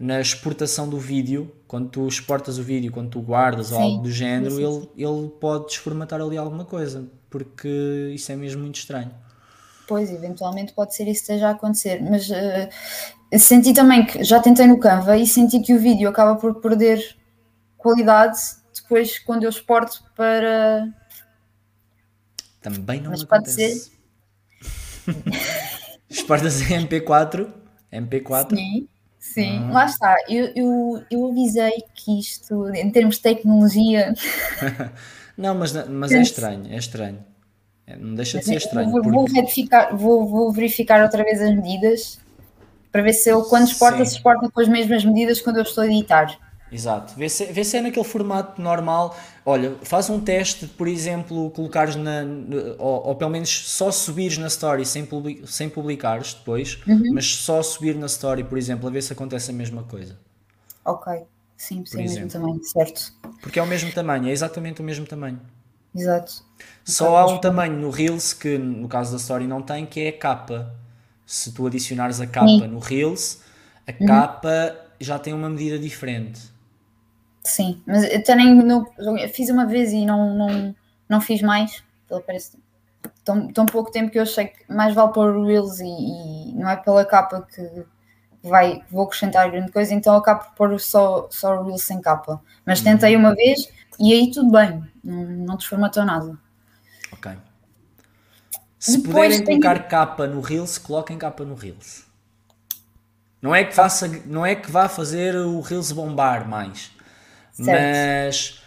na 0.00 0.18
exportação 0.18 0.88
do 0.88 0.98
vídeo, 0.98 1.54
quando 1.68 1.90
tu 1.90 2.08
exportas 2.08 2.58
o 2.58 2.62
vídeo, 2.62 2.90
quando 2.90 3.10
tu 3.10 3.20
guardas 3.20 3.66
sim, 3.66 3.74
ou 3.74 3.80
algo 3.80 4.02
do 4.02 4.10
género, 4.10 4.52
sim, 4.52 4.56
sim. 4.56 4.88
Ele, 4.96 5.06
ele 5.06 5.28
pode 5.38 5.66
desformatar 5.66 6.22
ali 6.22 6.38
alguma 6.38 6.64
coisa, 6.64 7.06
porque 7.28 8.10
isso 8.14 8.32
é 8.32 8.36
mesmo 8.36 8.62
muito 8.62 8.76
estranho. 8.76 9.10
Pois, 9.86 10.10
eventualmente 10.10 10.72
pode 10.72 10.94
ser 10.94 11.02
isso 11.02 11.26
que 11.26 11.32
esteja 11.32 11.48
a 11.48 11.50
acontecer, 11.50 12.02
mas 12.02 12.30
uh, 12.30 13.38
senti 13.38 13.74
também 13.74 14.06
que 14.06 14.24
já 14.24 14.40
tentei 14.40 14.66
no 14.66 14.78
Canva 14.78 15.18
e 15.18 15.26
senti 15.26 15.60
que 15.60 15.74
o 15.74 15.78
vídeo 15.78 16.08
acaba 16.08 16.34
por 16.36 16.62
perder 16.62 17.18
qualidade 17.76 18.38
depois 18.74 19.18
quando 19.18 19.42
eu 19.42 19.50
exporto 19.50 20.02
para. 20.16 20.88
Também 22.62 23.02
não 23.02 23.10
mas 23.10 23.22
pode 23.24 23.50
acontece. 23.50 23.90
ser. 23.90 25.12
Exportas 26.08 26.60
em 26.62 26.86
MP4? 26.86 27.52
MP4? 27.92 28.56
Sim. 28.56 28.88
Sim, 29.32 29.60
uhum. 29.60 29.72
lá 29.72 29.86
está. 29.86 30.16
Eu, 30.28 30.50
eu, 30.56 31.04
eu 31.08 31.30
avisei 31.30 31.84
que 31.94 32.18
isto, 32.18 32.68
em 32.74 32.90
termos 32.90 33.16
de 33.16 33.22
tecnologia. 33.22 34.12
não, 35.38 35.54
mas, 35.54 35.72
mas 35.88 36.10
é 36.10 36.20
estranho, 36.20 36.64
é 36.68 36.76
estranho. 36.76 37.24
É, 37.86 37.96
não 37.96 38.16
deixa 38.16 38.38
de 38.40 38.44
ser 38.44 38.56
estranho. 38.56 38.90
Vou, 38.90 39.00
porque... 39.00 39.16
vou, 39.16 39.28
verificar, 39.28 39.96
vou, 39.96 40.26
vou 40.26 40.52
verificar 40.52 41.02
outra 41.02 41.22
vez 41.22 41.40
as 41.40 41.54
medidas 41.54 42.18
para 42.90 43.02
ver 43.02 43.12
se 43.12 43.30
eu, 43.30 43.42
quando 43.44 43.68
exporta, 43.68 44.04
se 44.04 44.16
exporta 44.16 44.50
com 44.50 44.60
as 44.60 44.66
mesmas 44.66 45.04
medidas 45.04 45.40
quando 45.40 45.58
eu 45.58 45.62
estou 45.62 45.84
a 45.84 45.86
editar. 45.86 46.36
Exato. 46.72 47.14
Vê 47.16 47.28
se, 47.28 47.44
vê 47.46 47.62
se 47.62 47.76
é 47.76 47.80
naquele 47.80 48.04
formato 48.04 48.60
normal. 48.60 49.16
Olha, 49.44 49.74
faz 49.82 50.10
um 50.10 50.20
teste, 50.20 50.66
por 50.66 50.86
exemplo, 50.86 51.50
colocares 51.50 51.96
na. 51.96 52.22
Ou, 52.78 53.08
ou 53.08 53.14
pelo 53.16 53.30
menos 53.30 53.48
só 53.70 53.90
subires 53.90 54.36
na 54.36 54.48
story 54.48 54.84
sem, 54.84 55.04
public, 55.04 55.50
sem 55.50 55.68
publicares 55.68 56.34
depois, 56.34 56.78
uhum. 56.86 57.14
mas 57.14 57.26
só 57.36 57.62
subir 57.62 57.94
na 57.94 58.06
story, 58.06 58.44
por 58.44 58.58
exemplo, 58.58 58.86
a 58.88 58.90
ver 58.90 59.02
se 59.02 59.12
acontece 59.12 59.50
a 59.50 59.54
mesma 59.54 59.82
coisa. 59.84 60.18
Ok. 60.84 61.22
Sim, 61.56 61.84
sim, 61.84 61.98
mesmo 61.98 62.28
tamanho, 62.28 62.64
certo. 62.64 63.12
Porque 63.42 63.58
é 63.58 63.62
o 63.62 63.66
mesmo 63.66 63.92
tamanho, 63.92 64.28
é 64.28 64.30
exatamente 64.30 64.80
o 64.80 64.84
mesmo 64.84 65.06
tamanho. 65.06 65.40
Exato. 65.94 66.44
Só 66.84 67.16
há 67.16 67.26
um 67.26 67.38
tamanho 67.38 67.76
no 67.76 67.90
Reels 67.90 68.32
que 68.32 68.56
no 68.56 68.88
caso 68.88 69.12
da 69.12 69.18
story 69.18 69.46
não 69.46 69.60
tem, 69.60 69.84
que 69.84 70.00
é 70.00 70.08
a 70.08 70.18
capa. 70.18 70.74
Se 71.26 71.52
tu 71.52 71.66
adicionares 71.66 72.20
a 72.20 72.26
capa 72.26 72.46
sim. 72.46 72.66
no 72.66 72.78
Reels, 72.78 73.40
a 73.86 73.92
uhum. 73.92 74.06
capa 74.06 74.76
já 75.00 75.18
tem 75.18 75.32
uma 75.32 75.48
medida 75.48 75.78
diferente. 75.78 76.40
Sim, 77.42 77.82
mas 77.86 78.04
eu 78.04 78.22
também 78.22 78.54
no, 78.54 78.86
fiz 79.32 79.48
uma 79.48 79.66
vez 79.66 79.92
e 79.92 80.04
não, 80.04 80.34
não, 80.36 80.74
não 81.08 81.20
fiz 81.20 81.40
mais. 81.42 81.82
Pelo 82.06 82.20
parece 82.20 82.58
tão, 83.24 83.48
tão 83.48 83.66
pouco 83.66 83.90
tempo 83.90 84.10
que 84.10 84.18
eu 84.18 84.22
achei 84.22 84.48
que 84.48 84.72
mais 84.72 84.94
vale 84.94 85.12
pôr 85.12 85.44
Reels 85.44 85.80
e, 85.80 85.84
e 85.84 86.52
não 86.54 86.68
é 86.68 86.76
pela 86.76 87.04
capa 87.04 87.46
que, 87.54 87.84
vai, 88.42 88.82
vou 88.90 89.04
acrescentar 89.04 89.50
grande 89.50 89.70
coisa, 89.70 89.94
então 89.94 90.14
acabo 90.14 90.44
por 90.56 90.68
pôr 90.68 90.80
só, 90.80 91.28
só 91.30 91.60
o 91.60 91.64
Reels 91.64 91.82
sem 91.82 92.00
capa. 92.00 92.40
Mas 92.64 92.80
tentei 92.80 93.16
uma 93.16 93.34
vez 93.34 93.70
e 93.98 94.12
aí 94.12 94.30
tudo 94.30 94.50
bem, 94.50 94.82
não, 95.02 95.24
não 95.24 95.56
te 95.56 95.68
formatou 95.68 96.04
nada. 96.04 96.38
Ok. 97.12 97.32
Se 98.78 98.98
Depois 98.98 99.36
puderem 99.36 99.44
tem... 99.44 99.60
colocar 99.60 99.88
capa 99.88 100.26
no 100.26 100.40
Reels, 100.40 100.78
coloquem 100.78 101.18
capa 101.18 101.44
no 101.44 101.54
Reels. 101.54 102.06
Não 103.42 103.54
é 103.54 103.64
que, 103.64 103.74
faça, 103.74 104.06
não 104.26 104.44
é 104.44 104.54
que 104.54 104.70
vá 104.70 104.88
fazer 104.88 105.34
o 105.34 105.60
Reels 105.60 105.92
bombar 105.92 106.46
mais, 106.46 106.90
certo. 107.64 107.80
mas 107.80 108.62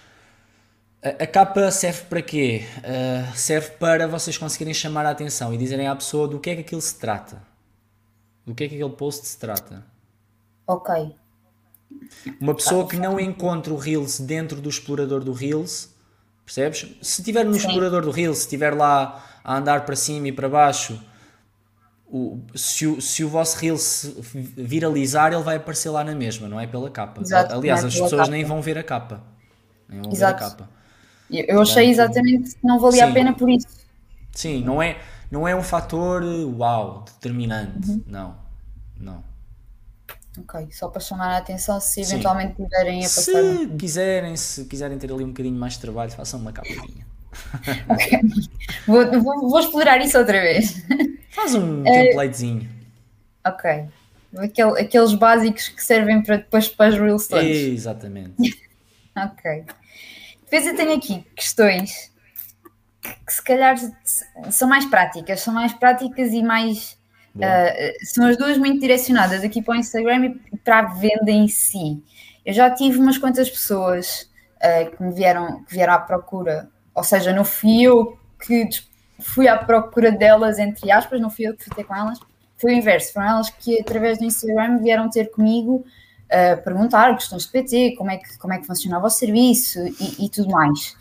a, 1.03 1.23
a, 1.23 1.27
capa 1.27 1.69
serve 1.71 2.03
para 2.03 2.21
quê? 2.21 2.65
Uh, 2.77 3.35
serve 3.35 3.71
para 3.71 4.07
vocês 4.07 4.37
conseguirem 4.37 4.73
chamar 4.73 5.05
a 5.05 5.09
atenção 5.09 5.53
e 5.53 5.57
dizerem 5.57 5.87
à 5.87 5.95
pessoa 5.95 6.27
do 6.27 6.39
que 6.39 6.49
é 6.49 6.55
que 6.55 6.61
aquilo 6.61 6.81
se 6.81 6.95
trata. 6.97 7.41
Do 8.45 8.53
que 8.55 8.63
é 8.63 8.69
que 8.69 8.75
aquele 8.75 8.95
post 8.95 9.27
se 9.27 9.37
trata. 9.37 9.85
Ok. 10.67 11.13
Uma 12.39 12.55
pessoa 12.55 12.87
que 12.87 12.97
não 12.97 13.19
encontra 13.19 13.73
o 13.73 13.77
Reels 13.77 14.19
dentro 14.19 14.59
do 14.61 14.69
explorador 14.69 15.23
do 15.23 15.33
Reels, 15.33 15.89
percebes? 16.45 16.95
Se 17.01 17.21
estiver 17.21 17.43
no 17.43 17.53
Sim. 17.53 17.59
explorador 17.59 18.01
do 18.01 18.11
Reels, 18.11 18.37
se 18.37 18.43
estiver 18.43 18.73
lá 18.73 19.23
a 19.43 19.57
andar 19.57 19.85
para 19.85 19.95
cima 19.95 20.29
e 20.29 20.31
para 20.31 20.49
baixo 20.49 20.99
o, 22.15 22.39
se, 22.53 22.85
o, 22.85 23.01
se 23.01 23.23
o 23.23 23.29
vosso 23.29 23.57
reel 23.57 23.75
se 23.75 24.15
viralizar, 24.55 25.33
ele 25.33 25.41
vai 25.41 25.55
aparecer 25.55 25.89
lá 25.89 26.03
na 26.03 26.13
mesma, 26.13 26.47
não 26.47 26.59
é 26.59 26.67
pela 26.67 26.87
capa. 26.91 27.21
Exato, 27.21 27.55
Aliás, 27.55 27.83
é 27.83 27.87
as 27.87 27.93
pessoas 27.93 28.11
capa. 28.11 28.29
nem 28.29 28.45
vão 28.45 28.61
ver 28.61 28.77
a 28.77 28.83
capa. 28.83 29.23
Nem 29.89 29.99
vão 29.99 30.11
Exato. 30.11 30.37
ver 30.39 30.45
a 30.45 30.49
capa. 30.49 30.69
Eu 31.31 31.59
achei 31.59 31.89
exatamente 31.89 32.53
que 32.53 32.67
não 32.67 32.79
valia 32.79 33.05
sim. 33.05 33.09
a 33.09 33.13
pena 33.13 33.33
por 33.33 33.49
isso. 33.49 33.65
Sim, 34.31 34.63
não 34.63 34.79
é, 34.79 34.99
não 35.31 35.47
é 35.47 35.55
um 35.55 35.63
fator 35.63 36.21
uau, 36.23 37.03
determinante. 37.03 37.89
Uhum. 37.89 38.03
Não, 38.05 38.35
não. 38.95 39.23
Ok, 40.37 40.67
só 40.71 40.89
para 40.89 40.99
chamar 40.99 41.33
a 41.33 41.37
atenção 41.37 41.79
se 41.79 42.01
eventualmente 42.01 42.55
sim. 42.55 42.63
tiverem 42.63 42.99
a 42.99 43.03
passar. 43.03 43.23
Se 43.23 43.67
quiserem, 43.75 44.37
se 44.37 44.65
quiserem 44.65 44.99
ter 44.99 45.11
ali 45.11 45.23
um 45.23 45.29
bocadinho 45.29 45.57
mais 45.57 45.73
de 45.73 45.79
trabalho, 45.79 46.11
façam 46.11 46.39
uma 46.39 46.53
capadinha. 46.53 47.07
Vou, 48.87 49.21
vou, 49.21 49.49
vou 49.49 49.59
explorar 49.59 49.99
isso 49.99 50.17
outra 50.17 50.41
vez. 50.41 50.83
Faz 51.31 51.55
um 51.55 51.85
é... 51.85 52.07
templatezinho. 52.07 52.69
Ok. 53.45 53.85
Aquele, 54.37 54.81
aqueles 54.81 55.13
básicos 55.13 55.67
que 55.69 55.83
servem 55.83 56.21
para 56.21 56.37
depois 56.37 56.67
para 56.67 56.87
as 56.87 56.99
Reels 56.99 57.27
todos. 57.27 57.45
Exatamente. 57.45 58.35
ok. 59.15 59.65
Depois 60.43 60.67
eu 60.67 60.75
tenho 60.75 60.95
aqui 60.95 61.25
questões 61.35 62.11
que 63.25 63.33
se 63.33 63.43
calhar 63.43 63.75
são 64.49 64.67
mais 64.67 64.85
práticas, 64.85 65.41
são 65.41 65.53
mais 65.53 65.73
práticas 65.73 66.31
e 66.31 66.41
mais. 66.41 66.97
Uh, 67.35 68.05
são 68.05 68.27
as 68.27 68.37
duas 68.37 68.59
muito 68.59 68.79
direcionadas 68.79 69.43
aqui 69.43 69.61
para 69.61 69.73
o 69.73 69.77
Instagram 69.77 70.35
e 70.51 70.57
para 70.57 70.79
a 70.79 70.93
venda 70.93 71.31
em 71.31 71.47
si. 71.47 72.03
Eu 72.45 72.53
já 72.53 72.69
tive 72.69 72.99
umas 72.99 73.17
quantas 73.17 73.49
pessoas 73.49 74.29
uh, 74.57 74.95
que 74.95 75.03
me 75.03 75.13
vieram, 75.13 75.63
que 75.63 75.73
vieram 75.73 75.93
à 75.93 75.99
procura, 75.99 76.69
ou 76.93 77.03
seja, 77.03 77.33
não 77.33 77.43
fui 77.43 77.83
eu 77.83 78.17
que 78.45 78.67
fui 79.19 79.47
à 79.47 79.57
procura 79.57 80.11
delas, 80.11 80.59
entre 80.59 80.91
aspas, 80.91 81.19
não 81.19 81.29
fui 81.29 81.47
eu 81.47 81.55
que 81.55 81.63
fui 81.63 81.75
ter 81.75 81.83
com 81.83 81.95
elas, 81.95 82.19
foi 82.57 82.73
o 82.73 82.77
inverso, 82.77 83.13
foram 83.13 83.27
elas 83.27 83.49
que 83.49 83.79
através 83.79 84.17
do 84.17 84.25
Instagram 84.25 84.79
vieram 84.79 85.09
ter 85.09 85.31
comigo 85.31 85.85
a 86.31 86.55
uh, 86.55 86.63
perguntar 86.63 87.13
questões 87.15 87.43
de 87.43 87.51
PT, 87.51 87.95
como 87.97 88.09
é 88.09 88.17
que, 88.17 88.37
como 88.37 88.53
é 88.53 88.57
que 88.57 88.65
funcionava 88.65 89.07
o 89.07 89.09
serviço 89.09 89.79
e, 89.99 90.25
e 90.25 90.29
tudo 90.29 90.49
mais. 90.49 90.95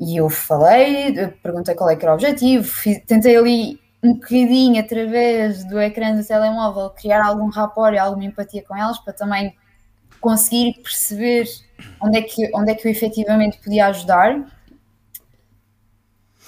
E 0.00 0.16
eu 0.16 0.28
falei, 0.28 1.14
perguntei 1.42 1.74
qual 1.74 1.90
é 1.90 1.96
que 1.96 2.04
era 2.04 2.12
o 2.12 2.14
objetivo, 2.14 2.64
fiz, 2.64 3.00
tentei 3.06 3.36
ali 3.36 3.80
um 4.02 4.14
bocadinho 4.14 4.80
através 4.80 5.64
do 5.64 5.80
ecrã 5.80 6.14
do 6.14 6.24
telemóvel 6.24 6.90
criar 6.90 7.24
algum 7.24 7.48
rapport 7.48 7.94
e 7.94 7.98
alguma 7.98 8.24
empatia 8.24 8.62
com 8.62 8.76
elas 8.76 8.98
para 8.98 9.12
também 9.12 9.56
conseguir 10.20 10.74
perceber 10.82 11.46
onde 12.00 12.18
é 12.18 12.22
que, 12.22 12.50
onde 12.54 12.70
é 12.70 12.74
que 12.74 12.86
eu 12.86 12.92
efetivamente 12.92 13.58
podia 13.58 13.86
ajudar 13.86 14.44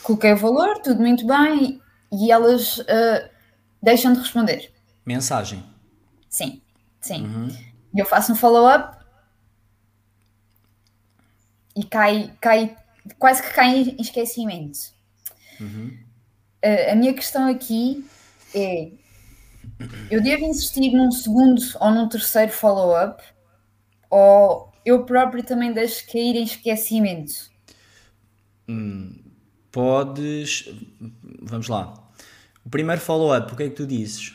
coloquei 0.07 0.33
o 0.33 0.37
valor, 0.37 0.79
tudo 0.79 1.01
muito 1.01 1.27
bem, 1.27 1.83
e 2.13 2.31
elas 2.31 2.79
uh, 2.79 3.29
deixam 3.83 4.13
de 4.13 4.21
responder. 4.21 4.73
Mensagem. 5.05 5.65
Sim, 6.29 6.63
sim. 7.01 7.25
Uhum. 7.25 7.49
Eu 7.95 8.07
faço 8.07 8.33
um 8.33 8.37
follow-up 8.37 8.97
e 11.75 11.83
cai, 11.85 12.33
cai, 12.41 12.77
quase 13.19 13.43
que 13.43 13.53
cai 13.53 13.79
em 13.79 14.01
esquecimento. 14.01 14.79
Uhum. 15.61 15.99
Uh, 16.65 16.93
a 16.93 16.95
minha 16.95 17.13
questão 17.13 17.49
aqui 17.49 18.07
é: 18.55 18.93
eu 20.09 20.23
devo 20.23 20.45
insistir 20.45 20.93
num 20.93 21.11
segundo 21.11 21.61
ou 21.81 21.91
num 21.91 22.09
terceiro 22.09 22.53
follow-up, 22.53 23.25
ou 24.09 24.73
eu 24.85 25.05
próprio 25.05 25.43
também 25.43 25.73
deixo 25.73 26.07
cair 26.07 26.37
em 26.37 26.45
esquecimento? 26.45 27.51
Hum, 28.69 29.26
podes. 29.77 30.75
Vamos 31.43 31.69
lá. 31.69 31.93
O 32.65 32.71
primeiro 32.71 32.99
follow-up, 32.99 33.53
o 33.53 33.57
que 33.57 33.65
é 33.65 33.69
que 33.69 33.75
tu 33.75 33.87
dizes? 33.87 34.35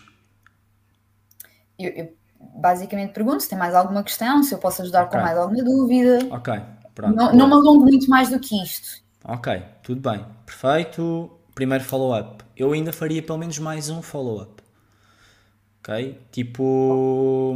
Eu, 1.80 1.90
eu, 1.90 2.14
basicamente 2.40 3.12
pergunto 3.12 3.42
se 3.42 3.50
tem 3.50 3.58
mais 3.58 3.74
alguma 3.74 4.04
questão, 4.04 4.44
se 4.44 4.54
eu 4.54 4.60
posso 4.60 4.84
ajudar 4.84 5.06
okay. 5.06 5.18
com 5.20 5.26
mais 5.26 5.36
alguma 5.36 5.64
dúvida. 5.64 6.20
Ok, 6.30 6.54
pronto. 6.94 7.16
Não, 7.16 7.34
não 7.34 7.48
me 7.48 7.54
alongo 7.54 7.86
muito 7.86 8.08
mais 8.08 8.30
do 8.30 8.40
que 8.40 8.56
isto. 8.64 9.02
Ok, 9.26 9.64
tudo 9.82 10.08
bem. 10.08 10.24
Perfeito. 10.46 11.32
Primeiro 11.56 11.84
follow-up. 11.84 12.44
Eu 12.56 12.72
ainda 12.72 12.94
faria 12.94 13.24
pelo 13.24 13.40
menos 13.40 13.58
mais 13.58 13.90
um 13.90 14.02
follow-up. 14.02 14.62
Ok? 15.80 16.20
Tipo. 16.32 17.56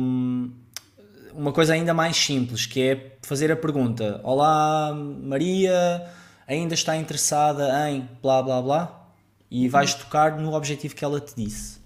Uma 1.33 1.51
coisa 1.51 1.73
ainda 1.73 1.93
mais 1.93 2.15
simples, 2.17 2.65
que 2.65 2.81
é 2.81 3.17
fazer 3.21 3.51
a 3.51 3.55
pergunta: 3.55 4.19
Olá, 4.23 4.91
Maria 4.93 6.09
ainda 6.47 6.73
está 6.73 6.95
interessada 6.95 7.89
em 7.89 8.07
blá 8.21 8.41
blá 8.41 8.61
blá 8.61 9.09
e 9.49 9.65
uhum. 9.65 9.71
vais 9.71 9.93
tocar 9.93 10.37
no 10.39 10.53
objetivo 10.53 10.95
que 10.95 11.03
ela 11.03 11.19
te 11.19 11.35
disse 11.35 11.79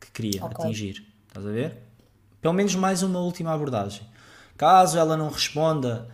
que 0.00 0.10
queria 0.10 0.44
okay. 0.44 0.64
atingir. 0.64 1.06
Estás 1.28 1.46
a 1.46 1.50
ver? 1.50 1.78
Pelo 2.40 2.54
menos 2.54 2.74
mais 2.74 3.02
uma 3.02 3.20
última 3.20 3.52
abordagem. 3.52 4.06
Caso 4.56 4.98
ela 4.98 5.16
não 5.16 5.28
responda, 5.28 6.08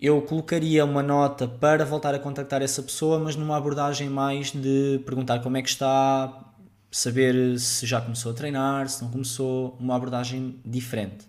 eu 0.00 0.20
colocaria 0.22 0.84
uma 0.84 1.02
nota 1.02 1.46
para 1.46 1.84
voltar 1.84 2.14
a 2.14 2.18
contactar 2.18 2.62
essa 2.62 2.82
pessoa, 2.82 3.18
mas 3.18 3.36
numa 3.36 3.56
abordagem 3.56 4.08
mais 4.08 4.50
de 4.50 5.00
perguntar 5.04 5.40
como 5.40 5.56
é 5.56 5.62
que 5.62 5.68
está, 5.68 6.46
saber 6.90 7.58
se 7.58 7.86
já 7.86 8.00
começou 8.00 8.32
a 8.32 8.34
treinar, 8.34 8.88
se 8.88 9.02
não 9.02 9.10
começou, 9.10 9.76
uma 9.78 9.94
abordagem 9.94 10.60
diferente, 10.64 11.26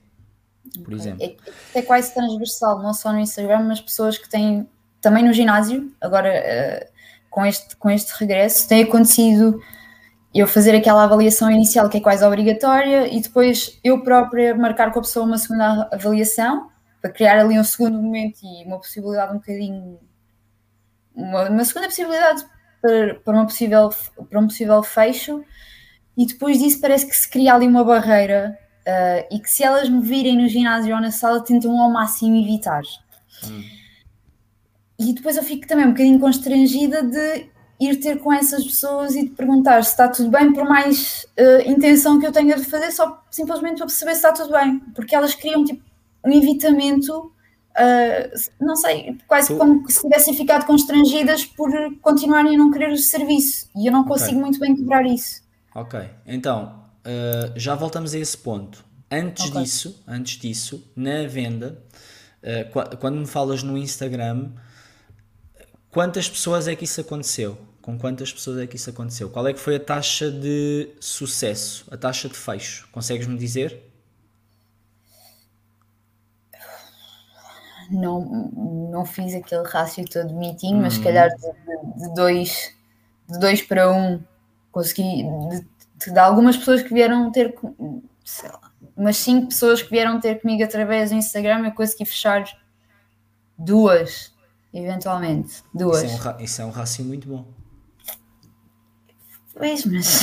por 0.83 0.93
okay. 0.93 0.95
exemplo. 0.95 1.25
É, 1.25 1.79
é 1.79 1.81
quase 1.81 2.13
transversal, 2.13 2.81
não 2.81 2.93
só 2.93 3.11
no 3.11 3.19
Instagram, 3.19 3.63
mas 3.67 3.79
pessoas 3.79 4.17
que 4.17 4.27
têm 4.27 4.67
também 5.01 5.23
no 5.23 5.33
ginásio, 5.33 5.91
agora 6.01 6.29
uh, 6.29 6.91
com, 7.29 7.45
este, 7.45 7.75
com 7.75 7.89
este 7.89 8.11
regresso, 8.19 8.67
tem 8.67 8.83
acontecido 8.83 9.61
eu 10.33 10.47
fazer 10.47 10.75
aquela 10.75 11.03
avaliação 11.03 11.49
inicial 11.49 11.89
que 11.89 11.97
é 11.97 12.01
quase 12.01 12.23
obrigatória 12.23 13.07
e 13.07 13.19
depois 13.21 13.79
eu 13.83 14.03
própria 14.03 14.55
marcar 14.55 14.91
com 14.91 14.99
a 14.99 15.01
pessoa 15.01 15.25
uma 15.25 15.37
segunda 15.37 15.89
avaliação 15.91 16.69
para 17.01 17.11
criar 17.11 17.39
ali 17.39 17.59
um 17.59 17.63
segundo 17.63 17.97
momento 18.01 18.39
e 18.43 18.65
uma 18.65 18.77
possibilidade 18.77 19.33
um 19.33 19.37
bocadinho 19.37 19.99
uma, 21.15 21.49
uma 21.49 21.65
segunda 21.65 21.87
possibilidade 21.87 22.45
para, 22.81 23.15
para, 23.15 23.33
uma 23.33 23.45
possível, 23.45 23.89
para 24.29 24.39
um 24.39 24.47
possível 24.47 24.83
fecho 24.83 25.43
e 26.15 26.25
depois 26.25 26.59
disso 26.59 26.79
parece 26.79 27.07
que 27.07 27.15
se 27.15 27.29
cria 27.29 27.53
ali 27.55 27.67
uma 27.67 27.83
barreira 27.83 28.57
uh, 28.87 29.35
e 29.35 29.39
que 29.39 29.49
se 29.49 29.63
elas 29.63 29.89
me 29.89 30.01
virem 30.01 30.37
no 30.37 30.47
ginásio 30.47 30.93
ou 30.93 31.01
na 31.01 31.11
sala 31.11 31.43
tentam 31.43 31.79
ao 31.81 31.91
máximo 31.91 32.35
evitar. 32.35 32.81
Hum. 33.45 33.63
E 34.99 35.13
depois 35.13 35.37
eu 35.37 35.43
fico 35.43 35.67
também 35.67 35.85
um 35.85 35.91
bocadinho 35.91 36.19
constrangida 36.19 37.03
de 37.03 37.49
ir 37.79 37.97
ter 37.97 38.19
com 38.19 38.33
essas 38.33 38.63
pessoas 38.63 39.15
e 39.15 39.23
de 39.23 39.29
perguntar 39.31 39.83
se 39.83 39.91
está 39.91 40.07
tudo 40.07 40.29
bem, 40.31 40.51
por 40.51 40.65
mais 40.65 41.25
uh, 41.39 41.69
intenção 41.69 42.19
que 42.19 42.25
eu 42.25 42.31
tenha 42.31 42.55
de 42.55 42.63
fazer, 42.63 42.91
só 42.91 43.23
simplesmente 43.29 43.77
para 43.77 43.85
perceber 43.85 44.11
se 44.11 44.17
está 44.17 44.31
tudo 44.31 44.51
bem, 44.51 44.79
porque 44.95 45.15
elas 45.15 45.35
criam 45.35 45.63
tipo 45.63 45.83
um 46.25 46.31
evitamento, 46.31 47.15
uh, 47.15 48.39
não 48.59 48.75
sei, 48.75 49.15
quase 49.27 49.49
tu... 49.49 49.57
como 49.57 49.89
se 49.89 50.01
tivessem 50.01 50.33
ficado 50.33 50.65
constrangidas 50.65 51.45
por 51.45 51.71
continuarem 52.01 52.55
a 52.55 52.57
não 52.57 52.71
querer 52.71 52.91
o 52.91 52.97
serviço 52.97 53.69
e 53.75 53.85
eu 53.85 53.93
não 53.93 54.03
consigo 54.03 54.31
okay. 54.31 54.41
muito 54.41 54.59
bem 54.59 54.75
quebrar 54.75 55.05
isso. 55.05 55.43
Ok, 55.75 55.99
então 56.25 56.83
uh, 57.05 57.53
já 57.55 57.75
voltamos 57.75 58.15
a 58.15 58.19
esse 58.19 58.37
ponto. 58.37 58.83
Antes 59.09 59.49
okay. 59.49 59.61
disso, 59.61 60.03
antes 60.07 60.37
disso, 60.39 60.91
na 60.93 61.25
venda, 61.27 61.81
quando 62.99 63.19
me 63.19 63.25
falas 63.25 63.63
no 63.63 63.77
Instagram 63.77 64.49
Quantas 65.97 66.29
pessoas 66.29 66.67
é 66.67 66.75
que 66.75 66.83
isso 66.83 67.01
aconteceu? 67.01 67.57
Com 67.81 67.97
quantas 67.97 68.31
pessoas 68.31 68.59
é 68.59 68.67
que 68.67 68.75
isso 68.75 68.87
aconteceu? 68.87 69.31
Qual 69.31 69.47
é 69.47 69.51
que 69.51 69.59
foi 69.59 69.77
a 69.77 69.79
taxa 69.79 70.29
de 70.29 70.91
sucesso, 70.99 71.87
a 71.89 71.97
taxa 71.97 72.29
de 72.29 72.35
fecho? 72.35 72.87
Consegues-me 72.91 73.35
dizer? 73.35 73.81
Não, 77.89 78.21
não 78.91 79.05
fiz 79.07 79.33
aquele 79.33 79.67
rácio 79.67 80.05
todo 80.07 80.35
meeting, 80.35 80.75
mas 80.75 80.93
se 80.93 80.99
hum. 80.99 81.03
calhar 81.03 81.29
de, 81.29 82.03
de, 82.03 82.13
dois, 82.13 82.75
de 83.27 83.39
dois 83.39 83.63
para 83.63 83.91
um 83.91 84.21
consegui. 84.71 85.23
De, 85.49 86.11
de, 86.11 86.19
algumas 86.19 86.55
pessoas 86.55 86.83
que 86.83 86.93
vieram 86.93 87.31
ter 87.31 87.55
sei 88.23 88.49
lá, 88.49 88.71
umas 88.95 89.17
5 89.17 89.47
pessoas 89.47 89.81
que 89.81 89.89
vieram 89.89 90.19
ter 90.19 90.41
comigo 90.41 90.63
através 90.63 91.09
do 91.09 91.15
Instagram, 91.15 91.65
eu 91.65 91.71
consegui 91.71 92.05
fechar 92.05 92.45
duas, 93.57 94.31
eventualmente. 94.73 95.63
Duas. 95.73 96.03
Isso 96.03 96.27
é 96.27 96.31
um, 96.31 96.39
isso 96.39 96.61
é 96.61 96.65
um 96.65 96.69
rácio 96.69 97.05
muito 97.05 97.27
bom. 97.27 97.45
Pois, 99.55 99.85
mas. 99.85 100.19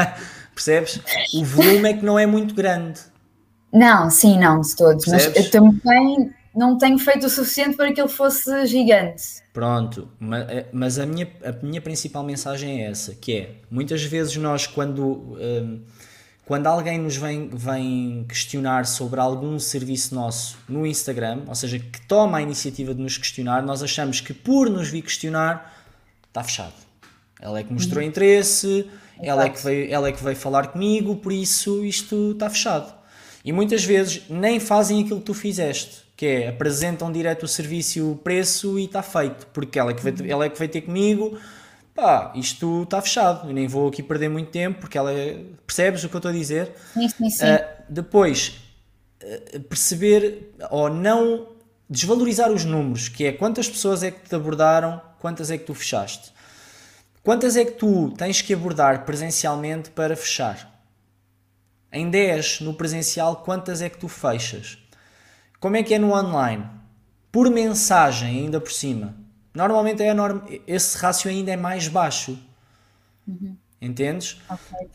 Percebes? 0.54 1.00
O 1.34 1.44
volume 1.44 1.90
é 1.90 1.94
que 1.94 2.04
não 2.04 2.18
é 2.18 2.26
muito 2.26 2.54
grande. 2.54 3.00
Não, 3.72 4.10
sim, 4.10 4.38
não, 4.38 4.60
de 4.60 4.74
todos. 4.74 5.04
Percebes? 5.04 5.36
Mas 5.36 5.44
eu 5.44 5.50
também 5.50 6.34
não 6.54 6.76
tenho 6.76 6.98
feito 6.98 7.26
o 7.26 7.30
suficiente 7.30 7.76
para 7.76 7.92
que 7.92 8.00
ele 8.00 8.08
fosse 8.08 8.66
gigante. 8.66 9.22
Pronto, 9.52 10.08
eh, 10.48 10.66
mas 10.72 10.98
a 10.98 11.06
minha, 11.06 11.28
a 11.44 11.64
minha 11.64 11.80
principal 11.80 12.24
mensagem 12.24 12.82
é 12.82 12.90
essa, 12.90 13.14
que 13.14 13.36
é, 13.36 13.54
muitas 13.70 14.02
vezes 14.02 14.36
nós 14.36 14.66
quando, 14.66 15.36
um, 15.38 15.82
quando 16.50 16.66
alguém 16.66 16.98
nos 16.98 17.16
vem, 17.16 17.48
vem 17.48 18.24
questionar 18.28 18.84
sobre 18.84 19.20
algum 19.20 19.56
serviço 19.60 20.16
nosso 20.16 20.58
no 20.68 20.84
Instagram, 20.84 21.42
ou 21.46 21.54
seja, 21.54 21.78
que 21.78 22.00
toma 22.08 22.38
a 22.38 22.42
iniciativa 22.42 22.92
de 22.92 23.00
nos 23.00 23.16
questionar, 23.16 23.62
nós 23.62 23.84
achamos 23.84 24.20
que 24.20 24.34
por 24.34 24.68
nos 24.68 24.88
vir 24.88 25.02
questionar, 25.02 25.80
está 26.26 26.42
fechado. 26.42 26.72
Ela 27.40 27.60
é 27.60 27.62
que 27.62 27.72
mostrou 27.72 28.02
uhum. 28.02 28.08
interesse, 28.08 28.90
ela 29.22 29.44
é, 29.44 29.48
que 29.48 29.62
veio, 29.62 29.94
ela 29.94 30.08
é 30.08 30.12
que 30.12 30.24
veio 30.24 30.34
falar 30.34 30.66
comigo, 30.72 31.14
por 31.14 31.32
isso 31.32 31.84
isto 31.84 32.32
está 32.32 32.50
fechado. 32.50 32.92
E 33.44 33.52
muitas 33.52 33.84
vezes 33.84 34.22
nem 34.28 34.58
fazem 34.58 35.04
aquilo 35.04 35.20
que 35.20 35.26
tu 35.26 35.34
fizeste, 35.34 36.02
que 36.16 36.26
é 36.26 36.48
apresentam 36.48 37.12
direto 37.12 37.44
o 37.44 37.48
serviço 37.48 37.98
e 38.00 38.02
o 38.02 38.16
preço 38.16 38.76
e 38.76 38.86
está 38.86 39.04
feito, 39.04 39.46
porque 39.52 39.78
ela 39.78 39.92
é 39.92 39.94
que 39.94 40.02
veio, 40.02 40.28
ela 40.28 40.46
é 40.46 40.48
que 40.48 40.58
veio 40.58 40.68
ter 40.72 40.80
comigo, 40.80 41.38
pá, 42.00 42.32
isto 42.34 42.84
está 42.84 43.00
fechado, 43.02 43.48
eu 43.48 43.52
nem 43.52 43.68
vou 43.68 43.88
aqui 43.88 44.02
perder 44.02 44.30
muito 44.30 44.50
tempo, 44.50 44.80
porque 44.80 44.96
ela 44.96 45.12
percebes 45.66 46.02
o 46.02 46.08
que 46.08 46.16
eu 46.16 46.18
estou 46.18 46.30
a 46.30 46.34
dizer? 46.34 46.72
Sim, 46.94 47.08
sim, 47.08 47.30
sim. 47.30 47.44
Uh, 47.44 47.58
depois, 47.88 48.60
uh, 49.22 49.60
perceber 49.60 50.54
ou 50.70 50.88
não 50.88 51.48
desvalorizar 51.88 52.50
os 52.50 52.64
números, 52.64 53.08
que 53.08 53.26
é 53.26 53.32
quantas 53.32 53.68
pessoas 53.68 54.02
é 54.02 54.10
que 54.10 54.28
te 54.28 54.34
abordaram, 54.34 55.00
quantas 55.18 55.50
é 55.50 55.58
que 55.58 55.64
tu 55.64 55.74
fechaste. 55.74 56.32
Quantas 57.22 57.54
é 57.56 57.64
que 57.66 57.72
tu 57.72 58.10
tens 58.16 58.40
que 58.40 58.54
abordar 58.54 59.04
presencialmente 59.04 59.90
para 59.90 60.16
fechar? 60.16 60.82
Em 61.92 62.08
10 62.08 62.60
no 62.62 62.72
presencial, 62.72 63.36
quantas 63.36 63.82
é 63.82 63.90
que 63.90 63.98
tu 63.98 64.08
fechas? 64.08 64.78
Como 65.58 65.76
é 65.76 65.82
que 65.82 65.92
é 65.92 65.98
no 65.98 66.14
online? 66.14 66.64
Por 67.30 67.50
mensagem, 67.50 68.40
ainda 68.40 68.58
por 68.58 68.72
cima. 68.72 69.19
Normalmente 69.54 70.02
é 70.02 70.14
norm... 70.14 70.40
esse 70.66 70.96
rácio 70.98 71.30
ainda 71.30 71.50
é 71.50 71.56
mais 71.56 71.88
baixo. 71.88 72.38
Uhum. 73.26 73.56
Entendes? 73.80 74.40
Okay. 74.44 74.88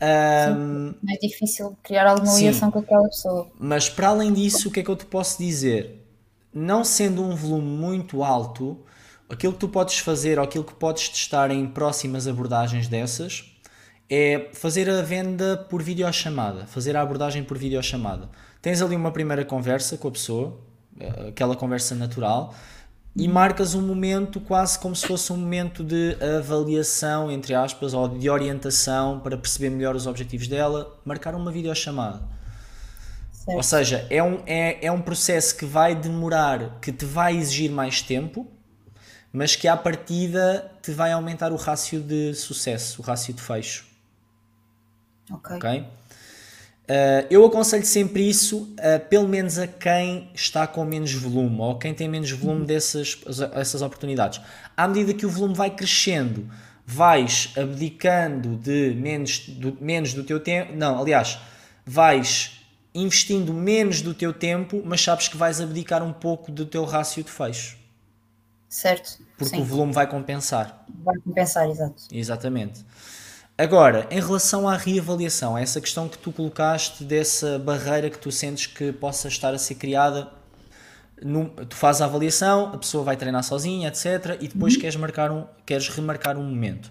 Um, 0.56 0.94
é 1.08 1.18
difícil 1.18 1.76
criar 1.82 2.08
alguma 2.08 2.32
ligação 2.38 2.70
com 2.70 2.78
aquela 2.78 3.08
pessoa. 3.08 3.50
Mas 3.58 3.88
para 3.88 4.08
além 4.08 4.32
disso, 4.32 4.68
o 4.68 4.72
que 4.72 4.80
é 4.80 4.82
que 4.82 4.90
eu 4.90 4.96
te 4.96 5.06
posso 5.06 5.38
dizer? 5.38 6.06
Não 6.54 6.84
sendo 6.84 7.22
um 7.22 7.34
volume 7.34 7.66
muito 7.66 8.22
alto, 8.22 8.78
aquilo 9.28 9.52
que 9.52 9.58
tu 9.58 9.68
podes 9.68 9.98
fazer 9.98 10.38
ou 10.38 10.44
aquilo 10.44 10.64
que 10.64 10.74
podes 10.74 11.08
testar 11.08 11.50
em 11.50 11.66
próximas 11.66 12.28
abordagens 12.28 12.86
dessas 12.86 13.52
é 14.08 14.50
fazer 14.52 14.88
a 14.88 15.02
venda 15.02 15.56
por 15.56 15.82
videochamada, 15.82 16.66
fazer 16.66 16.96
a 16.96 17.02
abordagem 17.02 17.42
por 17.42 17.58
videochamada. 17.58 18.30
Tens 18.62 18.80
ali 18.80 18.94
uma 18.94 19.10
primeira 19.10 19.44
conversa 19.44 19.98
com 19.98 20.06
a 20.06 20.12
pessoa, 20.12 20.60
eh, 20.98 21.28
aquela 21.30 21.56
conversa 21.56 21.94
natural, 21.94 22.54
e 23.16 23.26
marcas 23.26 23.74
um 23.74 23.80
momento 23.80 24.38
quase 24.40 24.78
como 24.78 24.94
se 24.94 25.06
fosse 25.06 25.32
um 25.32 25.38
momento 25.38 25.82
de 25.82 26.16
avaliação, 26.38 27.30
entre 27.30 27.54
aspas, 27.54 27.94
ou 27.94 28.06
de 28.06 28.28
orientação 28.28 29.20
para 29.20 29.38
perceber 29.38 29.70
melhor 29.70 29.96
os 29.96 30.06
objetivos 30.06 30.46
dela, 30.46 31.00
marcar 31.02 31.34
uma 31.34 31.50
videochamada. 31.50 32.20
Certo. 33.32 33.56
Ou 33.56 33.62
seja, 33.62 34.06
é 34.10 34.22
um, 34.22 34.42
é, 34.44 34.84
é 34.84 34.92
um 34.92 35.00
processo 35.00 35.56
que 35.56 35.64
vai 35.64 35.94
demorar, 35.94 36.78
que 36.80 36.92
te 36.92 37.06
vai 37.06 37.34
exigir 37.34 37.70
mais 37.70 38.02
tempo, 38.02 38.46
mas 39.32 39.56
que 39.56 39.66
à 39.66 39.76
partida 39.76 40.70
te 40.82 40.90
vai 40.90 41.10
aumentar 41.12 41.52
o 41.52 41.56
rácio 41.56 42.00
de 42.00 42.34
sucesso, 42.34 43.00
o 43.00 43.04
rácio 43.04 43.32
de 43.32 43.40
fecho. 43.40 43.86
Ok. 45.30 45.56
okay? 45.56 45.86
Uh, 46.86 47.26
eu 47.28 47.44
aconselho 47.44 47.84
sempre 47.84 48.28
isso, 48.28 48.58
uh, 48.74 49.04
pelo 49.08 49.26
menos 49.26 49.58
a 49.58 49.66
quem 49.66 50.30
está 50.32 50.68
com 50.68 50.84
menos 50.84 51.12
volume 51.12 51.60
ou 51.60 51.76
quem 51.76 51.92
tem 51.92 52.08
menos 52.08 52.30
volume 52.30 52.60
uhum. 52.60 52.66
dessas 52.66 53.20
essas 53.54 53.82
oportunidades. 53.82 54.40
À 54.76 54.86
medida 54.86 55.12
que 55.12 55.26
o 55.26 55.28
volume 55.28 55.54
vai 55.54 55.70
crescendo, 55.70 56.48
vais 56.86 57.52
abdicando 57.56 58.56
de 58.56 58.94
menos 58.94 59.48
do, 59.48 59.76
menos 59.80 60.14
do 60.14 60.22
teu 60.22 60.38
tempo. 60.38 60.76
Não, 60.76 61.00
aliás, 61.00 61.40
vais 61.84 62.60
investindo 62.94 63.52
menos 63.52 64.00
do 64.00 64.14
teu 64.14 64.32
tempo, 64.32 64.80
mas 64.84 65.00
sabes 65.00 65.26
que 65.26 65.36
vais 65.36 65.60
abdicar 65.60 66.04
um 66.04 66.12
pouco 66.12 66.52
do 66.52 66.64
teu 66.64 66.84
rácio 66.84 67.24
de 67.24 67.30
fecho. 67.30 67.76
Certo. 68.68 69.18
Porque 69.36 69.56
Sim. 69.56 69.62
o 69.62 69.64
volume 69.64 69.92
vai 69.92 70.06
compensar. 70.06 70.84
Vai 71.02 71.16
compensar, 71.18 71.68
exato. 71.68 72.02
Exatamente. 72.12 72.84
Agora, 73.58 74.06
em 74.10 74.20
relação 74.20 74.68
à 74.68 74.76
reavaliação, 74.76 75.56
essa 75.56 75.80
questão 75.80 76.10
que 76.10 76.18
tu 76.18 76.30
colocaste 76.30 77.02
dessa 77.02 77.58
barreira 77.58 78.10
que 78.10 78.18
tu 78.18 78.30
sentes 78.30 78.66
que 78.66 78.92
possa 78.92 79.28
estar 79.28 79.54
a 79.54 79.58
ser 79.58 79.76
criada, 79.76 80.30
no, 81.22 81.48
tu 81.48 81.74
fazes 81.74 82.02
a 82.02 82.04
avaliação, 82.04 82.74
a 82.74 82.76
pessoa 82.76 83.02
vai 83.02 83.16
treinar 83.16 83.42
sozinha, 83.42 83.88
etc. 83.88 84.36
E 84.42 84.48
depois 84.48 84.74
uhum. 84.74 84.80
queres, 84.80 84.96
marcar 84.96 85.32
um, 85.32 85.46
queres 85.64 85.88
remarcar 85.88 86.36
um 86.36 86.42
momento. 86.42 86.90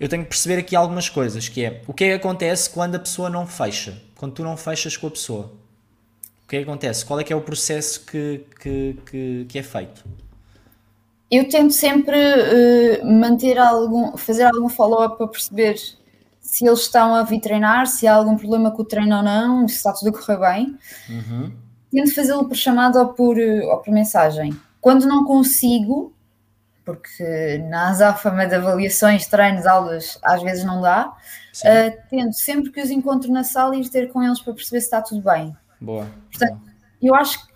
Eu 0.00 0.08
tenho 0.08 0.22
que 0.22 0.30
perceber 0.30 0.58
aqui 0.58 0.74
algumas 0.74 1.10
coisas, 1.10 1.46
que 1.46 1.62
é 1.62 1.82
o 1.86 1.92
que 1.92 2.04
é 2.04 2.08
que 2.08 2.14
acontece 2.14 2.70
quando 2.70 2.94
a 2.94 2.98
pessoa 2.98 3.28
não 3.28 3.46
fecha, 3.46 4.00
quando 4.14 4.32
tu 4.32 4.42
não 4.42 4.56
fechas 4.56 4.96
com 4.96 5.08
a 5.08 5.10
pessoa. 5.10 5.52
O 6.44 6.48
que 6.48 6.56
é 6.56 6.58
que 6.60 6.64
acontece? 6.64 7.04
Qual 7.04 7.20
é 7.20 7.24
que 7.24 7.34
é 7.34 7.36
o 7.36 7.42
processo 7.42 8.00
que, 8.06 8.46
que, 8.60 8.96
que, 9.10 9.46
que 9.46 9.58
é 9.58 9.62
feito? 9.62 10.04
Eu 11.30 11.48
tento 11.48 11.72
sempre 11.72 12.16
uh, 12.16 13.06
manter 13.06 13.58
algum, 13.58 14.16
fazer 14.16 14.44
algum 14.44 14.68
follow-up 14.68 15.18
para 15.18 15.28
perceber 15.28 15.76
se 16.40 16.66
eles 16.66 16.80
estão 16.80 17.14
a 17.14 17.22
vir 17.24 17.40
treinar, 17.40 17.86
se 17.86 18.06
há 18.06 18.14
algum 18.14 18.36
problema 18.36 18.70
com 18.70 18.82
o 18.82 18.84
treino 18.84 19.16
ou 19.16 19.22
não, 19.22 19.66
se 19.66 19.76
está 19.76 19.92
tudo 19.92 20.10
a 20.10 20.12
correr 20.12 20.38
bem. 20.38 20.78
Uhum. 21.08 21.52
Tento 21.90 22.14
fazê-lo 22.14 22.46
por 22.46 22.56
chamada 22.56 23.00
ou 23.00 23.08
por, 23.08 23.38
eh, 23.38 23.64
ou 23.66 23.78
por 23.78 23.92
mensagem. 23.92 24.56
Quando 24.80 25.06
não 25.06 25.24
consigo, 25.24 26.14
porque 26.84 27.58
na 27.68 27.88
azáfama 27.90 28.46
de 28.46 28.54
avaliações, 28.54 29.26
treinos, 29.26 29.66
aulas, 29.66 30.18
às 30.22 30.40
vezes 30.42 30.64
não 30.64 30.80
dá, 30.80 31.08
uh, 31.08 32.08
tento 32.08 32.34
sempre 32.34 32.70
que 32.70 32.80
os 32.80 32.90
encontro 32.90 33.32
na 33.32 33.42
sala 33.42 33.74
ir 33.74 33.88
ter 33.88 34.12
com 34.12 34.22
eles 34.22 34.40
para 34.40 34.54
perceber 34.54 34.80
se 34.80 34.86
está 34.86 35.02
tudo 35.02 35.20
bem. 35.22 35.56
Boa. 35.80 36.06
Portanto, 36.30 36.58
boa. 36.60 36.70
eu 37.02 37.14
acho 37.16 37.44
que 37.44 37.55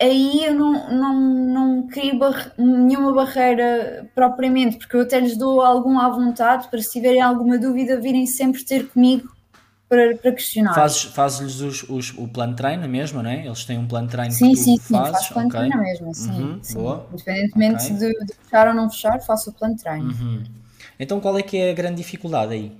aí 0.00 0.44
eu 0.44 0.54
não, 0.54 0.90
não, 0.90 1.20
não 1.20 1.86
crio 1.88 2.18
bar 2.18 2.52
nenhuma 2.56 3.12
barreira 3.12 4.08
propriamente, 4.14 4.76
porque 4.76 4.96
eu 4.96 5.02
até 5.02 5.18
lhes 5.18 5.36
dou 5.36 5.60
algum 5.60 5.98
à 5.98 6.08
vontade 6.08 6.68
para 6.68 6.80
se 6.80 6.92
tiverem 6.92 7.20
alguma 7.20 7.58
dúvida 7.58 8.00
virem 8.00 8.26
sempre 8.26 8.64
ter 8.64 8.88
comigo 8.88 9.28
para, 9.88 10.16
para 10.16 10.32
questionar. 10.32 10.74
Fazes, 10.74 11.02
fazes-lhes 11.04 11.60
os, 11.60 11.82
os, 11.88 12.18
o 12.18 12.28
plano 12.28 12.52
de 12.52 12.58
treino 12.58 12.88
mesmo, 12.88 13.22
não 13.22 13.30
é? 13.30 13.46
Eles 13.46 13.64
têm 13.64 13.78
um 13.78 13.88
plano 13.88 14.06
de 14.06 14.12
treino 14.12 14.32
sim, 14.32 14.50
que 14.50 14.56
sim, 14.56 14.76
sim, 14.76 14.94
fazes? 14.94 15.12
faço 15.12 15.32
plano 15.32 15.48
okay. 15.48 15.60
de 15.60 15.66
treino 15.68 15.82
mesmo, 15.82 16.14
sim. 16.14 16.30
Uhum, 16.30 16.58
sim. 16.62 16.74
Boa. 16.74 17.06
Independentemente 17.12 17.84
okay. 17.84 17.96
de, 17.96 18.26
de, 18.26 18.34
fechar 18.34 18.68
ou 18.68 18.74
não 18.74 18.90
fechar, 18.90 19.20
faço 19.20 19.50
o 19.50 19.52
plano 19.52 19.74
de 19.74 19.82
treino. 19.82 20.10
Uhum. 20.10 20.44
Então 21.00 21.20
qual 21.20 21.36
é 21.38 21.42
que 21.42 21.56
é 21.56 21.70
a 21.70 21.74
grande 21.74 21.96
dificuldade 21.96 22.52
aí? 22.52 22.72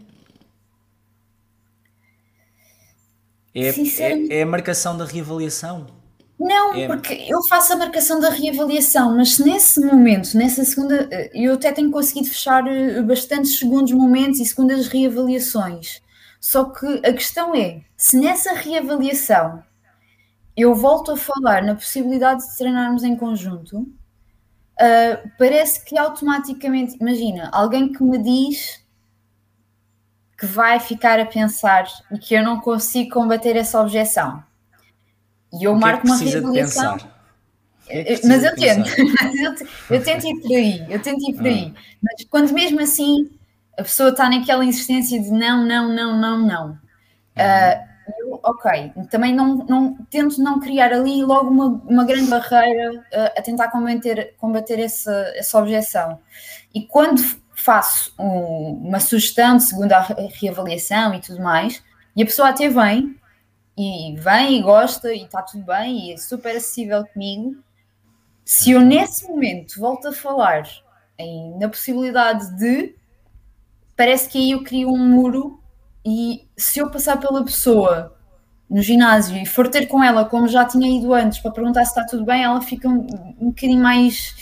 É, 3.55 3.69
é, 3.71 4.39
é 4.39 4.43
a 4.43 4.47
marcação 4.47 4.97
da 4.97 5.05
reavaliação? 5.05 5.98
Não, 6.39 6.75
é... 6.75 6.87
porque 6.87 7.15
eu 7.29 7.43
faço 7.49 7.73
a 7.73 7.77
marcação 7.77 8.21
da 8.21 8.31
reavaliação, 8.31 9.17
mas 9.17 9.35
se 9.35 9.45
nesse 9.45 9.81
momento, 9.81 10.37
nessa 10.37 10.65
segunda, 10.65 11.09
eh, 11.11 11.31
eu 11.35 11.55
até 11.55 11.73
tenho 11.73 11.91
conseguido 11.91 12.29
fechar 12.29 12.65
eh, 12.69 13.03
bastantes 13.03 13.59
segundos 13.59 13.93
momentos 13.93 14.39
e 14.39 14.45
segundas 14.45 14.87
reavaliações. 14.87 16.01
Só 16.41 16.67
que 16.67 16.87
a 17.05 17.13
questão 17.13 17.55
é, 17.55 17.83
se 17.97 18.17
nessa 18.17 18.53
reavaliação 18.53 19.65
eu 20.57 20.75
volto 20.75 21.13
a 21.13 21.17
falar 21.17 21.63
na 21.63 21.75
possibilidade 21.75 22.49
de 22.49 22.57
treinarmos 22.57 23.03
em 23.03 23.17
conjunto, 23.17 23.79
uh, 23.79 25.31
parece 25.39 25.85
que 25.85 25.97
automaticamente, 25.97 26.97
imagina, 27.01 27.49
alguém 27.53 27.93
que 27.93 28.03
me 28.03 28.19
diz 28.19 28.85
que 30.37 30.47
vai 30.47 30.81
ficar 30.81 31.21
a 31.21 31.27
pensar 31.27 31.87
e 32.11 32.19
que 32.19 32.35
eu 32.35 32.43
não 32.43 32.61
consigo 32.61 33.11
combater 33.11 33.57
essa 33.57 33.81
objeção 33.81 34.43
e 35.53 35.65
eu 35.65 35.75
marco 35.75 36.07
é 36.07 36.11
uma 36.11 36.19
reavaliação. 36.19 36.99
É 37.91 38.21
mas 38.27 38.45
eu 38.45 38.55
tento, 38.55 38.91
eu, 39.91 40.05
tento 40.05 40.27
ir 40.27 40.41
por 40.41 40.53
aí, 40.53 40.87
eu 40.91 41.01
tento 41.01 41.31
ir 41.31 41.35
por 41.35 41.47
ah. 41.47 41.49
aí. 41.49 41.75
Mas 42.03 42.25
quando 42.29 42.53
mesmo 42.53 42.81
assim 42.81 43.31
a 43.79 43.83
pessoa 43.83 44.11
está 44.11 44.29
naquela 44.29 44.65
insistência 44.65 45.21
de 45.21 45.31
não, 45.31 45.65
não, 45.65 45.95
não, 45.95 46.21
não, 46.21 46.39
não. 46.39 46.71
Uh, 46.73 47.89
eu, 48.21 48.41
ok, 48.43 48.93
também 49.11 49.35
não, 49.35 49.59
não 49.69 49.95
tento 50.11 50.43
não 50.43 50.59
criar 50.59 50.93
ali 50.93 51.25
logo 51.25 51.51
uma, 51.51 51.67
uma 51.87 52.05
grande 52.05 52.29
barreira 52.29 52.93
uh, 52.93 53.39
a 53.39 53.43
tentar 53.43 53.69
combater, 53.69 54.35
combater 54.37 54.81
essa, 54.81 55.33
essa 55.37 55.59
objeção. 55.59 56.19
E 56.75 56.83
quando 56.87 57.23
faço 57.55 58.13
um, 58.19 58.89
uma 58.89 59.01
sugestão 59.01 59.57
de 59.57 59.65
segunda 59.65 60.01
reavaliação 60.41 61.15
e 61.15 61.21
tudo 61.21 61.41
mais, 61.41 61.83
e 62.17 62.23
a 62.23 62.27
pessoa 62.27 62.49
até 62.49 62.69
vem, 62.69 63.17
e 63.79 64.17
vem 64.17 64.59
e 64.59 64.63
gosta, 64.63 65.15
e 65.15 65.23
está 65.23 65.41
tudo 65.41 65.65
bem, 65.65 66.09
e 66.09 66.13
é 66.13 66.17
super 66.17 66.57
acessível 66.57 67.07
comigo. 67.07 67.57
Se 68.45 68.73
eu 68.73 68.81
nesse 68.81 69.29
momento 69.29 69.79
volto 69.79 70.09
a 70.09 70.13
falar 70.13 70.69
em, 71.17 71.57
na 71.59 71.69
possibilidade 71.69 72.57
de, 72.57 72.97
parece 73.97 74.29
que 74.29 74.39
aí 74.39 74.51
eu 74.51 74.65
crio 74.65 74.91
um 74.91 74.99
muro, 74.99 75.63
e 76.05 76.49
se 76.57 76.81
eu 76.81 76.91
passar 76.91 77.19
pela 77.21 77.45
pessoa 77.45 78.17
no 78.69 78.83
ginásio 78.83 79.37
e 79.37 79.47
for 79.47 79.69
ter 79.69 79.87
com 79.87 80.03
ela 80.03 80.25
como 80.25 80.49
já 80.49 80.65
tinha 80.65 80.89
ido 80.99 81.15
antes 81.15 81.39
para 81.39 81.51
perguntar 81.53 81.85
se 81.85 81.91
está 81.91 82.05
tudo 82.05 82.25
bem, 82.25 82.43
ela 82.43 82.61
fica 82.61 82.89
um, 82.89 83.07
um 83.41 83.49
bocadinho 83.49 83.83
mais 83.83 84.35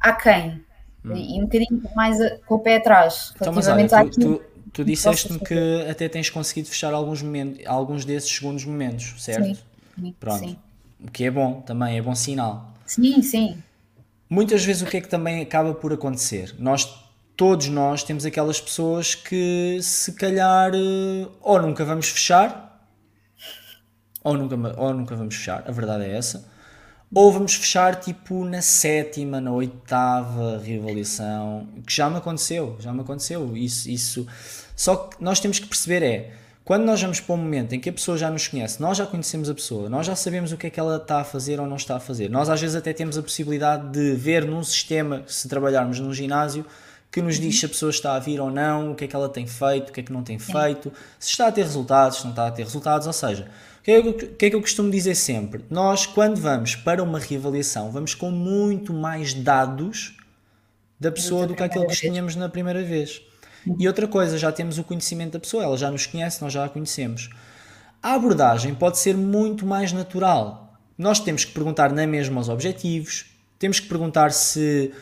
aquém 0.00 0.64
hum. 1.04 1.12
e 1.14 1.38
um 1.38 1.44
bocadinho 1.44 1.82
mais 1.94 2.20
a, 2.20 2.38
com 2.46 2.54
o 2.54 2.60
pé 2.60 2.76
atrás. 2.76 3.32
Então, 3.36 3.52
mas 3.52 3.68
olha, 3.68 3.86
tu, 3.88 4.10
tu, 4.10 4.42
tu 4.74 4.84
disseste-me 4.84 5.38
que 5.38 5.86
até 5.88 6.08
tens 6.08 6.28
conseguido 6.28 6.68
fechar 6.68 6.92
alguns, 6.92 7.22
momentos, 7.22 7.64
alguns 7.64 8.04
desses 8.04 8.30
segundos 8.30 8.64
momentos, 8.66 9.14
certo? 9.18 9.56
Sim. 9.98 10.14
Pronto. 10.20 10.40
Sim. 10.40 10.56
O 11.00 11.10
que 11.10 11.24
é 11.24 11.30
bom 11.30 11.62
também, 11.62 11.96
é 11.96 12.02
bom 12.02 12.14
sinal. 12.14 12.74
Sim, 12.84 13.22
sim. 13.22 13.56
Muitas 14.28 14.64
vezes 14.64 14.82
o 14.82 14.86
que 14.86 14.98
é 14.98 15.00
que 15.00 15.08
também 15.08 15.40
acaba 15.40 15.72
por 15.72 15.92
acontecer? 15.92 16.54
Nós, 16.58 16.92
todos 17.36 17.68
nós, 17.68 18.02
temos 18.02 18.26
aquelas 18.26 18.60
pessoas 18.60 19.14
que 19.14 19.78
se 19.80 20.12
calhar 20.12 20.72
eh, 20.74 21.28
ou 21.40 21.62
nunca 21.62 21.84
vamos 21.84 22.08
fechar 22.08 22.64
ou 24.24 24.38
nunca, 24.38 24.56
ou 24.80 24.94
nunca 24.94 25.14
vamos 25.14 25.36
fechar, 25.36 25.62
a 25.68 25.70
verdade 25.70 26.04
é 26.04 26.16
essa. 26.16 26.48
Ou 27.14 27.30
vamos 27.30 27.54
fechar 27.54 28.00
tipo 28.00 28.44
na 28.44 28.62
sétima, 28.62 29.40
na 29.40 29.52
oitava 29.52 30.58
reavaliação, 30.58 31.68
que 31.86 31.94
já 31.94 32.08
me 32.10 32.16
aconteceu, 32.16 32.76
já 32.80 32.92
me 32.92 33.02
aconteceu. 33.02 33.56
Isso, 33.56 33.88
isso. 33.88 34.26
Só 34.76 34.96
que 34.96 35.22
nós 35.22 35.40
temos 35.40 35.58
que 35.58 35.66
perceber 35.66 36.02
é, 36.02 36.32
quando 36.64 36.84
nós 36.84 37.00
vamos 37.00 37.20
para 37.20 37.34
um 37.34 37.38
momento 37.38 37.74
em 37.74 37.80
que 37.80 37.90
a 37.90 37.92
pessoa 37.92 38.16
já 38.16 38.30
nos 38.30 38.48
conhece, 38.48 38.80
nós 38.80 38.96
já 38.96 39.06
conhecemos 39.06 39.50
a 39.50 39.54
pessoa, 39.54 39.88
nós 39.88 40.06
já 40.06 40.16
sabemos 40.16 40.50
o 40.50 40.56
que 40.56 40.66
é 40.66 40.70
que 40.70 40.80
ela 40.80 40.96
está 40.96 41.20
a 41.20 41.24
fazer 41.24 41.60
ou 41.60 41.66
não 41.66 41.76
está 41.76 41.96
a 41.96 42.00
fazer. 42.00 42.30
Nós 42.30 42.48
às 42.48 42.60
vezes 42.60 42.74
até 42.74 42.92
temos 42.92 43.18
a 43.18 43.22
possibilidade 43.22 43.90
de 43.90 44.14
ver 44.14 44.46
num 44.46 44.62
sistema, 44.62 45.22
se 45.26 45.46
trabalharmos 45.46 46.00
num 46.00 46.12
ginásio, 46.12 46.64
que 47.12 47.20
nos 47.20 47.38
diz 47.38 47.60
se 47.60 47.66
a 47.66 47.68
pessoa 47.68 47.90
está 47.90 48.16
a 48.16 48.18
vir 48.18 48.40
ou 48.40 48.50
não, 48.50 48.90
o 48.90 48.94
que 48.94 49.04
é 49.04 49.06
que 49.06 49.14
ela 49.14 49.28
tem 49.28 49.46
feito, 49.46 49.90
o 49.90 49.92
que 49.92 50.00
é 50.00 50.02
que 50.02 50.12
não 50.12 50.22
tem 50.22 50.38
feito, 50.38 50.92
se 51.18 51.30
está 51.30 51.46
a 51.46 51.52
ter 51.52 51.62
resultados, 51.62 52.18
se 52.18 52.24
não 52.24 52.30
está 52.30 52.46
a 52.48 52.50
ter 52.50 52.64
resultados, 52.64 53.06
ou 53.06 53.12
seja, 53.12 53.48
o 53.78 53.82
que, 53.84 53.90
é 53.90 54.02
que, 54.02 54.46
é 54.46 54.50
que 54.50 54.56
eu 54.56 54.60
costumo 54.60 54.90
dizer 54.90 55.14
sempre? 55.14 55.64
Nós, 55.70 56.06
quando 56.06 56.40
vamos 56.40 56.74
para 56.74 57.02
uma 57.02 57.18
reavaliação, 57.20 57.92
vamos 57.92 58.14
com 58.14 58.30
muito 58.30 58.92
mais 58.92 59.34
dados 59.34 60.16
da 60.98 61.12
pessoa 61.12 61.46
do 61.46 61.54
que 61.54 61.62
aquilo 61.62 61.86
que 61.86 61.94
tínhamos 61.94 62.34
na 62.34 62.48
primeira 62.48 62.82
vez. 62.82 63.22
E 63.78 63.86
outra 63.86 64.06
coisa, 64.06 64.36
já 64.36 64.52
temos 64.52 64.78
o 64.78 64.84
conhecimento 64.84 65.32
da 65.32 65.40
pessoa, 65.40 65.64
ela 65.64 65.76
já 65.76 65.90
nos 65.90 66.06
conhece, 66.06 66.42
nós 66.42 66.52
já 66.52 66.64
a 66.64 66.68
conhecemos. 66.68 67.30
A 68.02 68.14
abordagem 68.14 68.74
pode 68.74 68.98
ser 68.98 69.16
muito 69.16 69.64
mais 69.64 69.92
natural. 69.92 70.78
Nós 70.96 71.20
temos 71.20 71.44
que 71.44 71.52
perguntar 71.52 71.92
na 71.92 72.06
mesma 72.06 72.40
os 72.40 72.48
objetivos, 72.48 73.26
temos 73.58 73.80
que 73.80 73.88
perguntar 73.88 74.30
se 74.32 74.92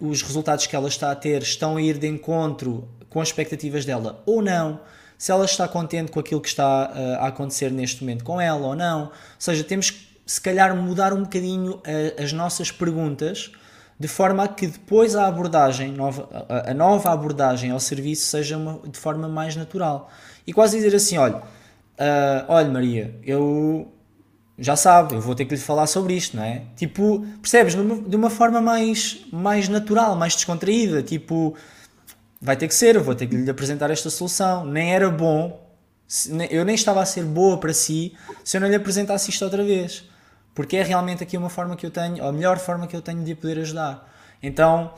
uh, 0.00 0.06
os 0.06 0.22
resultados 0.22 0.66
que 0.66 0.76
ela 0.76 0.88
está 0.88 1.10
a 1.10 1.16
ter 1.16 1.42
estão 1.42 1.76
a 1.76 1.82
ir 1.82 1.98
de 1.98 2.06
encontro 2.06 2.88
com 3.10 3.20
as 3.20 3.28
expectativas 3.28 3.84
dela 3.84 4.22
ou 4.24 4.40
não 4.40 4.80
se 5.22 5.30
ela 5.30 5.44
está 5.44 5.68
contente 5.68 6.10
com 6.10 6.18
aquilo 6.18 6.40
que 6.40 6.48
está 6.48 6.90
uh, 6.90 7.24
a 7.24 7.28
acontecer 7.28 7.70
neste 7.70 8.02
momento 8.02 8.24
com 8.24 8.40
ela 8.40 8.66
ou 8.66 8.74
não. 8.74 9.04
Ou 9.04 9.12
seja, 9.38 9.62
temos 9.62 9.90
que, 9.90 10.00
se 10.26 10.40
calhar, 10.40 10.74
mudar 10.74 11.12
um 11.12 11.22
bocadinho 11.22 11.74
uh, 11.74 12.20
as 12.20 12.32
nossas 12.32 12.72
perguntas 12.72 13.52
de 13.98 14.08
forma 14.08 14.44
a 14.44 14.48
que 14.48 14.66
depois 14.66 15.14
a 15.14 15.26
abordagem, 15.26 15.92
nova, 15.92 16.46
a, 16.66 16.74
nova 16.74 17.12
abordagem 17.12 17.70
ao 17.70 17.80
serviço 17.80 18.26
seja 18.26 18.56
uma, 18.56 18.80
de 18.88 18.98
forma 18.98 19.28
mais 19.28 19.56
natural. 19.56 20.10
E 20.46 20.52
quase 20.52 20.76
dizer 20.76 20.94
assim: 20.96 21.18
olha, 21.18 21.36
uh, 21.36 22.44
olha 22.48 22.68
Maria, 22.68 23.18
eu 23.22 23.92
já 24.58 24.76
sabe, 24.76 25.14
eu 25.14 25.20
vou 25.20 25.34
ter 25.34 25.44
que 25.44 25.54
lhe 25.54 25.60
falar 25.60 25.86
sobre 25.86 26.14
isto, 26.14 26.36
não 26.36 26.44
é? 26.44 26.62
Tipo, 26.76 27.26
percebes? 27.40 27.74
De 27.74 28.16
uma 28.16 28.30
forma 28.30 28.60
mais, 28.60 29.24
mais 29.32 29.68
natural, 29.68 30.16
mais 30.16 30.34
descontraída, 30.34 31.02
tipo 31.02 31.56
vai 32.42 32.56
ter 32.56 32.66
que 32.66 32.74
ser, 32.74 32.96
eu 32.96 33.04
vou 33.04 33.14
ter 33.14 33.28
que 33.28 33.36
lhe 33.36 33.48
apresentar 33.48 33.88
esta 33.90 34.10
solução. 34.10 34.66
Nem 34.66 34.92
era 34.92 35.08
bom, 35.08 35.64
eu 36.50 36.64
nem 36.64 36.74
estava 36.74 37.00
a 37.00 37.06
ser 37.06 37.22
boa 37.24 37.56
para 37.56 37.72
si 37.72 38.14
se 38.42 38.56
eu 38.56 38.60
não 38.60 38.68
lhe 38.68 38.74
apresentasse 38.74 39.30
isto 39.30 39.44
outra 39.44 39.62
vez. 39.62 40.04
Porque 40.54 40.76
é 40.76 40.82
realmente 40.82 41.22
aqui 41.22 41.36
uma 41.36 41.48
forma 41.48 41.76
que 41.76 41.86
eu 41.86 41.90
tenho, 41.90 42.24
a 42.24 42.32
melhor 42.32 42.58
forma 42.58 42.86
que 42.86 42.94
eu 42.94 43.02
tenho 43.02 43.24
de 43.24 43.34
poder 43.34 43.58
ajudar. 43.60 44.08
Então, 44.42 44.92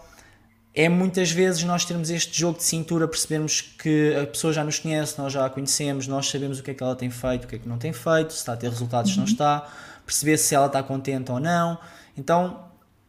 é 0.74 0.88
muitas 0.88 1.30
vezes 1.30 1.62
nós 1.62 1.84
termos 1.84 2.11
este 2.11 2.38
jogo 2.38 2.59
de 2.59 2.64
cintura, 2.64 3.07
percebermos 3.07 3.61
que 3.61 4.14
a 4.16 4.26
pessoa 4.26 4.52
já 4.52 4.64
nos 4.64 4.78
conhece, 4.78 5.16
nós 5.18 5.32
já 5.32 5.46
a 5.46 5.50
conhecemos, 5.50 6.09
nós 6.09 6.28
sabemos 6.28 6.59
o 6.59 6.62
que 6.62 6.72
é 6.72 6.74
que 6.74 6.82
ela 6.82 6.96
tem 6.96 7.11
feito, 7.11 7.44
o 7.44 7.46
que 7.46 7.57
é 7.57 7.59
que 7.59 7.68
não 7.68 7.78
tem 7.78 7.92
feito, 7.92 8.32
se 8.32 8.38
está 8.38 8.55
a 8.55 8.57
ter 8.57 8.68
resultados, 8.68 9.12
se 9.12 9.16
não 9.16 9.24
uhum. 9.24 9.30
está, 9.30 9.68
perceber 10.05 10.36
se 10.38 10.55
ela 10.55 10.66
está 10.66 10.82
contente 10.82 11.30
ou 11.30 11.38
não. 11.38 11.78
Então, 12.16 12.64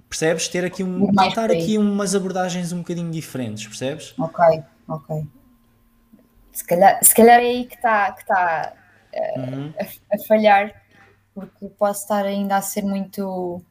Percebes? 0.10 0.48
Ter 0.48 0.64
aqui 0.64 0.84
um. 0.84 1.14
Tentar 1.14 1.52
aqui 1.52 1.78
umas 1.78 2.16
abordagens 2.16 2.72
um 2.72 2.78
bocadinho 2.80 3.12
diferentes, 3.12 3.68
percebes? 3.68 4.14
Ok, 4.18 4.64
ok. 4.88 5.28
Se 6.54 6.64
calhar, 6.64 7.04
se 7.04 7.14
calhar 7.14 7.40
é 7.40 7.46
aí 7.46 7.66
que 7.66 7.76
está 7.76 8.12
que 8.14 8.26
tá, 8.26 8.74
uh, 9.14 9.40
uhum. 9.40 9.74
a, 9.78 10.16
a, 10.16 10.20
falhar, 10.26 10.74
porque 11.36 11.68
posso 11.78 12.04
estar 12.04 12.26
ainda 12.26 12.56
a 12.56 12.62
ser 12.62 12.84
muito 12.84 13.62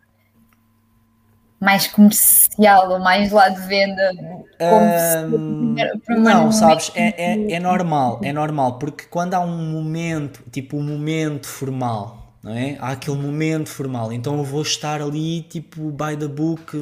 mais 1.58 1.86
comercial 1.86 2.90
ou 2.90 3.00
mais 3.00 3.32
lá 3.32 3.48
de 3.48 3.60
venda. 3.62 4.12
Um, 4.60 5.74
não, 6.20 6.52
sabes, 6.52 6.92
é, 6.94 7.32
é, 7.32 7.52
é 7.52 7.58
normal, 7.58 8.20
é 8.22 8.32
normal, 8.32 8.78
porque 8.78 9.06
quando 9.06 9.34
há 9.34 9.40
um 9.40 9.72
momento, 9.72 10.44
tipo 10.52 10.76
um 10.76 10.82
momento 10.82 11.48
formal 11.48 12.24
não 12.44 12.52
é? 12.52 12.76
Há 12.78 12.90
aquele 12.90 13.16
momento 13.16 13.70
formal, 13.70 14.12
então 14.12 14.36
eu 14.36 14.44
vou 14.44 14.60
estar 14.60 15.00
ali 15.00 15.40
tipo 15.40 15.90
by 15.90 16.14
the 16.14 16.28
book, 16.28 16.76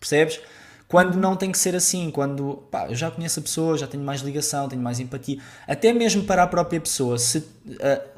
percebes? 0.00 0.40
Quando 0.88 1.16
não 1.16 1.36
tem 1.36 1.52
que 1.52 1.58
ser 1.58 1.76
assim, 1.76 2.10
quando 2.10 2.64
pá, 2.70 2.86
eu 2.88 2.94
já 2.94 3.10
conheço 3.10 3.40
a 3.40 3.42
pessoa, 3.42 3.76
já 3.76 3.86
tenho 3.86 4.02
mais 4.02 4.22
ligação, 4.22 4.68
tenho 4.68 4.80
mais 4.80 4.98
empatia, 4.98 5.38
até 5.66 5.92
mesmo 5.92 6.24
para 6.24 6.42
a 6.42 6.46
própria 6.46 6.80
pessoa, 6.80 7.18
se, 7.18 7.38
uh, 7.38 7.44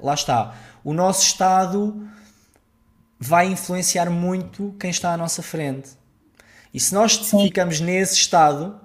lá 0.01 0.15
está, 0.15 0.55
o 0.85 0.93
nosso 0.93 1.23
estado 1.23 2.07
vai 3.19 3.47
influenciar 3.47 4.11
muito 4.11 4.77
quem 4.79 4.91
está 4.91 5.13
à 5.13 5.17
nossa 5.17 5.43
frente. 5.43 5.91
E 6.73 6.79
se 6.79 6.93
nós 6.93 7.17
Sim. 7.17 7.43
ficamos 7.45 7.81
nesse 7.81 8.15
estado, 8.15 8.79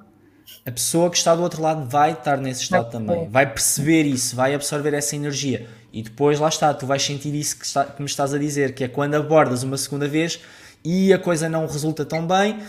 a 0.66 0.72
pessoa 0.72 1.10
que 1.10 1.18
está 1.18 1.36
do 1.36 1.41
outro 1.41 1.62
lado 1.62 1.89
vai 1.89 2.14
estar 2.14 2.38
nesse 2.38 2.64
estado 2.64 2.89
também, 2.89 3.28
vai 3.28 3.52
perceber 3.52 4.04
isso, 4.04 4.36
vai 4.36 4.54
absorver 4.56 4.93
essa 4.93 5.16
energia. 5.16 5.68
E 5.91 6.02
depois, 6.04 6.39
lá 6.39 6.47
está, 6.47 6.74
tu 6.74 6.86
vais 6.86 7.04
sentir 7.04 7.34
isso 7.34 7.58
que, 7.58 7.66
está, 7.66 7.84
que 7.84 8.02
me 8.02 8.08
estás 8.08 8.34
a 8.34 8.38
dizer, 8.38 8.74
que 8.76 8.84
é 8.84 8.88
quando 8.88 9.16
abordas 9.16 9.64
uma 9.64 9.78
segunda 9.78 10.08
vez 10.08 10.39
e 10.86 11.12
a 11.12 11.20
coisa 11.20 11.50
não 11.50 11.66
resulta 11.66 12.06
tão 12.06 12.26
bem, 12.26 12.60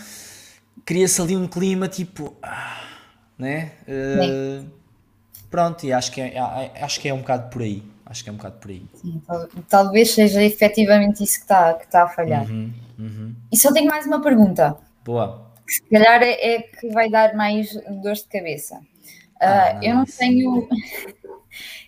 cria-se 0.85 1.20
ali 1.20 1.37
um 1.37 1.47
clima 1.47 1.87
tipo. 1.87 2.35
Ah, 2.43 2.83
né? 3.39 3.72
Uh, 3.87 4.66
pronto, 5.51 5.85
e 5.85 5.93
acho 5.93 6.11
que, 6.11 6.20
é, 6.20 6.39
acho 6.81 6.99
que 6.99 7.09
é 7.09 7.14
um 7.14 7.18
bocado 7.18 7.51
por 7.51 7.62
aí. 7.62 7.83
Acho 8.11 8.25
que 8.25 8.29
é 8.29 8.33
um 8.33 8.37
bocado 8.37 8.57
por 8.57 8.73
aí. 8.73 8.85
Sim, 8.95 9.23
talvez 9.69 10.11
seja 10.13 10.43
efetivamente 10.43 11.23
isso 11.23 11.37
que 11.37 11.43
está, 11.43 11.75
que 11.75 11.85
está 11.85 12.03
a 12.03 12.09
falhar. 12.09 12.45
Uhum, 12.51 12.75
uhum. 12.99 13.37
E 13.53 13.57
só 13.57 13.73
tenho 13.73 13.87
mais 13.87 14.05
uma 14.05 14.21
pergunta. 14.21 14.77
Boa. 15.05 15.49
Que 15.65 15.75
se 15.75 15.83
calhar 15.83 16.21
é, 16.21 16.55
é 16.55 16.63
que 16.63 16.89
vai 16.89 17.09
dar 17.09 17.37
mais 17.37 17.73
dores 18.03 18.25
de 18.25 18.29
cabeça. 18.29 18.79
Uh, 18.79 18.83
ah, 19.43 19.79
eu 19.81 19.95
não 19.95 20.05
tenho. 20.05 20.69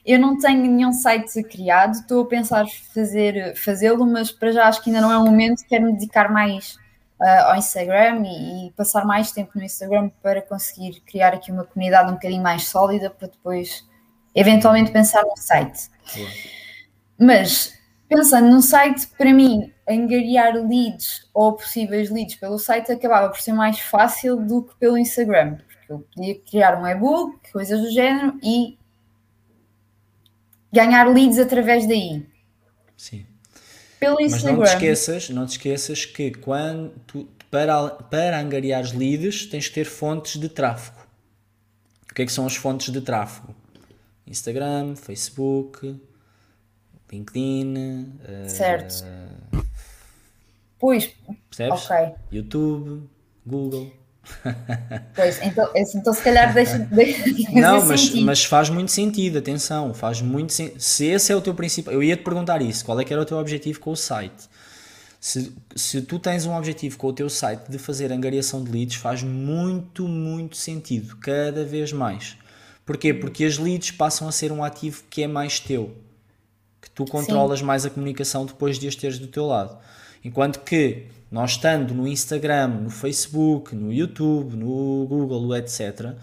Eu 0.05 0.19
não 0.19 0.37
tenho 0.37 0.63
nenhum 0.63 0.93
site 0.93 1.45
criado, 1.45 1.93
estou 1.93 2.25
a 2.25 2.27
pensar 2.27 2.67
fazer, 2.93 3.55
fazê-lo, 3.55 4.05
mas 4.05 4.33
para 4.33 4.51
já 4.51 4.67
acho 4.67 4.83
que 4.83 4.91
ainda 4.91 5.01
não 5.01 5.13
é 5.13 5.17
o 5.17 5.25
momento, 5.25 5.65
quero 5.69 5.85
me 5.85 5.93
dedicar 5.93 6.29
mais 6.29 6.75
uh, 7.21 7.51
ao 7.51 7.57
Instagram 7.57 8.25
e, 8.27 8.67
e, 8.67 8.71
passar 8.73 9.05
mais 9.05 9.31
tempo 9.31 9.53
no 9.55 9.63
Instagram 9.63 10.11
para 10.21 10.43
conseguir 10.43 11.01
criar 11.07 11.33
aqui 11.35 11.53
uma 11.53 11.63
comunidade 11.63 12.11
um 12.11 12.15
bocadinho 12.15 12.43
mais 12.43 12.67
sólida 12.67 13.11
para 13.11 13.29
depois 13.29 13.87
eventualmente 14.35 14.91
pensar 14.91 15.23
no 15.23 15.37
site. 15.37 15.92
Mas 17.19 17.73
pensando 18.09 18.51
num 18.51 18.61
site, 18.61 19.07
para 19.17 19.33
mim, 19.33 19.73
angariar 19.89 20.55
leads 20.55 21.29
ou 21.33 21.55
possíveis 21.55 22.11
leads 22.11 22.37
pelo 22.37 22.59
site 22.59 22.93
acabava 22.93 23.29
por 23.31 23.41
ser 23.41 23.53
mais 23.53 23.81
fácil 23.81 24.37
do 24.37 24.63
que 24.63 24.75
pelo 24.77 24.99
Instagram, 24.99 25.57
porque 25.57 25.93
eu 25.93 25.99
podia 26.15 26.39
criar 26.41 26.81
um 26.81 26.87
e-book, 26.87 27.39
coisas 27.53 27.81
do 27.81 27.91
género, 27.91 28.39
e 28.43 28.79
ganhar 30.73 31.09
leads 31.09 31.39
através 31.39 31.87
daí. 31.87 32.27
Sim. 32.97 33.27
Pelo 33.99 34.21
Instagram. 34.21 34.59
Mas 34.59 34.59
não 34.59 34.65
te 34.65 34.75
esqueças, 34.75 35.31
não 35.31 35.47
te 35.47 35.51
esqueças 35.51 36.05
que 36.05 36.33
quando 36.33 36.91
tu, 37.07 37.29
para, 37.51 37.91
para 37.91 38.39
angariar 38.39 38.85
leads 38.97 39.47
tens 39.47 39.69
que 39.69 39.75
ter 39.75 39.85
fontes 39.85 40.41
de 40.41 40.49
tráfego. 40.49 41.01
O 42.11 42.15
que 42.15 42.23
é 42.23 42.27
que 42.27 42.33
são 42.33 42.47
as 42.47 42.57
fontes 42.57 42.93
de 42.93 43.01
tráfego? 43.01 43.55
Instagram, 44.27 44.97
Facebook, 44.97 46.01
LinkedIn. 47.13 48.19
Certo. 48.49 49.05
Uh, 49.53 49.63
pois. 50.79 51.11
Percebes? 51.51 51.89
YouTube, 52.31 53.09
Google. 53.45 53.93
Pois, 55.15 55.43
então, 55.43 55.69
então 55.75 56.13
se 56.13 56.23
calhar 56.23 56.55
deixa. 56.55 56.79
deixa 56.91 57.53
não, 57.53 57.85
mas, 57.85 58.15
mas 58.15 58.45
faz 58.45 58.71
muito 58.71 58.91
sentido, 58.93 59.39
atenção, 59.39 59.93
faz 59.93 60.23
muito 60.23 60.53
sentido. 60.53 60.81
Se 60.81 61.07
esse 61.07 61.33
é 61.33 61.37
o 61.37 61.41
teu 61.41 61.55
principal. 61.55 61.93
Eu 61.93 62.03
ia 62.03 62.17
te 62.17 62.23
perguntar 62.23 62.63
isso, 62.63 62.85
qual 62.85 62.99
é 63.01 63.05
que 63.05 63.13
era 63.13 63.23
o 63.23 63.25
teu 63.25 63.39
objetivo 63.39 63.81
com 63.81 63.91
o 63.91 63.97
site? 63.97 64.49
Se, 65.21 65.53
se 65.77 66.03
tu 66.03 66.19
tens 66.19 66.47
um 66.47 66.57
objetivo 66.57 66.97
com 66.99 67.09
o 67.09 67.13
teu 67.13 67.29
site 67.29 67.69
de 67.69 67.79
fazer 67.79 68.13
angariação 68.13 68.63
de 68.63 68.71
leads, 68.71 68.97
faz 68.97 69.23
muito, 69.23 70.09
muito 70.09 70.57
sentido, 70.57 71.17
cada 71.17 71.65
vez 71.65 71.93
mais. 71.93 72.37
Porquê? 72.85 73.15
Porque 73.15 73.45
as 73.45 73.59
leads 73.59 73.91
passam 73.91 74.29
a 74.29 74.33
ser 74.33 74.51
um 74.51 74.63
ativo 74.63 75.05
que 75.09 75.23
é 75.23 75.27
mais 75.27 75.61
teu, 75.61 75.97
que 76.81 76.91
tu 76.91 77.05
controlas 77.05 77.61
Sim. 77.61 77.65
mais 77.65 77.87
a 77.87 77.91
comunicação 77.91 78.45
depois 78.45 78.79
de 78.79 78.89
as 78.89 78.97
teres 78.97 79.19
do 79.19 79.27
teu 79.29 79.47
lado. 79.47 79.79
Enquanto 80.25 80.61
que 80.61 81.07
nós 81.31 81.53
estando 81.53 81.95
no 81.95 82.07
Instagram, 82.07 82.69
no 82.69 82.91
Facebook, 82.91 83.75
no 83.75 83.93
YouTube, 83.93 84.57
no 84.57 85.07
Google, 85.09 85.57
etc., 85.57 86.15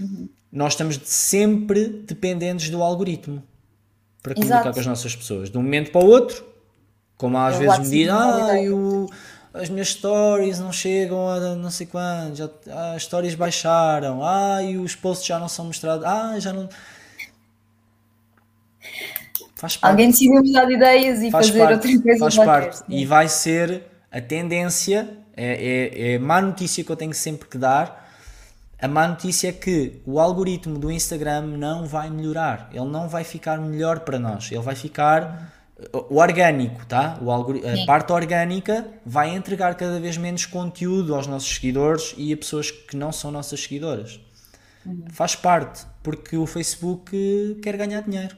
uhum. 0.00 0.28
nós 0.50 0.72
estamos 0.72 0.98
sempre 1.04 1.88
dependentes 1.88 2.70
do 2.70 2.82
algoritmo 2.82 3.42
para 4.22 4.34
comunicar 4.34 4.60
Exato. 4.60 4.74
com 4.74 4.80
as 4.80 4.86
nossas 4.86 5.16
pessoas. 5.16 5.50
De 5.50 5.58
um 5.58 5.62
momento 5.62 5.90
para 5.90 6.04
o 6.04 6.08
outro, 6.08 6.44
como 7.16 7.36
às 7.36 7.54
Eu 7.54 7.60
vezes 7.60 7.78
me 7.78 7.84
dizem, 7.84 8.08
ah, 8.08 8.48
as 9.52 9.68
minhas 9.68 9.88
stories 9.88 10.58
não 10.58 10.72
chegam 10.72 11.28
a 11.28 11.54
não 11.56 11.70
sei 11.70 11.86
quando, 11.86 12.36
já, 12.36 12.48
ah, 12.70 12.92
as 12.94 13.02
stories 13.02 13.34
baixaram, 13.34 14.24
ah, 14.24 14.62
e 14.62 14.76
os 14.76 14.94
posts 14.94 15.26
já 15.26 15.38
não 15.38 15.48
são 15.48 15.66
mostrados, 15.66 16.04
ah, 16.04 16.38
já 16.38 16.52
não. 16.52 16.68
Faz 19.56 19.76
parte. 19.76 19.92
Alguém 19.92 20.10
decidiu 20.10 20.42
mudar 20.42 20.64
de 20.64 20.74
ideias 20.74 21.22
e 21.22 21.30
faz 21.30 21.48
fazer 21.48 21.58
parte, 21.58 21.74
outra 21.74 22.02
coisa 22.02 22.18
faz 22.18 22.36
parte. 22.36 22.82
E 22.88 23.04
vai 23.04 23.28
ser 23.28 23.82
a 24.10 24.20
tendência, 24.20 25.18
é, 25.36 25.52
é, 25.52 26.12
é 26.12 26.18
má 26.18 26.40
notícia 26.40 26.82
que 26.82 26.90
eu 26.90 26.96
tenho 26.96 27.12
sempre 27.12 27.48
que 27.48 27.58
dar. 27.58 28.08
A 28.80 28.88
má 28.88 29.06
notícia 29.06 29.48
é 29.48 29.52
que 29.52 30.00
o 30.06 30.18
algoritmo 30.18 30.78
do 30.78 30.90
Instagram 30.90 31.42
não 31.42 31.84
vai 31.84 32.08
melhorar, 32.08 32.70
ele 32.72 32.86
não 32.86 33.08
vai 33.08 33.24
ficar 33.24 33.58
melhor 33.58 34.00
para 34.00 34.18
nós, 34.18 34.50
ele 34.50 34.62
vai 34.62 34.74
ficar 34.74 35.52
o 35.92 36.16
orgânico, 36.16 36.84
tá? 36.86 37.18
O 37.22 37.30
a 37.30 37.86
parte 37.86 38.12
orgânica 38.12 38.86
vai 39.04 39.34
entregar 39.34 39.74
cada 39.74 39.98
vez 39.98 40.16
menos 40.16 40.46
conteúdo 40.46 41.14
aos 41.14 41.26
nossos 41.26 41.54
seguidores 41.54 42.14
e 42.16 42.32
a 42.32 42.36
pessoas 42.36 42.70
que 42.70 42.96
não 42.96 43.12
são 43.12 43.30
nossas 43.30 43.60
seguidoras. 43.60 44.20
Uhum. 44.84 45.04
Faz 45.10 45.34
parte, 45.34 45.86
porque 46.02 46.36
o 46.36 46.46
Facebook 46.46 47.58
quer 47.62 47.76
ganhar 47.76 48.02
dinheiro. 48.02 48.36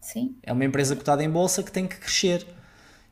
Sim. 0.00 0.36
É 0.42 0.52
uma 0.52 0.64
empresa 0.64 0.94
cotada 0.94 1.22
em 1.24 1.30
bolsa 1.30 1.62
que 1.62 1.72
tem 1.72 1.86
que 1.86 1.96
crescer. 1.96 2.46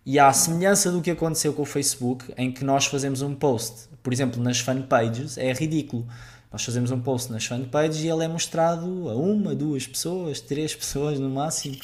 E 0.06 0.18
à 0.18 0.32
semelhança 0.32 0.92
do 0.92 1.00
que 1.00 1.10
aconteceu 1.10 1.52
com 1.54 1.62
o 1.62 1.66
Facebook, 1.66 2.32
em 2.36 2.52
que 2.52 2.64
nós 2.64 2.86
fazemos 2.86 3.22
um 3.22 3.34
post, 3.34 3.88
por 4.02 4.12
exemplo, 4.12 4.42
nas 4.42 4.60
fanpages, 4.60 5.38
é 5.38 5.52
ridículo. 5.52 6.06
Nós 6.52 6.64
fazemos 6.64 6.90
um 6.90 7.00
post 7.00 7.32
nas 7.32 7.46
fanpages 7.46 8.02
e 8.02 8.08
ele 8.08 8.22
é 8.22 8.28
mostrado 8.28 9.08
a 9.08 9.16
uma, 9.16 9.54
duas 9.54 9.86
pessoas, 9.86 10.40
três 10.40 10.74
pessoas 10.74 11.18
no 11.18 11.28
máximo. 11.30 11.76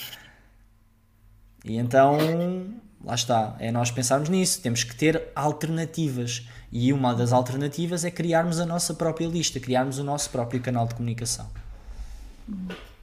E 1.64 1.76
então, 1.76 2.18
lá 3.04 3.14
está, 3.14 3.56
é 3.58 3.70
nós 3.70 3.90
pensarmos 3.90 4.28
nisso. 4.28 4.61
Temos 4.62 4.84
que 4.84 4.94
ter 4.94 5.28
alternativas. 5.34 6.46
E 6.72 6.92
uma 6.92 7.14
das 7.14 7.32
alternativas 7.32 8.04
é 8.04 8.11
criarmos 8.11 8.61
a 8.61 8.66
nossa 8.66 8.94
própria 8.94 9.26
lista, 9.26 9.58
criarmos 9.58 9.98
o 9.98 10.04
nosso 10.04 10.30
próprio 10.30 10.61
canal 10.61 10.86
de 10.86 10.94
comunicação. 10.94 11.46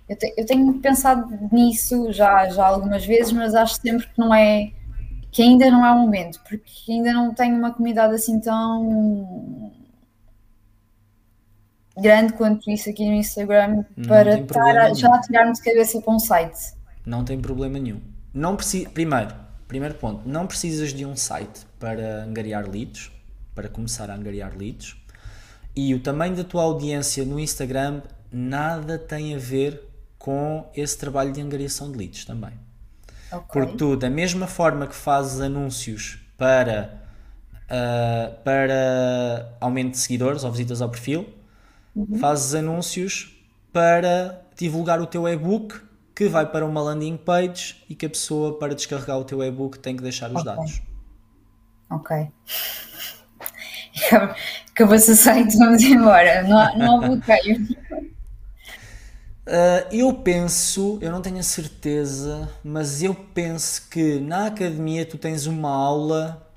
Eu, 0.08 0.16
te, 0.18 0.34
eu, 0.38 0.45
tenho 0.45 0.74
pensado 0.76 1.28
nisso 1.51 2.12
já, 2.14 2.47
já 2.49 2.66
algumas 2.66 3.05
vezes, 3.05 3.34
mas 3.34 3.53
acho 3.53 3.76
sempre 3.82 4.08
que 4.08 4.18
não 4.18 4.34
é 4.34 4.72
que 5.32 5.41
ainda 5.41 5.70
não 5.70 5.86
é 5.86 5.91
o 5.91 5.99
momento, 5.99 6.39
porque 6.47 6.91
ainda 6.91 7.12
não 7.12 7.34
tenho 7.34 7.58
uma 7.58 7.72
comunidade 7.74 8.16
assim 8.16 8.39
tão 8.39 9.72
grande 11.97 12.34
quanto 12.34 12.70
isso 12.72 12.89
aqui 12.89 13.05
no 13.05 13.14
Instagram 13.14 13.84
para 14.08 14.39
estar 14.39 14.78
a, 14.78 14.93
já 14.93 15.14
a 15.14 15.22
tirar-me 15.22 15.53
de 15.53 15.62
cabeça 15.62 16.01
para 16.01 16.14
um 16.14 16.20
site. 16.20 16.74
Não 17.05 17.26
tem 17.26 17.39
problema 17.39 17.78
nenhum. 17.78 17.99
Não 18.38 18.56
precisa, 18.56 18.88
primeiro, 18.92 19.34
primeiro 19.68 19.96
ponto, 19.96 20.30
não 20.30 20.46
precisas 20.46 20.94
de 20.94 21.04
um 21.04 21.16
site 21.16 21.66
para 21.80 22.24
angariar 22.24 22.70
leads, 22.70 23.12
para 23.56 23.68
começar 23.68 24.12
a 24.12 24.14
angariar 24.14 24.56
leads. 24.56 24.96
E 25.76 25.96
o 25.96 26.00
tamanho 26.00 26.36
da 26.36 26.44
tua 26.44 26.62
audiência 26.62 27.26
no 27.26 27.40
Instagram 27.40 28.04
nada 28.32 29.00
tem 29.00 29.34
a 29.34 29.40
ver 29.40 29.82
com 30.20 30.70
esse 30.76 30.96
trabalho 31.00 31.32
de 31.32 31.42
angariação 31.42 31.92
de 31.92 31.98
leads 31.98 32.26
também. 32.26 32.54
Okay. 33.32 33.48
Porque 33.52 33.76
tu, 33.76 33.96
da 33.96 34.10
mesma 34.10 34.46
forma 34.46 34.86
que 34.86 34.96
fazes 34.96 35.42
anúncios 35.42 36.20
para, 36.38 37.02
uh, 37.64 38.36
para 38.44 39.52
aumento 39.60 39.94
de 39.94 39.98
seguidores 39.98 40.44
ou 40.44 40.52
visitas 40.52 40.80
ao 40.80 40.90
perfil, 40.90 41.28
uhum. 41.96 42.20
fazes 42.20 42.54
anúncios 42.54 43.36
para 43.74 44.44
divulgar 44.56 45.02
o 45.02 45.08
teu 45.08 45.28
e-book 45.28 45.87
que 46.18 46.28
vai 46.28 46.47
para 46.47 46.65
uma 46.65 46.82
landing 46.82 47.15
page 47.15 47.86
e 47.88 47.93
que 47.93 48.07
a 48.07 48.09
pessoa, 48.09 48.57
para 48.57 48.74
descarregar 48.74 49.20
o 49.20 49.24
teu 49.24 49.43
e-book, 49.43 49.78
tem 49.78 49.95
que 49.95 50.01
deixar 50.01 50.32
os 50.32 50.41
okay. 50.41 50.45
dados. 50.45 50.82
Ok. 51.91 52.32
Acabou-se 54.72 55.11
o 55.11 55.15
site, 55.15 55.55
vamos 55.55 55.84
embora. 55.84 56.41
Não, 56.41 56.76
não 56.76 56.97
há 56.97 57.07
bloqueio. 57.07 57.68
Uh, 59.45 59.86
eu 59.91 60.11
penso, 60.11 60.97
eu 61.03 61.11
não 61.11 61.22
tenho 61.22 61.38
a 61.38 61.43
certeza, 61.43 62.49
mas 62.63 63.03
eu 63.03 63.13
penso 63.13 63.88
que 63.88 64.20
na 64.20 64.47
academia 64.47 65.05
tu 65.05 65.20
tens 65.20 65.45
uma 65.45 65.70
aula 65.70 66.51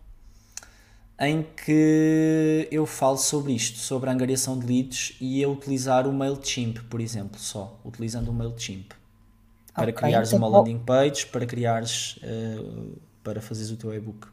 em 1.19 1.43
que 1.43 2.67
eu 2.73 2.87
falo 2.87 3.19
sobre 3.19 3.53
isto, 3.53 3.77
sobre 3.77 4.09
a 4.09 4.13
angariação 4.15 4.59
de 4.59 4.67
leads 4.67 5.19
e 5.21 5.45
a 5.45 5.49
utilizar 5.51 6.09
o 6.09 6.13
MailChimp, 6.15 6.79
por 6.89 6.99
exemplo, 6.99 7.39
só, 7.39 7.79
utilizando 7.85 8.31
o 8.31 8.33
MailChimp. 8.33 8.99
Para 9.81 9.91
okay, 9.91 10.09
criares 10.09 10.33
então 10.33 10.49
uma 10.49 10.59
landing 10.59 10.79
page, 10.79 11.27
para 11.27 11.47
criares, 11.47 12.19
uh, 12.23 12.99
para 13.23 13.41
fazeres 13.41 13.71
o 13.71 13.77
teu 13.77 13.95
e-book. 13.95 14.27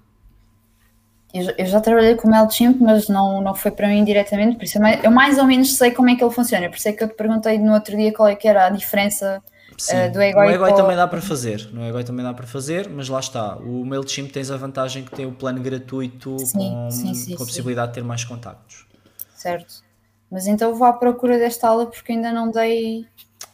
Eu, 1.34 1.54
eu, 1.58 1.66
já 1.66 1.82
trabalhei 1.82 2.16
com 2.16 2.28
o 2.28 2.32
MailChimp, 2.32 2.80
mas 2.82 3.10
não, 3.10 3.42
não 3.42 3.54
foi 3.54 3.70
para 3.70 3.88
mim 3.88 4.04
diretamente, 4.04 4.56
por 4.56 4.64
isso 4.64 4.78
eu 4.78 4.82
mais, 4.82 5.04
eu 5.04 5.12
mais 5.12 5.38
ou 5.38 5.46
menos 5.46 5.76
sei 5.76 5.92
como 5.92 6.10
é 6.10 6.16
que 6.16 6.24
ele 6.24 6.34
funciona. 6.34 6.70
Por 6.70 6.78
isso 6.78 6.88
é 6.88 6.94
que 6.94 7.04
eu 7.04 7.08
te 7.10 7.16
perguntei 7.16 7.58
no 7.60 7.74
outro 7.74 7.96
dia 7.96 8.14
qual 8.14 8.28
é 8.28 8.36
que 8.36 8.48
era 8.48 8.66
a 8.66 8.70
diferença 8.70 9.44
uh, 9.72 10.12
do 10.12 10.22
Egoi. 10.22 10.46
No 10.46 10.52
Egoi 10.52 10.74
também 10.74 10.96
dá 10.96 11.08
para 11.08 11.22
fazer, 11.22 11.70
no 11.74 11.86
Egoi 11.86 12.04
também 12.04 12.24
dá 12.24 12.34
para 12.34 12.48
fazer, 12.48 12.90
mas 12.90 13.10
lá 13.10 13.20
está. 13.20 13.58
O 13.58 13.86
MailChimp 13.86 14.32
tens 14.32 14.50
a 14.50 14.58
vantagem 14.58 15.04
que 15.04 15.12
tem 15.12 15.26
o 15.26 15.32
plano 15.32 15.62
gratuito 15.62 16.40
sim, 16.40 16.58
com, 16.58 16.92
sim, 16.92 17.36
com 17.36 17.44
a 17.44 17.46
possibilidade 17.46 17.90
de 17.90 17.96
ter 17.96 18.04
mais 18.04 18.24
contactos. 18.24 18.88
Certo. 19.36 19.84
Mas 20.32 20.48
então 20.48 20.76
vou 20.76 20.88
à 20.88 20.94
procura 20.94 21.38
desta 21.38 21.68
aula 21.68 21.86
porque 21.86 22.12
ainda 22.12 22.32
não 22.32 22.52
dei. 22.52 23.06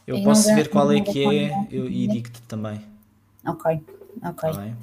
Eu 0.06 0.22
posso 0.22 0.54
ver 0.54 0.68
qual 0.68 0.92
é 0.92 1.00
que 1.00 1.24
é 1.24 1.66
eu, 1.70 1.88
e 1.88 2.06
digo-te 2.06 2.42
também. 2.42 2.80
Ok, 3.46 3.82
ok. 4.22 4.50
Tá 4.50 4.74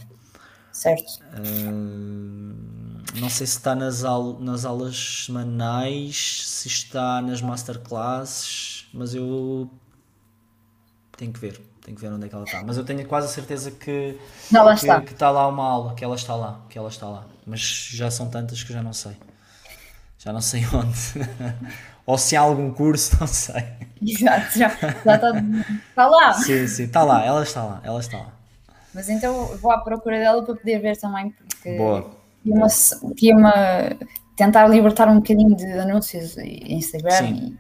certo. 0.71 1.19
Uh 1.37 2.91
não 3.19 3.29
sei 3.29 3.45
se 3.45 3.57
está 3.57 3.75
nas, 3.75 4.03
au 4.03 4.39
nas 4.39 4.65
aulas 4.65 5.25
semanais, 5.25 6.43
se 6.47 6.67
está 6.67 7.21
nas 7.21 7.41
masterclasses, 7.41 8.87
mas 8.93 9.13
eu 9.13 9.69
tenho 11.17 11.33
que 11.33 11.39
ver, 11.39 11.59
tenho 11.83 11.95
que 11.95 12.01
ver 12.01 12.11
onde 12.11 12.25
é 12.25 12.29
que 12.29 12.35
ela 12.35 12.45
está. 12.45 12.63
Mas 12.63 12.77
eu 12.77 12.85
tenho 12.85 13.05
quase 13.07 13.27
a 13.27 13.29
certeza 13.29 13.71
que, 13.71 14.17
não, 14.51 14.65
que, 14.67 14.73
está. 14.73 15.01
que 15.01 15.11
está 15.11 15.29
lá 15.29 15.47
uma 15.47 15.63
aula, 15.63 15.93
que 15.93 16.03
ela 16.03 16.15
está 16.15 16.35
lá, 16.35 16.61
que 16.69 16.77
ela 16.77 16.89
está 16.89 17.07
lá. 17.07 17.25
Mas 17.45 17.59
já 17.59 18.09
são 18.09 18.29
tantas 18.29 18.63
que 18.63 18.71
já 18.71 18.81
não 18.81 18.93
sei. 18.93 19.17
Já 20.17 20.31
não 20.31 20.41
sei 20.41 20.63
onde. 20.73 21.29
Ou 22.05 22.17
se 22.17 22.35
há 22.35 22.41
algum 22.41 22.71
curso, 22.71 23.17
não 23.19 23.27
sei. 23.27 23.63
Exato, 24.01 24.57
já, 24.57 24.69
já 24.69 25.15
está, 25.15 25.31
está 25.89 26.07
lá. 26.07 26.33
Sim, 26.33 26.67
sim, 26.67 26.83
está 26.83 27.03
lá, 27.03 27.23
ela 27.23 27.43
está 27.43 27.63
lá, 27.63 27.81
ela 27.83 27.99
está 27.99 28.17
lá. 28.17 28.33
Mas 28.93 29.09
então 29.09 29.55
vou 29.57 29.71
à 29.71 29.77
procura 29.77 30.19
dela 30.19 30.43
para 30.43 30.55
poder 30.55 30.79
ver 30.79 30.97
também, 30.97 31.29
porque 31.31 31.77
Boa 31.77 32.21
e 32.45 32.51
uma, 32.51 32.67
e 33.21 33.33
uma 33.33 33.53
tentar 34.35 34.67
libertar 34.67 35.07
um 35.07 35.15
bocadinho 35.15 35.55
de 35.55 35.65
anúncios 35.73 36.37
em 36.37 36.77
Instagram. 36.77 37.11
Sim. 37.11 37.57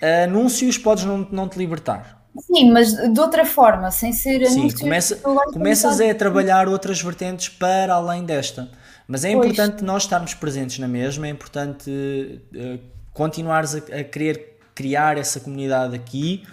E... 0.00 0.06
Anúncios 0.24 0.78
podes 0.78 1.04
não, 1.04 1.26
não 1.30 1.48
te 1.48 1.58
libertar. 1.58 2.18
Sim, 2.38 2.70
mas 2.70 2.92
de 2.92 3.20
outra 3.20 3.44
forma, 3.44 3.90
sem 3.90 4.12
ser 4.12 4.46
Sim, 4.46 4.60
anúncios. 4.60 4.80
Começa, 4.80 5.16
começas 5.16 6.00
a 6.00 6.14
trabalhar 6.14 6.68
outras 6.68 7.00
vertentes 7.00 7.48
para 7.48 7.94
além 7.94 8.24
desta. 8.24 8.68
Mas 9.08 9.24
é 9.24 9.32
pois. 9.32 9.46
importante 9.46 9.82
nós 9.82 10.02
estarmos 10.02 10.34
presentes 10.34 10.78
na 10.78 10.86
mesma, 10.86 11.26
é 11.26 11.30
importante 11.30 11.90
uh, 11.90 12.78
continuares 13.18 13.74
a, 13.74 13.78
a 13.78 14.04
querer 14.04 14.60
criar 14.72 15.18
essa 15.18 15.40
comunidade 15.40 15.96
aqui 15.96 16.44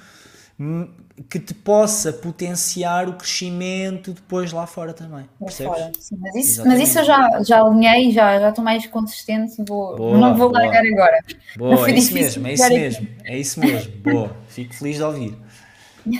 que 1.30 1.40
te 1.40 1.54
possa 1.54 2.12
potenciar 2.12 3.08
o 3.08 3.14
crescimento 3.14 4.14
depois 4.14 4.52
lá 4.52 4.66
fora 4.66 4.94
também. 4.94 5.30
Fora, 5.52 5.92
mas, 6.20 6.36
isso, 6.36 6.66
mas 6.66 6.80
isso 6.80 7.00
eu 7.00 7.04
já, 7.04 7.44
já 7.44 7.62
alinhei, 7.62 8.12
já, 8.12 8.40
já 8.40 8.50
estou 8.50 8.64
mais 8.64 8.88
consistente, 8.88 9.56
vou, 9.68 9.96
boa, 9.96 10.18
não 10.18 10.36
vou 10.36 10.50
boa. 10.50 10.64
largar 10.64 10.84
agora. 10.84 11.20
Boa, 11.56 11.88
é 11.88 11.94
isso 11.94 12.14
mesmo, 12.14 12.48
é 12.48 12.54
isso 12.54 12.70
mesmo, 12.70 13.08
é 13.24 13.38
isso 13.38 13.60
mesmo. 13.60 13.92
Boa, 14.02 14.36
fico 14.48 14.74
feliz 14.74 14.98
de 14.98 15.04
ouvir. 15.04 15.38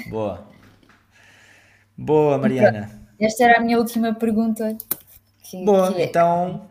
Boa. 0.10 0.48
Boa, 1.98 2.38
Mariana. 2.38 3.02
Esta 3.20 3.46
era 3.46 3.58
a 3.58 3.62
minha 3.62 3.80
última 3.80 4.14
pergunta. 4.14 4.78
Que, 5.44 5.66
boa, 5.66 5.92
que 5.92 6.02
é- 6.02 6.06
então. 6.06 6.68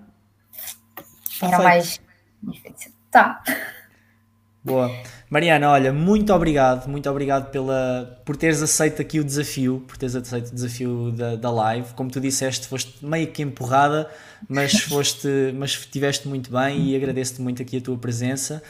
Era 1.43 1.59
mais 1.59 2.01
Tá. 3.15 3.41
Boa. 4.65 4.91
Mariana, 5.31 5.71
olha, 5.71 5.93
muito 5.93 6.35
obrigado, 6.35 6.89
muito 6.89 7.09
obrigado 7.09 7.49
pela, 7.53 8.21
por 8.25 8.37
teres 8.37 8.61
aceito 8.61 9.01
aqui 9.01 9.21
o 9.21 9.25
desafio, 9.25 9.85
por 9.87 9.97
teres 9.97 10.17
aceito 10.17 10.49
o 10.49 10.53
desafio 10.53 11.13
da, 11.13 11.37
da 11.37 11.49
live. 11.49 11.95
Como 11.95 12.11
tu 12.11 12.21
disseste, 12.21 12.67
foste 12.67 13.07
meio 13.07 13.29
que 13.29 13.41
empurrada, 13.41 14.11
mas 14.49 14.73
foste, 14.91 15.29
mas 15.55 15.71
estiveste 15.71 16.27
muito 16.27 16.51
bem 16.51 16.89
e 16.89 16.97
agradeço-te 16.97 17.41
muito 17.41 17.63
aqui 17.63 17.77
a 17.77 17.81
tua 17.81 17.97
presença. 17.97 18.61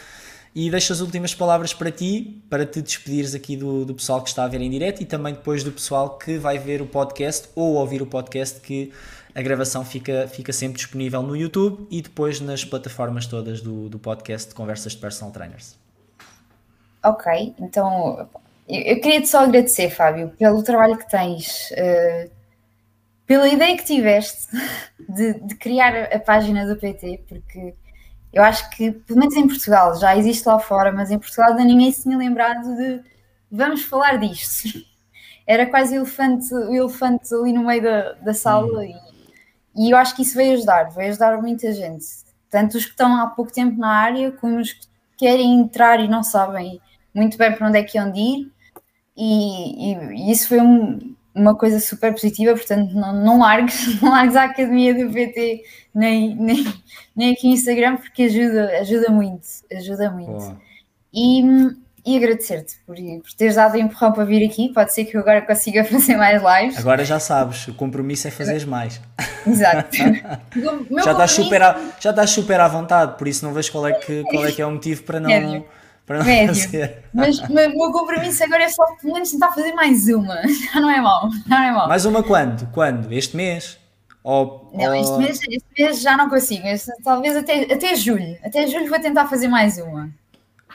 E 0.55 0.71
deixo 0.71 0.93
as 0.93 1.01
últimas 1.01 1.35
palavras 1.35 1.73
para 1.73 1.91
ti, 1.91 2.45
para 2.51 2.67
te 2.67 2.83
despedires 2.83 3.35
aqui 3.35 3.57
do, 3.57 3.87
do 3.87 3.95
pessoal 3.95 4.21
que 4.21 4.29
está 4.29 4.45
a 4.45 4.49
ver 4.49 4.61
em 4.61 4.69
direto 4.69 5.01
e 5.01 5.07
também 5.07 5.33
depois 5.33 5.65
do 5.65 5.73
pessoal 5.73 6.19
que 6.19 6.37
vai 6.37 6.59
ver 6.59 6.83
o 6.83 6.87
podcast 6.87 7.49
ou 7.55 7.77
ouvir 7.77 8.03
o 8.03 8.07
podcast, 8.07 8.61
que 8.61 8.93
a 9.35 9.43
gravação 9.43 9.85
fica, 9.85 10.29
fica 10.29 10.53
sempre 10.53 10.79
disponível 10.79 11.23
no 11.23 11.37
YouTube 11.37 11.87
e 11.91 12.01
depois 12.01 12.41
nas 12.41 12.65
plataformas 12.65 13.27
todas 13.27 13.61
do, 13.61 13.89
do 13.89 13.99
podcast 13.99 14.49
de 14.51 14.55
Conversas 14.55 14.93
de 14.93 14.99
Personal 14.99 15.33
Trainers. 15.33 15.77
Ok, 17.03 17.55
então 17.59 18.29
eu, 18.69 19.01
queria-te 19.01 19.29
só 19.29 19.41
agradecer, 19.41 19.91
Fábio, 19.91 20.31
pelo 20.39 20.63
trabalho 20.63 20.97
que 20.97 21.09
tens, 21.09 21.71
uh, 21.73 22.31
pela 23.27 23.49
ideia 23.49 23.77
que 23.77 23.85
tiveste 23.85 24.47
de, 25.09 25.35
de 25.35 25.55
criar 25.57 26.15
a 26.15 26.19
página 26.19 26.67
do 26.67 26.77
PT, 26.77 27.25
porque 27.29 27.75
eu 28.33 28.43
acho 28.43 28.71
que, 28.71 28.93
pelo 28.93 29.19
menos 29.19 29.35
em 29.35 29.47
Portugal, 29.47 29.99
já 29.99 30.17
existe 30.17 30.47
lá 30.47 30.59
fora, 30.59 30.93
mas 30.93 31.11
em 31.11 31.19
Portugal 31.19 31.51
ainda 31.51 31.65
ninguém 31.65 31.91
se 31.93 32.03
tinha 32.05 32.17
lembrado 32.17 32.75
de 32.77 33.01
vamos 33.51 33.83
falar 33.83 34.17
disto. 34.17 34.79
Era 35.47 35.67
quase 35.67 35.95
o 35.95 35.99
elefante, 35.99 36.55
o 36.55 36.75
elefante 36.75 37.35
ali 37.35 37.53
no 37.53 37.67
meio 37.67 37.83
da, 37.83 38.13
da 38.13 38.33
sala 38.33 38.67
hum. 38.67 39.04
E, 39.77 39.91
eu 39.91 39.97
acho 39.97 40.15
que 40.15 40.23
isso 40.23 40.37
veio 40.37 40.55
ajudar, 40.55 40.91
veio 40.91 41.11
ajudar 41.11 41.41
muita 41.41 41.73
gente. 41.73 42.05
Tanto 42.51 42.77
os 42.77 42.85
que 42.85 42.93
estão 42.93 43.17
há 43.21 43.27
pouco 43.27 43.53
tempo 43.53 43.79
na 43.79 43.89
área, 43.89 44.33
como 44.33 44.59
os 44.59 44.73
que 44.73 44.87
querem 45.17 45.61
entrar 45.61 46.01
e 46.01 46.09
não 46.09 46.23
sabem 46.23 46.81
muito 47.15 47.39
bem 47.39 47.55
para 47.55 47.69
onde 47.69 47.79
é 47.79 47.83
que 47.83 47.99
iam 47.99 48.15
ir. 48.15 48.51
E, 49.17 49.93
e, 49.93 49.97
e 50.15 50.33
isso 50.33 50.49
foi 50.49 50.61
um, 50.61 51.15
uma 51.35 51.55
coisa 51.57 51.81
super 51.81 52.13
positiva, 52.13 52.53
portanto 52.53 52.95
não, 52.95 53.13
não 53.13 53.39
largues, 53.39 53.99
não 54.03 54.11
largues 54.11 54.37
a 54.37 54.45
academia 54.45 54.95
do 54.95 55.13
PT 55.13 55.63
nem, 55.95 56.35
nem, 56.37 56.65
nem 57.15 57.33
aqui 57.33 57.49
no 57.49 57.55
Instagram 57.55 57.97
porque 57.97 58.25
ajuda, 58.25 58.79
ajuda 58.81 59.11
muito, 59.11 59.47
ajuda 59.73 60.11
muito. 60.11 60.57
E, 61.13 61.43
e 62.05 62.17
agradecer-te 62.17 62.77
por, 62.87 62.97
por 62.97 63.33
teres 63.37 63.55
dado 63.55 63.75
o 63.75 63.79
empurrão 63.79 64.13
para 64.13 64.25
vir 64.25 64.47
aqui, 64.47 64.73
pode 64.73 64.93
ser 64.93 65.05
que 65.05 65.17
eu 65.17 65.21
agora 65.21 65.41
consiga 65.43 65.83
fazer 65.87 66.17
mais 66.17 66.43
lives. 66.43 66.79
Agora 66.79 67.05
já 67.05 67.19
sabes, 67.19 67.69
o 67.69 67.75
compromisso 67.75 68.29
é 68.29 68.31
fazeres 68.31 68.65
mais. 68.65 69.01
Exato. 69.47 69.97
já, 69.97 71.13
estás 71.13 71.31
super 71.31 71.63
à, 71.63 71.81
já 72.01 72.11
estás 72.11 72.31
super 72.31 72.61
à 72.61 72.69
vontade, 72.69 73.17
por 73.17 73.27
isso 73.27 73.45
não 73.45 73.53
vejo 73.53 73.73
qual 73.73 73.87
é 73.87 73.93
que, 73.93 74.23
qual 74.25 74.47
é, 74.47 74.53
que 74.53 74.61
é 74.61 74.67
o 74.67 74.71
motivo 74.71 75.03
para 75.03 75.21
não 75.21 75.65
para 76.07 76.19
não 76.19 76.27
Médio. 76.27 76.55
Mas, 77.15 77.41
mas 77.49 77.71
o 77.73 77.79
meu 77.79 77.93
compromisso 77.93 78.45
agora 78.45 78.65
é 78.65 78.69
só 78.69 78.85
pelo 79.01 79.15
menos 79.15 79.31
tentar 79.31 79.53
fazer 79.53 79.73
mais 79.73 80.07
uma. 80.09 80.37
Já 80.73 80.81
não 80.81 80.91
é 80.91 81.01
mau. 81.01 81.31
Já 81.49 81.59
não 81.59 81.65
é 81.65 81.73
mau. 81.73 81.89
Mais 81.89 82.05
uma 82.05 82.23
quando? 82.23 82.71
Quando? 82.73 83.11
Este 83.13 83.37
mês? 83.37 83.79
Ou, 84.23 84.71
não, 84.75 84.89
ou... 84.89 84.95
Este, 84.95 85.19
mês, 85.19 85.41
este 85.43 85.69
mês 85.79 86.01
já 86.03 86.17
não 86.17 86.29
consigo. 86.29 86.67
Este, 86.67 86.91
talvez 87.03 87.37
até, 87.37 87.73
até 87.73 87.95
julho. 87.97 88.37
Até 88.43 88.67
julho 88.67 88.89
vou 88.89 89.01
tentar 89.01 89.27
fazer 89.27 89.49
mais 89.49 89.79
uma. 89.79 90.11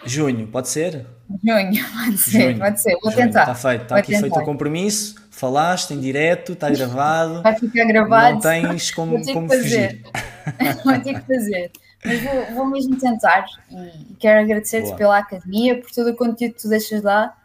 Junho, 0.06 0.48
pode 0.48 0.70
ser? 0.70 1.06
Junho, 1.44 1.86
pode 1.94 2.18
ser, 2.18 2.42
Junho. 2.42 2.60
pode 2.60 2.82
ser. 2.82 2.98
Vou 3.02 3.12
Junho. 3.12 3.26
tentar. 3.26 3.42
Está 3.42 3.56
feito, 3.56 3.82
está 3.84 3.98
aqui 3.98 4.12
tentar. 4.12 4.22
feito 4.22 4.40
o 4.40 4.46
compromisso. 4.46 5.16
Falaste 5.32 5.94
em 5.94 6.00
direto, 6.00 6.54
está 6.54 6.70
gravado. 6.70 7.42
Vai 7.44 7.56
ficar 7.58 7.86
gravado. 7.86 8.34
Não 8.36 8.42
tens 8.42 8.92
como, 8.92 9.24
como 9.34 9.48
fugir. 9.50 10.02
vou 10.84 11.00
ter 11.00 11.22
que 11.22 11.28
fazer. 11.34 11.72
Mas 12.04 12.22
vou, 12.22 12.46
vou 12.56 12.66
mesmo 12.66 12.98
tentar 12.98 13.46
e 13.70 14.16
quero 14.16 14.40
agradecer-te 14.40 14.96
pela 14.96 15.18
academia, 15.18 15.80
por 15.82 15.92
todo 15.92 16.12
o 16.12 16.16
conteúdo 16.16 16.54
que 16.54 16.62
tu 16.62 16.70
deixas 16.70 17.04
lá, 17.04 17.36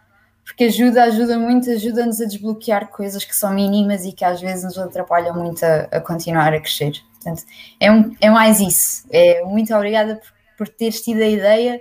porque 0.44 0.64
ajuda, 0.64 1.02
ajuda 1.02 1.36
muito, 1.38 1.68
ajuda-nos 1.70 2.20
a 2.20 2.24
desbloquear 2.24 2.86
coisas 2.88 3.24
que 3.24 3.34
são 3.34 3.52
mínimas 3.52 4.04
e 4.04 4.12
que 4.12 4.24
às 4.24 4.40
vezes 4.40 4.62
nos 4.62 4.78
atrapalham 4.78 5.34
muito 5.34 5.64
a, 5.64 5.88
a 5.90 6.00
continuar 6.00 6.54
a 6.54 6.60
crescer. 6.60 6.92
Portanto, 7.14 7.42
é, 7.80 7.90
um, 7.90 8.14
é 8.20 8.30
mais 8.30 8.60
isso. 8.60 9.04
É, 9.10 9.42
muito 9.42 9.74
obrigada 9.74 10.16
por, 10.16 10.32
por 10.58 10.68
teres 10.68 11.02
tido 11.02 11.20
a 11.20 11.26
ideia 11.26 11.80